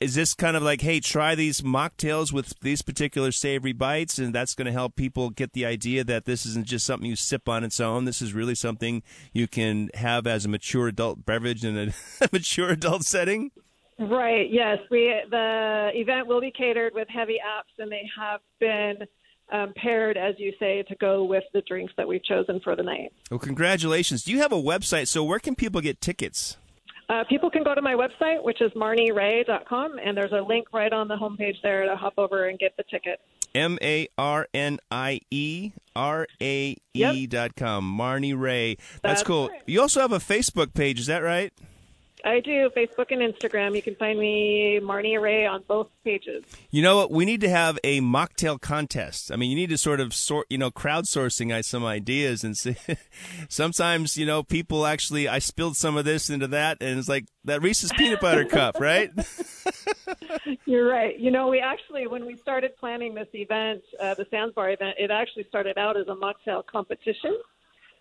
Is 0.00 0.14
this 0.14 0.34
kind 0.34 0.56
of 0.56 0.62
like, 0.62 0.80
hey, 0.80 1.00
try 1.00 1.34
these 1.34 1.60
mocktails 1.60 2.32
with 2.32 2.58
these 2.60 2.82
particular 2.82 3.32
savory 3.32 3.72
bites, 3.72 4.18
and 4.18 4.34
that's 4.34 4.54
going 4.54 4.66
to 4.66 4.72
help 4.72 4.96
people 4.96 5.30
get 5.30 5.52
the 5.52 5.64
idea 5.64 6.04
that 6.04 6.24
this 6.24 6.44
isn't 6.44 6.66
just 6.66 6.86
something 6.86 7.08
you 7.08 7.16
sip 7.16 7.48
on 7.48 7.64
its 7.64 7.80
own. 7.80 8.04
This 8.04 8.20
is 8.20 8.34
really 8.34 8.54
something 8.54 9.02
you 9.32 9.46
can 9.46 9.90
have 9.94 10.26
as 10.26 10.44
a 10.44 10.48
mature 10.48 10.88
adult 10.88 11.24
beverage 11.24 11.64
in 11.64 11.78
a 11.78 12.28
mature 12.32 12.70
adult 12.70 13.04
setting. 13.04 13.52
Right. 13.98 14.48
Yes. 14.50 14.78
We 14.90 15.14
the 15.30 15.90
event 15.94 16.26
will 16.26 16.40
be 16.40 16.52
catered 16.52 16.94
with 16.94 17.08
heavy 17.08 17.38
apps, 17.44 17.80
and 17.82 17.90
they 17.90 18.08
have 18.16 18.40
been 18.60 19.06
um, 19.52 19.72
paired, 19.76 20.16
as 20.16 20.34
you 20.38 20.52
say, 20.58 20.82
to 20.88 20.94
go 20.96 21.24
with 21.24 21.44
the 21.52 21.62
drinks 21.62 21.92
that 21.96 22.06
we've 22.06 22.24
chosen 22.24 22.60
for 22.60 22.76
the 22.76 22.82
night. 22.82 23.12
Well, 23.30 23.38
congratulations. 23.38 24.24
Do 24.24 24.32
you 24.32 24.38
have 24.38 24.52
a 24.52 24.60
website? 24.60 25.08
So 25.08 25.24
where 25.24 25.38
can 25.38 25.54
people 25.54 25.80
get 25.80 26.00
tickets? 26.00 26.56
Uh, 27.08 27.24
people 27.28 27.50
can 27.50 27.62
go 27.62 27.74
to 27.74 27.80
my 27.80 27.94
website, 27.94 28.42
which 28.44 28.60
is 28.60 28.70
marnierae.com, 28.72 29.98
and 30.04 30.14
there's 30.14 30.32
a 30.32 30.42
link 30.42 30.66
right 30.74 30.92
on 30.92 31.08
the 31.08 31.16
homepage 31.16 31.56
there 31.62 31.86
to 31.86 31.96
hop 31.96 32.14
over 32.18 32.48
and 32.48 32.58
get 32.58 32.76
the 32.76 32.82
ticket. 32.90 33.18
M 33.54 33.78
A 33.80 34.08
R 34.18 34.46
N 34.52 34.78
I 34.90 35.20
E 35.30 35.72
R 35.96 36.26
A 36.40 36.76
E 36.92 37.26
dot 37.26 37.56
com. 37.56 37.98
Marnie 37.98 38.38
Rae. 38.38 38.74
That's, 38.74 39.00
That's 39.02 39.22
cool. 39.22 39.48
right. 39.48 39.62
You 39.66 39.80
also 39.80 40.00
have 40.00 40.12
a 40.12 40.18
Facebook 40.18 40.74
page, 40.74 41.00
is 41.00 41.06
that 41.06 41.20
right? 41.20 41.50
I 42.24 42.40
do 42.40 42.70
Facebook 42.76 43.10
and 43.10 43.20
Instagram. 43.20 43.74
You 43.74 43.82
can 43.82 43.94
find 43.94 44.18
me 44.18 44.80
Marnie 44.82 45.20
Rae 45.20 45.46
on 45.46 45.62
both 45.66 45.88
pages. 46.04 46.44
You 46.70 46.82
know 46.82 46.96
what? 46.96 47.10
We 47.10 47.24
need 47.24 47.40
to 47.42 47.48
have 47.48 47.78
a 47.84 48.00
mocktail 48.00 48.60
contest. 48.60 49.30
I 49.32 49.36
mean, 49.36 49.50
you 49.50 49.56
need 49.56 49.70
to 49.70 49.78
sort 49.78 50.00
of 50.00 50.12
sort, 50.14 50.46
you 50.50 50.58
know, 50.58 50.70
crowdsourcing 50.70 51.64
some 51.64 51.84
ideas 51.84 52.44
and 52.44 52.56
see. 52.56 52.76
sometimes, 53.48 54.16
you 54.16 54.26
know, 54.26 54.42
people 54.42 54.86
actually, 54.86 55.28
I 55.28 55.38
spilled 55.38 55.76
some 55.76 55.96
of 55.96 56.04
this 56.04 56.30
into 56.30 56.46
that, 56.48 56.78
and 56.80 56.98
it's 56.98 57.08
like 57.08 57.26
that 57.44 57.62
Reese's 57.62 57.92
peanut 57.92 58.20
butter 58.20 58.44
cup, 58.46 58.80
right? 58.80 59.10
You're 60.66 60.88
right. 60.88 61.18
You 61.18 61.30
know, 61.30 61.48
we 61.48 61.60
actually, 61.60 62.06
when 62.06 62.26
we 62.26 62.36
started 62.36 62.76
planning 62.76 63.14
this 63.14 63.28
event, 63.34 63.82
uh, 64.00 64.14
the 64.14 64.24
Sansbar 64.26 64.72
event, 64.72 64.96
it 64.98 65.10
actually 65.10 65.44
started 65.44 65.78
out 65.78 65.96
as 65.96 66.08
a 66.08 66.14
mocktail 66.14 66.64
competition, 66.66 67.38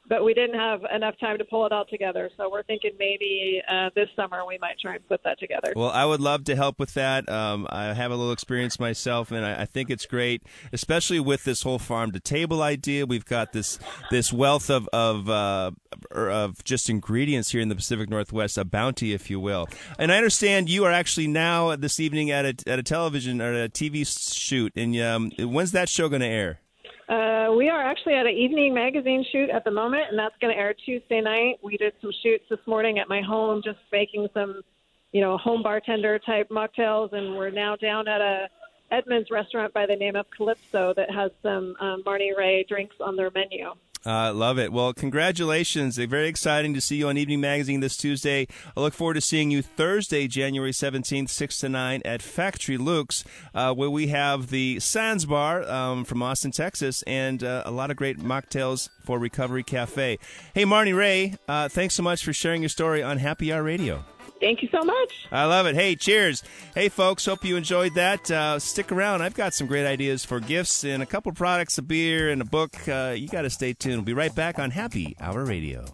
but 0.07 0.23
we 0.23 0.33
didn't 0.33 0.57
have 0.57 0.81
enough 0.93 1.15
time 1.19 1.37
to 1.37 1.45
pull 1.45 1.65
it 1.65 1.71
all 1.71 1.85
together. 1.85 2.29
So 2.37 2.49
we're 2.49 2.63
thinking 2.63 2.91
maybe 2.97 3.61
uh, 3.69 3.89
this 3.95 4.07
summer 4.15 4.45
we 4.45 4.57
might 4.59 4.79
try 4.79 4.95
and 4.95 5.07
put 5.07 5.23
that 5.23 5.39
together. 5.39 5.73
Well, 5.75 5.89
I 5.89 6.05
would 6.05 6.21
love 6.21 6.45
to 6.45 6.55
help 6.55 6.79
with 6.79 6.93
that. 6.93 7.27
Um, 7.29 7.67
I 7.69 7.93
have 7.93 8.11
a 8.11 8.15
little 8.15 8.31
experience 8.31 8.79
myself, 8.79 9.31
and 9.31 9.45
I, 9.45 9.61
I 9.61 9.65
think 9.65 9.89
it's 9.89 10.05
great, 10.05 10.43
especially 10.71 11.19
with 11.19 11.43
this 11.43 11.63
whole 11.63 11.79
farm 11.79 12.11
to 12.11 12.19
table 12.19 12.61
idea. 12.61 13.05
We've 13.05 13.25
got 13.25 13.53
this 13.53 13.79
this 14.11 14.31
wealth 14.31 14.69
of 14.69 14.87
of 14.93 15.29
uh, 15.29 15.71
of 16.11 16.63
just 16.63 16.89
ingredients 16.89 17.51
here 17.51 17.61
in 17.61 17.69
the 17.69 17.75
Pacific 17.75 18.09
Northwest, 18.09 18.57
a 18.57 18.65
bounty, 18.65 19.13
if 19.13 19.29
you 19.29 19.39
will. 19.39 19.67
And 19.99 20.11
I 20.11 20.17
understand 20.17 20.69
you 20.69 20.85
are 20.85 20.91
actually 20.91 21.27
now 21.27 21.75
this 21.75 21.99
evening 21.99 22.31
at 22.31 22.45
a 22.45 22.55
at 22.71 22.79
a 22.79 22.83
television 22.83 23.41
or 23.41 23.53
a 23.53 23.69
TV 23.69 24.05
shoot. 24.07 24.73
And 24.75 24.99
um, 25.01 25.31
when's 25.39 25.71
that 25.71 25.89
show 25.89 26.09
going 26.09 26.21
to 26.21 26.27
air? 26.27 26.59
Uh, 27.07 27.53
we 27.57 27.69
are 27.69 27.81
actually 27.81 28.15
at 28.15 28.25
an 28.25 28.33
evening 28.33 28.73
magazine 28.73 29.25
shoot 29.31 29.49
at 29.49 29.63
the 29.63 29.71
moment, 29.71 30.03
and 30.09 30.19
that's 30.19 30.35
going 30.41 30.53
to 30.53 30.59
air 30.59 30.73
Tuesday 30.73 31.21
night. 31.21 31.55
We 31.63 31.77
did 31.77 31.93
some 32.01 32.11
shoots 32.21 32.43
this 32.49 32.59
morning 32.67 32.99
at 32.99 33.07
my 33.07 33.21
home, 33.21 33.61
just 33.63 33.79
making 33.93 34.27
some, 34.33 34.61
you 35.13 35.21
know, 35.21 35.37
home 35.37 35.63
bartender 35.63 36.19
type 36.19 36.49
mocktails, 36.49 37.13
and 37.13 37.35
we're 37.37 37.49
now 37.49 37.77
down 37.77 38.07
at 38.09 38.19
a 38.19 38.49
Edmonds 38.91 39.29
restaurant 39.31 39.73
by 39.73 39.85
the 39.85 39.95
name 39.95 40.15
of 40.15 40.25
Calypso 40.35 40.93
that 40.95 41.11
has 41.11 41.31
some 41.43 41.75
um, 41.79 42.03
Marnie 42.05 42.35
Rae 42.37 42.65
drinks 42.67 42.95
on 43.01 43.15
their 43.15 43.29
menu. 43.31 43.73
Uh, 44.07 44.31
love 44.33 44.57
it. 44.57 44.71
Well, 44.71 44.93
congratulations. 44.93 45.97
Very 45.97 46.29
exciting 46.29 46.73
to 46.73 46.79
see 46.79 46.95
you 46.95 47.09
on 47.09 47.17
Evening 47.17 47.41
Magazine 47.41 47.81
this 47.81 47.97
Tuesday. 47.97 48.47
I 48.75 48.79
look 48.79 48.93
forward 48.93 49.15
to 49.15 49.21
seeing 49.21 49.51
you 49.51 49.61
Thursday, 49.61 50.27
January 50.27 50.71
17th, 50.71 51.27
6 51.29 51.59
to 51.59 51.67
9 51.67 52.01
at 52.05 52.21
Factory 52.21 52.77
Luxe, 52.77 53.25
uh, 53.53 53.73
where 53.73 53.89
we 53.89 54.07
have 54.07 54.47
the 54.47 54.79
Sans 54.79 55.25
Bar 55.25 55.69
um, 55.69 56.05
from 56.05 56.23
Austin, 56.23 56.51
Texas, 56.51 57.03
and 57.03 57.43
uh, 57.43 57.63
a 57.65 57.71
lot 57.71 57.91
of 57.91 57.97
great 57.97 58.17
mocktails 58.17 58.87
for 59.03 59.19
Recovery 59.19 59.63
Cafe. 59.63 60.19
Hey, 60.53 60.63
Marnie 60.63 60.95
Rae, 60.95 61.35
uh, 61.49 61.67
thanks 61.67 61.93
so 61.93 62.01
much 62.01 62.23
for 62.23 62.31
sharing 62.31 62.61
your 62.61 62.69
story 62.69 63.03
on 63.03 63.17
Happy 63.17 63.51
Hour 63.51 63.63
Radio. 63.63 64.05
Thank 64.39 64.61
you 64.61 64.69
so 64.71 64.83
much. 64.83 65.27
I 65.31 65.45
love 65.45 65.65
it. 65.65 65.75
Hey, 65.75 65.95
cheers. 65.95 66.43
Hey, 66.75 66.89
folks, 66.89 67.25
hope 67.25 67.43
you 67.43 67.55
enjoyed 67.55 67.95
that. 67.95 68.29
Uh, 68.29 68.59
stick 68.59 68.91
around. 68.91 69.21
I've 69.21 69.33
got 69.33 69.53
some 69.53 69.67
great 69.67 69.85
ideas 69.85 70.23
for 70.23 70.39
gifts 70.39 70.83
and 70.83 71.01
a 71.01 71.05
couple 71.05 71.31
products, 71.31 71.77
a 71.77 71.81
beer, 71.81 72.29
and 72.29 72.41
a 72.41 72.45
book. 72.45 72.75
Uh, 72.87 73.15
you 73.17 73.27
got 73.27 73.41
to 73.41 73.49
stay 73.49 73.73
tuned. 73.73 73.97
We'll 73.97 74.03
be 74.03 74.13
right 74.13 74.33
back 74.33 74.59
on 74.59 74.71
Happy 74.71 75.15
Hour 75.19 75.45
Radio. 75.45 75.85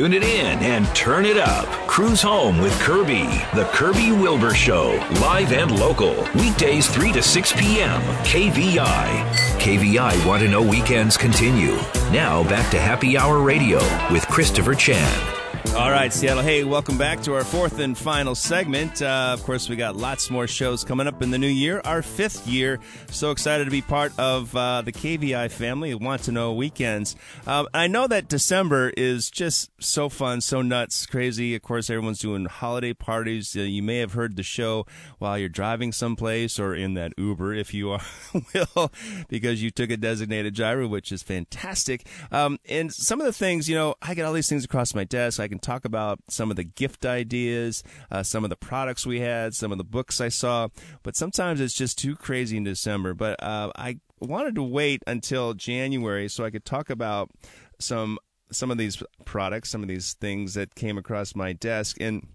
Tune 0.00 0.14
it 0.14 0.22
in 0.22 0.58
and 0.60 0.86
turn 0.94 1.26
it 1.26 1.36
up. 1.36 1.66
Cruise 1.86 2.22
home 2.22 2.58
with 2.58 2.72
Kirby. 2.80 3.26
The 3.54 3.68
Kirby 3.70 4.12
Wilbur 4.12 4.54
Show, 4.54 4.92
live 5.20 5.52
and 5.52 5.78
local. 5.78 6.26
Weekdays 6.36 6.88
3 6.88 7.12
to 7.12 7.22
6 7.22 7.52
p.m. 7.52 8.00
KVI. 8.24 9.30
KVI 9.58 10.26
Want 10.26 10.42
to 10.42 10.48
Know 10.48 10.62
Weekends 10.62 11.18
continue. 11.18 11.76
Now 12.10 12.42
back 12.44 12.70
to 12.70 12.80
Happy 12.80 13.18
Hour 13.18 13.42
Radio 13.42 13.80
with 14.10 14.26
Christopher 14.28 14.74
Chan. 14.74 15.39
All 15.76 15.90
right, 15.92 16.12
Seattle. 16.12 16.42
Hey, 16.42 16.64
welcome 16.64 16.98
back 16.98 17.22
to 17.22 17.32
our 17.34 17.44
fourth 17.44 17.78
and 17.78 17.96
final 17.96 18.34
segment. 18.34 19.00
Uh, 19.00 19.30
of 19.32 19.42
course, 19.44 19.68
we 19.68 19.76
got 19.76 19.96
lots 19.96 20.28
more 20.28 20.48
shows 20.48 20.82
coming 20.82 21.06
up 21.06 21.22
in 21.22 21.30
the 21.30 21.38
new 21.38 21.46
year, 21.46 21.80
our 21.84 22.02
fifth 22.02 22.46
year. 22.46 22.80
So 23.10 23.30
excited 23.30 23.66
to 23.66 23.70
be 23.70 23.80
part 23.80 24.12
of 24.18 24.54
uh, 24.54 24.82
the 24.82 24.92
KVI 24.92 25.50
family. 25.50 25.94
Want 25.94 26.24
to 26.24 26.32
know 26.32 26.52
weekends? 26.52 27.14
Um, 27.46 27.68
I 27.72 27.86
know 27.86 28.08
that 28.08 28.28
December 28.28 28.92
is 28.96 29.30
just 29.30 29.70
so 29.78 30.08
fun, 30.08 30.40
so 30.40 30.60
nuts, 30.60 31.06
crazy. 31.06 31.54
Of 31.54 31.62
course, 31.62 31.88
everyone's 31.88 32.18
doing 32.18 32.46
holiday 32.46 32.92
parties. 32.92 33.56
Uh, 33.56 33.60
you 33.60 33.82
may 33.82 33.98
have 33.98 34.14
heard 34.14 34.36
the 34.36 34.42
show 34.42 34.86
while 35.18 35.38
you're 35.38 35.48
driving 35.48 35.92
someplace 35.92 36.58
or 36.58 36.74
in 36.74 36.94
that 36.94 37.12
Uber, 37.16 37.54
if 37.54 37.72
you 37.72 37.92
are 37.92 38.02
will, 38.54 38.92
because 39.28 39.62
you 39.62 39.70
took 39.70 39.90
a 39.90 39.96
designated 39.96 40.52
driver, 40.52 40.86
which 40.88 41.12
is 41.12 41.22
fantastic. 41.22 42.06
Um, 42.32 42.58
and 42.68 42.92
some 42.92 43.20
of 43.20 43.24
the 43.24 43.32
things, 43.32 43.68
you 43.68 43.76
know, 43.76 43.94
I 44.02 44.14
get 44.14 44.26
all 44.26 44.32
these 44.32 44.48
things 44.48 44.64
across 44.64 44.94
my 44.96 45.04
desk. 45.04 45.38
I 45.38 45.46
can 45.46 45.59
talk 45.60 45.84
about 45.84 46.20
some 46.28 46.50
of 46.50 46.56
the 46.56 46.64
gift 46.64 47.04
ideas, 47.06 47.82
uh, 48.10 48.22
some 48.22 48.44
of 48.44 48.50
the 48.50 48.56
products 48.56 49.06
we 49.06 49.20
had, 49.20 49.54
some 49.54 49.72
of 49.72 49.78
the 49.78 49.84
books 49.84 50.20
I 50.20 50.28
saw, 50.28 50.68
but 51.02 51.16
sometimes 51.16 51.60
it's 51.60 51.74
just 51.74 51.98
too 51.98 52.16
crazy 52.16 52.56
in 52.56 52.64
December. 52.64 53.14
But 53.14 53.42
uh, 53.42 53.72
I 53.76 53.98
wanted 54.20 54.54
to 54.56 54.62
wait 54.62 55.02
until 55.06 55.54
January 55.54 56.28
so 56.28 56.44
I 56.44 56.50
could 56.50 56.64
talk 56.64 56.90
about 56.90 57.30
some 57.78 58.18
some 58.52 58.70
of 58.70 58.78
these 58.78 59.00
products, 59.24 59.70
some 59.70 59.82
of 59.82 59.88
these 59.88 60.14
things 60.14 60.54
that 60.54 60.74
came 60.74 60.98
across 60.98 61.36
my 61.36 61.52
desk, 61.52 61.96
and 62.00 62.26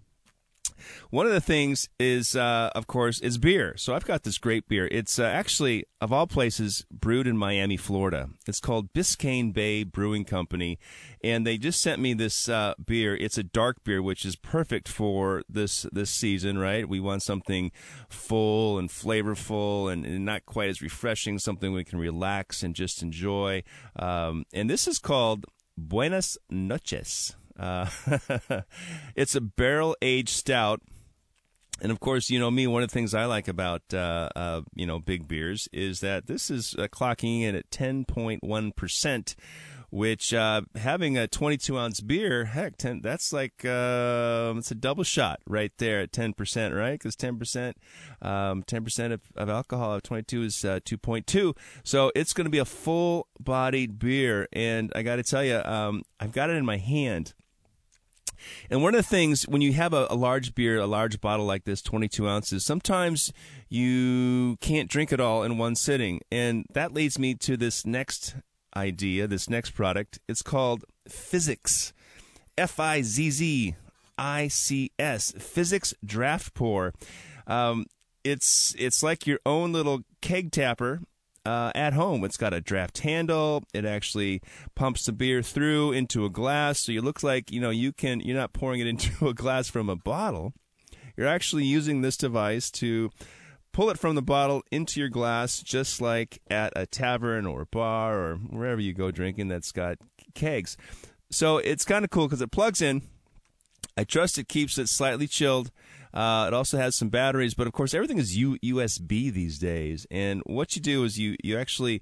one 1.10 1.26
of 1.26 1.32
the 1.32 1.40
things 1.40 1.88
is, 1.98 2.36
uh, 2.36 2.70
of 2.74 2.86
course, 2.86 3.20
is 3.20 3.38
beer. 3.38 3.76
So 3.76 3.94
I've 3.94 4.04
got 4.04 4.22
this 4.22 4.38
great 4.38 4.68
beer. 4.68 4.88
It's 4.90 5.18
uh, 5.18 5.24
actually, 5.24 5.84
of 6.00 6.12
all 6.12 6.26
places, 6.26 6.84
brewed 6.90 7.26
in 7.26 7.36
Miami, 7.36 7.76
Florida. 7.76 8.30
It's 8.46 8.60
called 8.60 8.92
Biscayne 8.92 9.52
Bay 9.52 9.84
Brewing 9.84 10.24
Company, 10.24 10.78
and 11.22 11.46
they 11.46 11.58
just 11.58 11.80
sent 11.80 12.00
me 12.00 12.14
this 12.14 12.48
uh, 12.48 12.74
beer. 12.84 13.16
It's 13.16 13.38
a 13.38 13.42
dark 13.42 13.84
beer, 13.84 14.02
which 14.02 14.24
is 14.24 14.36
perfect 14.36 14.88
for 14.88 15.42
this 15.48 15.86
this 15.92 16.10
season. 16.10 16.58
Right? 16.58 16.88
We 16.88 17.00
want 17.00 17.22
something 17.22 17.72
full 18.08 18.78
and 18.78 18.88
flavorful, 18.88 19.92
and, 19.92 20.04
and 20.04 20.24
not 20.24 20.46
quite 20.46 20.68
as 20.68 20.82
refreshing. 20.82 21.38
Something 21.38 21.72
we 21.72 21.84
can 21.84 21.98
relax 21.98 22.62
and 22.62 22.74
just 22.74 23.02
enjoy. 23.02 23.62
Um, 23.96 24.44
and 24.52 24.68
this 24.68 24.86
is 24.86 24.98
called 24.98 25.46
Buenas 25.76 26.38
Noches. 26.50 27.36
Uh, 27.58 27.88
it's 29.16 29.34
a 29.34 29.40
barrel 29.40 29.96
aged 30.02 30.30
stout. 30.30 30.80
And 31.80 31.92
of 31.92 32.00
course, 32.00 32.30
you 32.30 32.38
know 32.38 32.50
me. 32.50 32.66
One 32.66 32.82
of 32.82 32.88
the 32.88 32.94
things 32.94 33.14
I 33.14 33.26
like 33.26 33.48
about 33.48 33.82
uh, 33.92 34.30
uh, 34.34 34.62
you 34.74 34.86
know 34.86 34.98
big 34.98 35.28
beers 35.28 35.68
is 35.72 36.00
that 36.00 36.26
this 36.26 36.50
is 36.50 36.74
uh, 36.78 36.88
clocking 36.88 37.42
in 37.42 37.54
at 37.54 37.70
ten 37.70 38.06
point 38.06 38.42
one 38.42 38.72
percent, 38.72 39.36
which 39.90 40.34
uh, 40.34 40.62
having 40.74 41.16
a 41.16 41.26
22 41.26 41.78
ounce 41.78 42.00
beer, 42.00 42.46
heck, 42.46 42.76
10, 42.76 43.00
that's 43.02 43.32
like 43.32 43.64
uh, 43.64 44.54
it's 44.56 44.70
a 44.70 44.74
double 44.74 45.04
shot 45.04 45.40
right 45.46 45.72
there 45.78 46.00
at 46.00 46.12
10 46.12 46.32
percent, 46.32 46.74
right? 46.74 46.92
Because 46.92 47.16
10 47.16 47.38
percent, 47.38 47.76
um, 48.22 48.62
10 48.62 48.84
percent 48.84 49.12
of, 49.12 49.20
of 49.36 49.48
alcohol 49.48 49.94
of 49.94 50.02
22 50.02 50.42
is 50.42 50.64
uh, 50.64 50.80
2.2, 50.84 51.56
so 51.84 52.10
it's 52.14 52.32
going 52.32 52.44
to 52.46 52.50
be 52.50 52.58
a 52.58 52.64
full 52.64 53.28
bodied 53.38 53.98
beer. 53.98 54.48
And 54.52 54.92
I 54.94 55.02
got 55.02 55.16
to 55.16 55.22
tell 55.22 55.44
you, 55.44 55.62
um, 55.64 56.02
I've 56.20 56.32
got 56.32 56.50
it 56.50 56.56
in 56.56 56.64
my 56.64 56.78
hand. 56.78 57.34
And 58.70 58.82
one 58.82 58.94
of 58.94 58.98
the 58.98 59.08
things 59.08 59.44
when 59.44 59.60
you 59.60 59.72
have 59.74 59.92
a, 59.92 60.06
a, 60.10 60.14
large 60.14 60.54
beer, 60.54 60.78
a 60.78 60.86
large 60.86 61.20
bottle 61.20 61.46
like 61.46 61.64
this, 61.64 61.82
22 61.82 62.28
ounces, 62.28 62.64
sometimes 62.64 63.32
you 63.68 64.56
can't 64.60 64.90
drink 64.90 65.12
it 65.12 65.20
all 65.20 65.42
in 65.42 65.58
one 65.58 65.74
sitting. 65.74 66.20
And 66.30 66.64
that 66.72 66.92
leads 66.92 67.18
me 67.18 67.34
to 67.34 67.56
this 67.56 67.86
next 67.86 68.36
idea, 68.74 69.26
this 69.26 69.48
next 69.48 69.70
product. 69.70 70.18
It's 70.28 70.42
called 70.42 70.84
Fizzics. 71.08 71.92
F 72.58 72.80
I 72.80 73.02
Z 73.02 73.30
Z 73.30 73.76
I 74.16 74.48
C 74.48 74.90
S. 74.98 75.32
Fizzics 75.32 75.92
Draft 76.04 76.54
Pour. 76.54 76.94
Um, 77.46 77.86
it's 78.24 78.74
it's 78.78 79.02
like 79.02 79.26
your 79.26 79.38
own 79.46 79.72
little 79.72 80.00
keg 80.20 80.50
tapper 80.50 81.00
uh, 81.46 81.70
at 81.74 81.92
home. 81.92 82.24
It's 82.24 82.36
got 82.36 82.52
a 82.52 82.60
draft 82.60 82.98
handle. 82.98 83.62
It 83.72 83.84
actually 83.84 84.42
pumps 84.74 85.04
the 85.04 85.12
beer 85.12 85.42
through 85.42 85.92
into 85.92 86.24
a 86.24 86.30
glass, 86.30 86.80
so 86.80 86.92
you 86.92 87.00
look 87.00 87.22
like 87.22 87.52
you 87.52 87.60
know 87.60 87.70
you 87.70 87.92
can. 87.92 88.20
You're 88.20 88.36
not 88.36 88.52
pouring 88.52 88.80
it 88.80 88.86
into 88.88 89.28
a 89.28 89.34
glass 89.34 89.68
from 89.68 89.88
a 89.88 89.96
bottle. 89.96 90.52
You're 91.16 91.28
actually 91.28 91.64
using 91.64 92.02
this 92.02 92.16
device 92.16 92.70
to 92.72 93.10
pull 93.72 93.90
it 93.90 93.98
from 93.98 94.16
the 94.16 94.22
bottle 94.22 94.62
into 94.70 95.00
your 95.00 95.08
glass, 95.08 95.62
just 95.62 96.00
like 96.00 96.40
at 96.50 96.72
a 96.74 96.84
tavern 96.84 97.46
or 97.46 97.62
a 97.62 97.66
bar 97.66 98.18
or 98.18 98.36
wherever 98.36 98.80
you 98.80 98.92
go 98.92 99.10
drinking 99.10 99.48
that's 99.48 99.72
got 99.72 99.98
kegs. 100.34 100.76
So 101.30 101.58
it's 101.58 101.84
kind 101.84 102.04
of 102.04 102.10
cool 102.10 102.26
because 102.26 102.42
it 102.42 102.50
plugs 102.50 102.82
in. 102.82 103.02
I 103.96 104.04
trust 104.04 104.36
it 104.36 104.48
keeps 104.48 104.78
it 104.78 104.88
slightly 104.88 105.26
chilled. 105.26 105.70
Uh, 106.14 106.46
it 106.48 106.54
also 106.54 106.78
has 106.78 106.96
some 106.96 107.08
batteries, 107.08 107.54
but 107.54 107.66
of 107.66 107.72
course 107.72 107.94
everything 107.94 108.18
is 108.18 108.36
U- 108.36 108.58
USB 108.62 109.32
these 109.32 109.58
days. 109.58 110.06
And 110.10 110.42
what 110.46 110.76
you 110.76 110.82
do 110.82 111.04
is 111.04 111.18
you 111.18 111.36
you 111.42 111.58
actually 111.58 112.00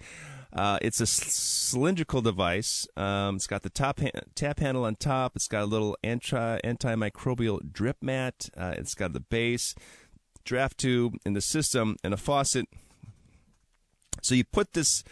uh, 0.52 0.78
it's 0.80 1.00
a 1.00 1.06
cylindrical 1.06 2.22
device. 2.22 2.86
Um, 2.96 3.36
it's 3.36 3.48
got 3.48 3.62
the 3.62 3.70
top 3.70 4.00
ha- 4.00 4.20
tap 4.36 4.60
handle 4.60 4.84
on 4.84 4.94
top. 4.94 5.34
It's 5.34 5.48
got 5.48 5.64
a 5.64 5.66
little 5.66 5.96
anti 6.04 6.60
antimicrobial 6.64 7.72
drip 7.72 7.96
mat. 8.00 8.48
Uh, 8.56 8.74
it's 8.76 8.94
got 8.94 9.12
the 9.12 9.20
base 9.20 9.74
draft 10.44 10.78
tube 10.78 11.16
in 11.24 11.32
the 11.32 11.40
system 11.40 11.96
and 12.04 12.14
a 12.14 12.16
faucet. 12.16 12.68
So 14.22 14.34
you 14.34 14.44
put 14.44 14.74
this 14.74 15.02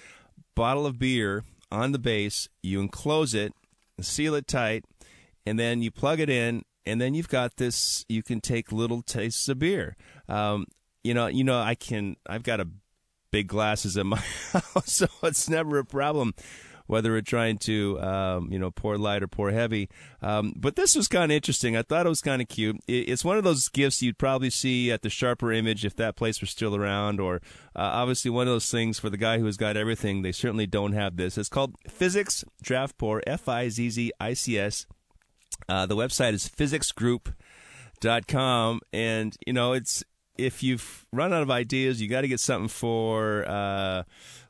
bottle 0.54 0.86
of 0.86 0.98
beer 0.98 1.44
on 1.70 1.92
the 1.92 1.98
base, 1.98 2.48
you 2.62 2.80
enclose 2.80 3.34
it, 3.34 3.54
seal 4.00 4.34
it 4.34 4.46
tight, 4.46 4.84
and 5.44 5.58
then 5.58 5.82
you 5.82 5.90
plug 5.90 6.20
it 6.20 6.30
in, 6.30 6.64
and 6.86 7.00
then 7.00 7.14
you've 7.14 7.28
got 7.28 7.56
this. 7.56 8.04
You 8.08 8.22
can 8.22 8.40
take 8.40 8.72
little 8.72 9.02
tastes 9.02 9.48
of 9.48 9.58
beer. 9.58 9.96
Um, 10.28 10.66
you 11.04 11.14
know, 11.14 11.26
you 11.26 11.44
know, 11.44 11.58
I 11.58 11.74
can. 11.74 12.16
I've 12.26 12.42
got 12.42 12.60
a 12.60 12.68
big 13.30 13.48
glasses 13.48 13.96
in 13.96 14.08
my 14.08 14.18
house, 14.52 14.92
so 14.92 15.06
it's 15.22 15.48
never 15.48 15.78
a 15.78 15.84
problem 15.84 16.34
whether 16.86 17.10
we're 17.10 17.22
trying 17.22 17.56
to, 17.56 17.98
um, 18.02 18.52
you 18.52 18.58
know, 18.58 18.70
pour 18.70 18.98
light 18.98 19.22
or 19.22 19.26
pour 19.28 19.50
heavy. 19.50 19.88
Um, 20.20 20.52
but 20.56 20.76
this 20.76 20.94
was 20.94 21.08
kind 21.08 21.32
of 21.32 21.36
interesting. 21.36 21.76
I 21.76 21.82
thought 21.82 22.04
it 22.04 22.08
was 22.10 22.20
kind 22.20 22.42
of 22.42 22.48
cute. 22.48 22.76
It, 22.86 23.08
it's 23.08 23.24
one 23.24 23.38
of 23.38 23.44
those 23.44 23.68
gifts 23.68 24.02
you'd 24.02 24.18
probably 24.18 24.50
see 24.50 24.90
at 24.90 25.00
the 25.00 25.08
Sharper 25.08 25.52
Image 25.52 25.84
if 25.84 25.96
that 25.96 26.16
place 26.16 26.40
were 26.40 26.46
still 26.46 26.76
around, 26.76 27.20
or 27.20 27.36
uh, 27.74 27.80
obviously 27.80 28.30
one 28.30 28.46
of 28.46 28.52
those 28.52 28.70
things 28.70 28.98
for 28.98 29.08
the 29.08 29.16
guy 29.16 29.38
who 29.38 29.46
has 29.46 29.56
got 29.56 29.76
everything. 29.76 30.22
They 30.22 30.32
certainly 30.32 30.66
don't 30.66 30.92
have 30.92 31.16
this. 31.16 31.38
It's 31.38 31.48
called 31.48 31.76
Fizzics 31.88 32.44
Draft 32.62 32.98
Pour, 32.98 33.22
F 33.26 33.48
I 33.48 33.68
Z 33.68 33.90
Z 33.90 34.12
I 34.20 34.34
C 34.34 34.58
S. 34.58 34.86
Uh, 35.68 35.86
the 35.86 35.96
website 35.96 36.32
is 36.32 36.48
fizzicsgroup.com, 36.48 38.80
and 38.92 39.36
you 39.46 39.52
know 39.52 39.72
it's 39.72 40.02
if 40.38 40.62
you've 40.62 41.04
run 41.12 41.32
out 41.32 41.42
of 41.42 41.50
ideas, 41.50 42.00
you 42.00 42.08
got 42.08 42.20
to 42.22 42.28
get 42.28 42.40
something 42.40 42.68
for. 42.68 43.44
Uh, 43.48 44.04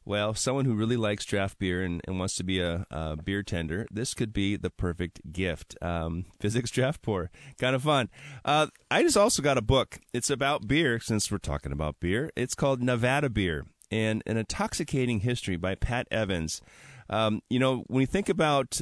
well, 0.05 0.35
someone 0.35 0.65
who 0.65 0.75
really 0.75 0.97
likes 0.97 1.25
draft 1.25 1.59
beer 1.59 1.85
and, 1.85 2.01
and 2.07 2.19
wants 2.19 2.35
to 2.37 2.43
be 2.43 2.59
a, 2.61 2.85
a, 2.91 3.17
beer 3.17 3.45
tender, 3.45 3.87
this 3.91 4.15
could 4.15 4.33
be 4.33 4.57
the 4.57 4.71
perfect 4.71 5.33
gift. 5.33 5.77
Um, 5.81 6.25
Fizzics 6.41 6.73
Draft 6.73 7.03
Pour, 7.03 7.31
kind 7.59 7.77
of 7.77 7.85
fun. 7.85 8.11
Uh, 8.45 8.67
I 8.91 9.03
just 9.03 9.17
also 9.17 9.43
got 9.43 9.59
a 9.59 9.63
book. 9.63 10.01
It's 10.13 10.29
about 10.29 10.67
beer, 10.67 10.99
since 10.99 11.31
we're 11.31 11.39
talking 11.39 11.71
about 11.71 12.01
beer. 12.01 12.33
It's 12.35 12.57
called 12.57 12.83
Nevada 12.83 13.31
Beer 13.31 13.65
and 13.93 14.25
an 14.27 14.37
Intoxicating 14.37 15.21
History 15.21 15.57
by 15.57 15.77
Pat 15.77 16.09
Evans. 16.11 16.61
Um, 17.09 17.41
you 17.49 17.61
know, 17.61 17.85
when 17.87 18.01
you 18.01 18.07
think 18.07 18.29
about 18.29 18.81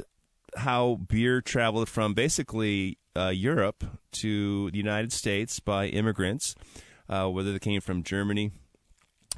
how 0.56 1.00
beer 1.08 1.40
traveled 1.40 1.88
from 1.88 2.14
basically 2.14 2.98
uh, 3.16 3.28
Europe 3.28 3.84
to 4.12 4.70
the 4.70 4.78
United 4.78 5.12
States 5.12 5.60
by 5.60 5.86
immigrants, 5.86 6.54
uh, 7.08 7.28
whether 7.28 7.52
they 7.52 7.58
came 7.58 7.80
from 7.80 8.02
Germany, 8.02 8.52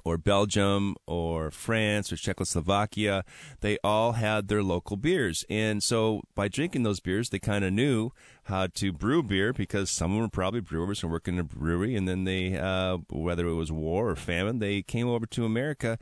or 0.05 0.19
Belgium 0.19 0.97
or 1.07 1.51
France 1.51 2.13
or 2.13 2.17
Czechoslovakia, 2.17 3.25
they 3.61 3.79
all 3.85 4.13
had 4.13 4.49
their 4.49 4.63
local 4.63 4.97
beers. 4.97 5.45
And 5.49 5.83
so 5.83 6.23
by 6.35 6.49
drinking 6.49 6.83
those 6.83 7.01
beers, 7.01 7.29
they 7.29 7.39
kind 7.39 7.65
of 7.65 7.73
knew 7.73 8.11
how 8.45 8.67
to 8.75 8.93
brew 8.93 9.23
beer 9.23 9.53
because 9.53 9.91
some 9.91 10.13
of 10.13 10.17
them 10.17 10.23
were 10.23 10.29
probably 10.29 10.61
brewers 10.61 11.03
and 11.03 11.13
working 11.13 11.35
in 11.35 11.41
a 11.41 11.45
brewery. 11.45 11.95
And 11.95 12.09
then 12.09 12.25
they, 12.25 12.57
uh, 12.57 12.99
whether 13.11 13.47
it 13.47 13.55
was 13.55 13.71
war 13.71 14.11
or 14.11 14.17
famine, 14.17 14.59
they 14.59 14.83
came 14.83 15.09
over 15.09 15.27
to 15.27 15.45
America 15.45 15.99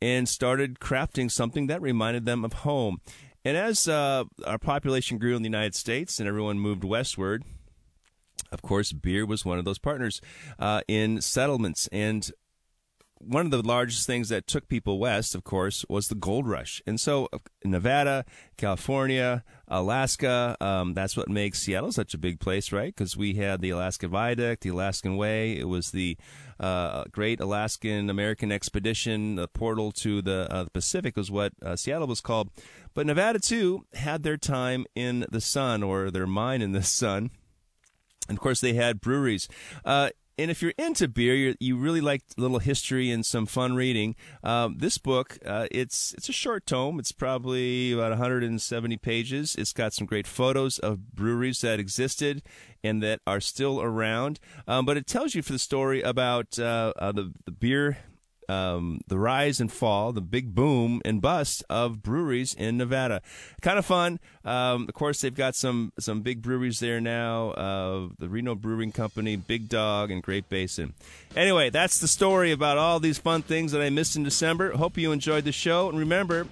and 0.00 0.28
started 0.28 0.78
crafting 0.80 1.30
something 1.30 1.66
that 1.66 1.82
reminded 1.82 2.24
them 2.24 2.44
of 2.44 2.52
home. 2.54 3.00
And 3.44 3.56
as 3.56 3.88
uh, 3.88 4.24
our 4.46 4.58
population 4.58 5.18
grew 5.18 5.34
in 5.36 5.42
the 5.42 5.48
United 5.48 5.74
States 5.74 6.20
and 6.20 6.28
everyone 6.28 6.58
moved 6.58 6.84
westward, 6.84 7.44
of 8.50 8.62
course, 8.62 8.92
beer 8.92 9.26
was 9.26 9.44
one 9.44 9.58
of 9.58 9.64
those 9.64 9.78
partners 9.78 10.20
uh, 10.58 10.82
in 10.86 11.20
settlements. 11.20 11.88
And 11.90 12.30
one 13.24 13.46
of 13.46 13.52
the 13.52 13.62
largest 13.62 14.06
things 14.06 14.28
that 14.30 14.46
took 14.46 14.68
people 14.68 14.98
west, 14.98 15.34
of 15.34 15.44
course, 15.44 15.84
was 15.88 16.08
the 16.08 16.14
gold 16.14 16.48
rush. 16.48 16.82
And 16.86 17.00
so, 17.00 17.28
uh, 17.32 17.38
Nevada, 17.64 18.24
California, 18.56 19.44
Alaska, 19.68 20.56
um, 20.60 20.94
that's 20.94 21.16
what 21.16 21.28
makes 21.28 21.60
Seattle 21.60 21.92
such 21.92 22.14
a 22.14 22.18
big 22.18 22.40
place, 22.40 22.72
right? 22.72 22.94
Because 22.94 23.16
we 23.16 23.34
had 23.34 23.60
the 23.60 23.70
Alaska 23.70 24.08
Viaduct, 24.08 24.62
the 24.62 24.70
Alaskan 24.70 25.16
Way. 25.16 25.56
It 25.56 25.68
was 25.68 25.92
the 25.92 26.16
uh, 26.58 27.04
Great 27.12 27.40
Alaskan 27.40 28.10
American 28.10 28.50
Expedition. 28.50 29.36
The 29.36 29.48
portal 29.48 29.92
to 29.92 30.20
the, 30.20 30.48
uh, 30.50 30.64
the 30.64 30.70
Pacific 30.70 31.16
was 31.16 31.30
what 31.30 31.52
uh, 31.62 31.76
Seattle 31.76 32.08
was 32.08 32.20
called. 32.20 32.50
But 32.94 33.06
Nevada, 33.06 33.38
too, 33.38 33.86
had 33.94 34.22
their 34.22 34.36
time 34.36 34.86
in 34.94 35.26
the 35.30 35.40
sun 35.40 35.82
or 35.82 36.10
their 36.10 36.26
mine 36.26 36.62
in 36.62 36.72
the 36.72 36.82
sun. 36.82 37.30
And 38.28 38.38
of 38.38 38.42
course, 38.42 38.60
they 38.60 38.74
had 38.74 39.00
breweries. 39.00 39.48
Uh, 39.84 40.10
and 40.38 40.50
if 40.50 40.62
you're 40.62 40.72
into 40.78 41.08
beer, 41.08 41.34
you 41.34 41.54
you 41.60 41.76
really 41.76 42.00
like 42.00 42.22
a 42.36 42.40
little 42.40 42.58
history 42.58 43.10
and 43.10 43.24
some 43.24 43.46
fun 43.46 43.74
reading. 43.74 44.16
Um, 44.42 44.78
this 44.78 44.98
book, 44.98 45.38
uh, 45.44 45.66
it's 45.70 46.14
it's 46.14 46.28
a 46.28 46.32
short 46.32 46.66
tome. 46.66 46.98
It's 46.98 47.12
probably 47.12 47.92
about 47.92 48.10
170 48.10 48.96
pages. 48.98 49.54
It's 49.54 49.72
got 49.72 49.92
some 49.92 50.06
great 50.06 50.26
photos 50.26 50.78
of 50.78 51.14
breweries 51.14 51.60
that 51.60 51.78
existed 51.78 52.42
and 52.82 53.02
that 53.02 53.20
are 53.26 53.40
still 53.40 53.80
around. 53.80 54.40
Um, 54.66 54.86
but 54.86 54.96
it 54.96 55.06
tells 55.06 55.34
you 55.34 55.42
for 55.42 55.52
the 55.52 55.58
story 55.58 56.00
about 56.02 56.58
uh, 56.58 56.92
uh, 56.96 57.12
the 57.12 57.32
the 57.44 57.52
beer 57.52 57.98
um, 58.48 59.00
the 59.06 59.18
rise 59.18 59.60
and 59.60 59.72
fall, 59.72 60.12
the 60.12 60.20
big 60.20 60.54
boom 60.54 61.00
and 61.04 61.20
bust 61.20 61.64
of 61.70 62.02
breweries 62.02 62.54
in 62.54 62.76
Nevada. 62.76 63.22
Kind 63.60 63.78
of 63.78 63.86
fun. 63.86 64.20
Um, 64.44 64.86
of 64.88 64.94
course, 64.94 65.20
they've 65.20 65.34
got 65.34 65.54
some 65.54 65.92
some 65.98 66.22
big 66.22 66.42
breweries 66.42 66.80
there 66.80 67.00
now. 67.00 67.50
Uh, 67.50 68.08
the 68.18 68.28
Reno 68.28 68.54
Brewing 68.54 68.92
Company, 68.92 69.36
Big 69.36 69.68
Dog, 69.68 70.10
and 70.10 70.22
Great 70.22 70.48
Basin. 70.48 70.94
Anyway, 71.36 71.70
that's 71.70 71.98
the 71.98 72.08
story 72.08 72.52
about 72.52 72.78
all 72.78 73.00
these 73.00 73.18
fun 73.18 73.42
things 73.42 73.72
that 73.72 73.80
I 73.80 73.90
missed 73.90 74.16
in 74.16 74.22
December. 74.22 74.72
Hope 74.72 74.98
you 74.98 75.12
enjoyed 75.12 75.44
the 75.44 75.52
show, 75.52 75.88
and 75.88 75.98
remember, 75.98 76.46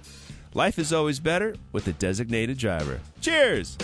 life 0.53 0.79
is 0.79 0.91
always 0.93 1.19
better 1.19 1.55
with 1.71 1.87
a 1.87 1.93
designated 1.93 2.57
driver. 2.57 2.99
Cheers. 3.21 3.77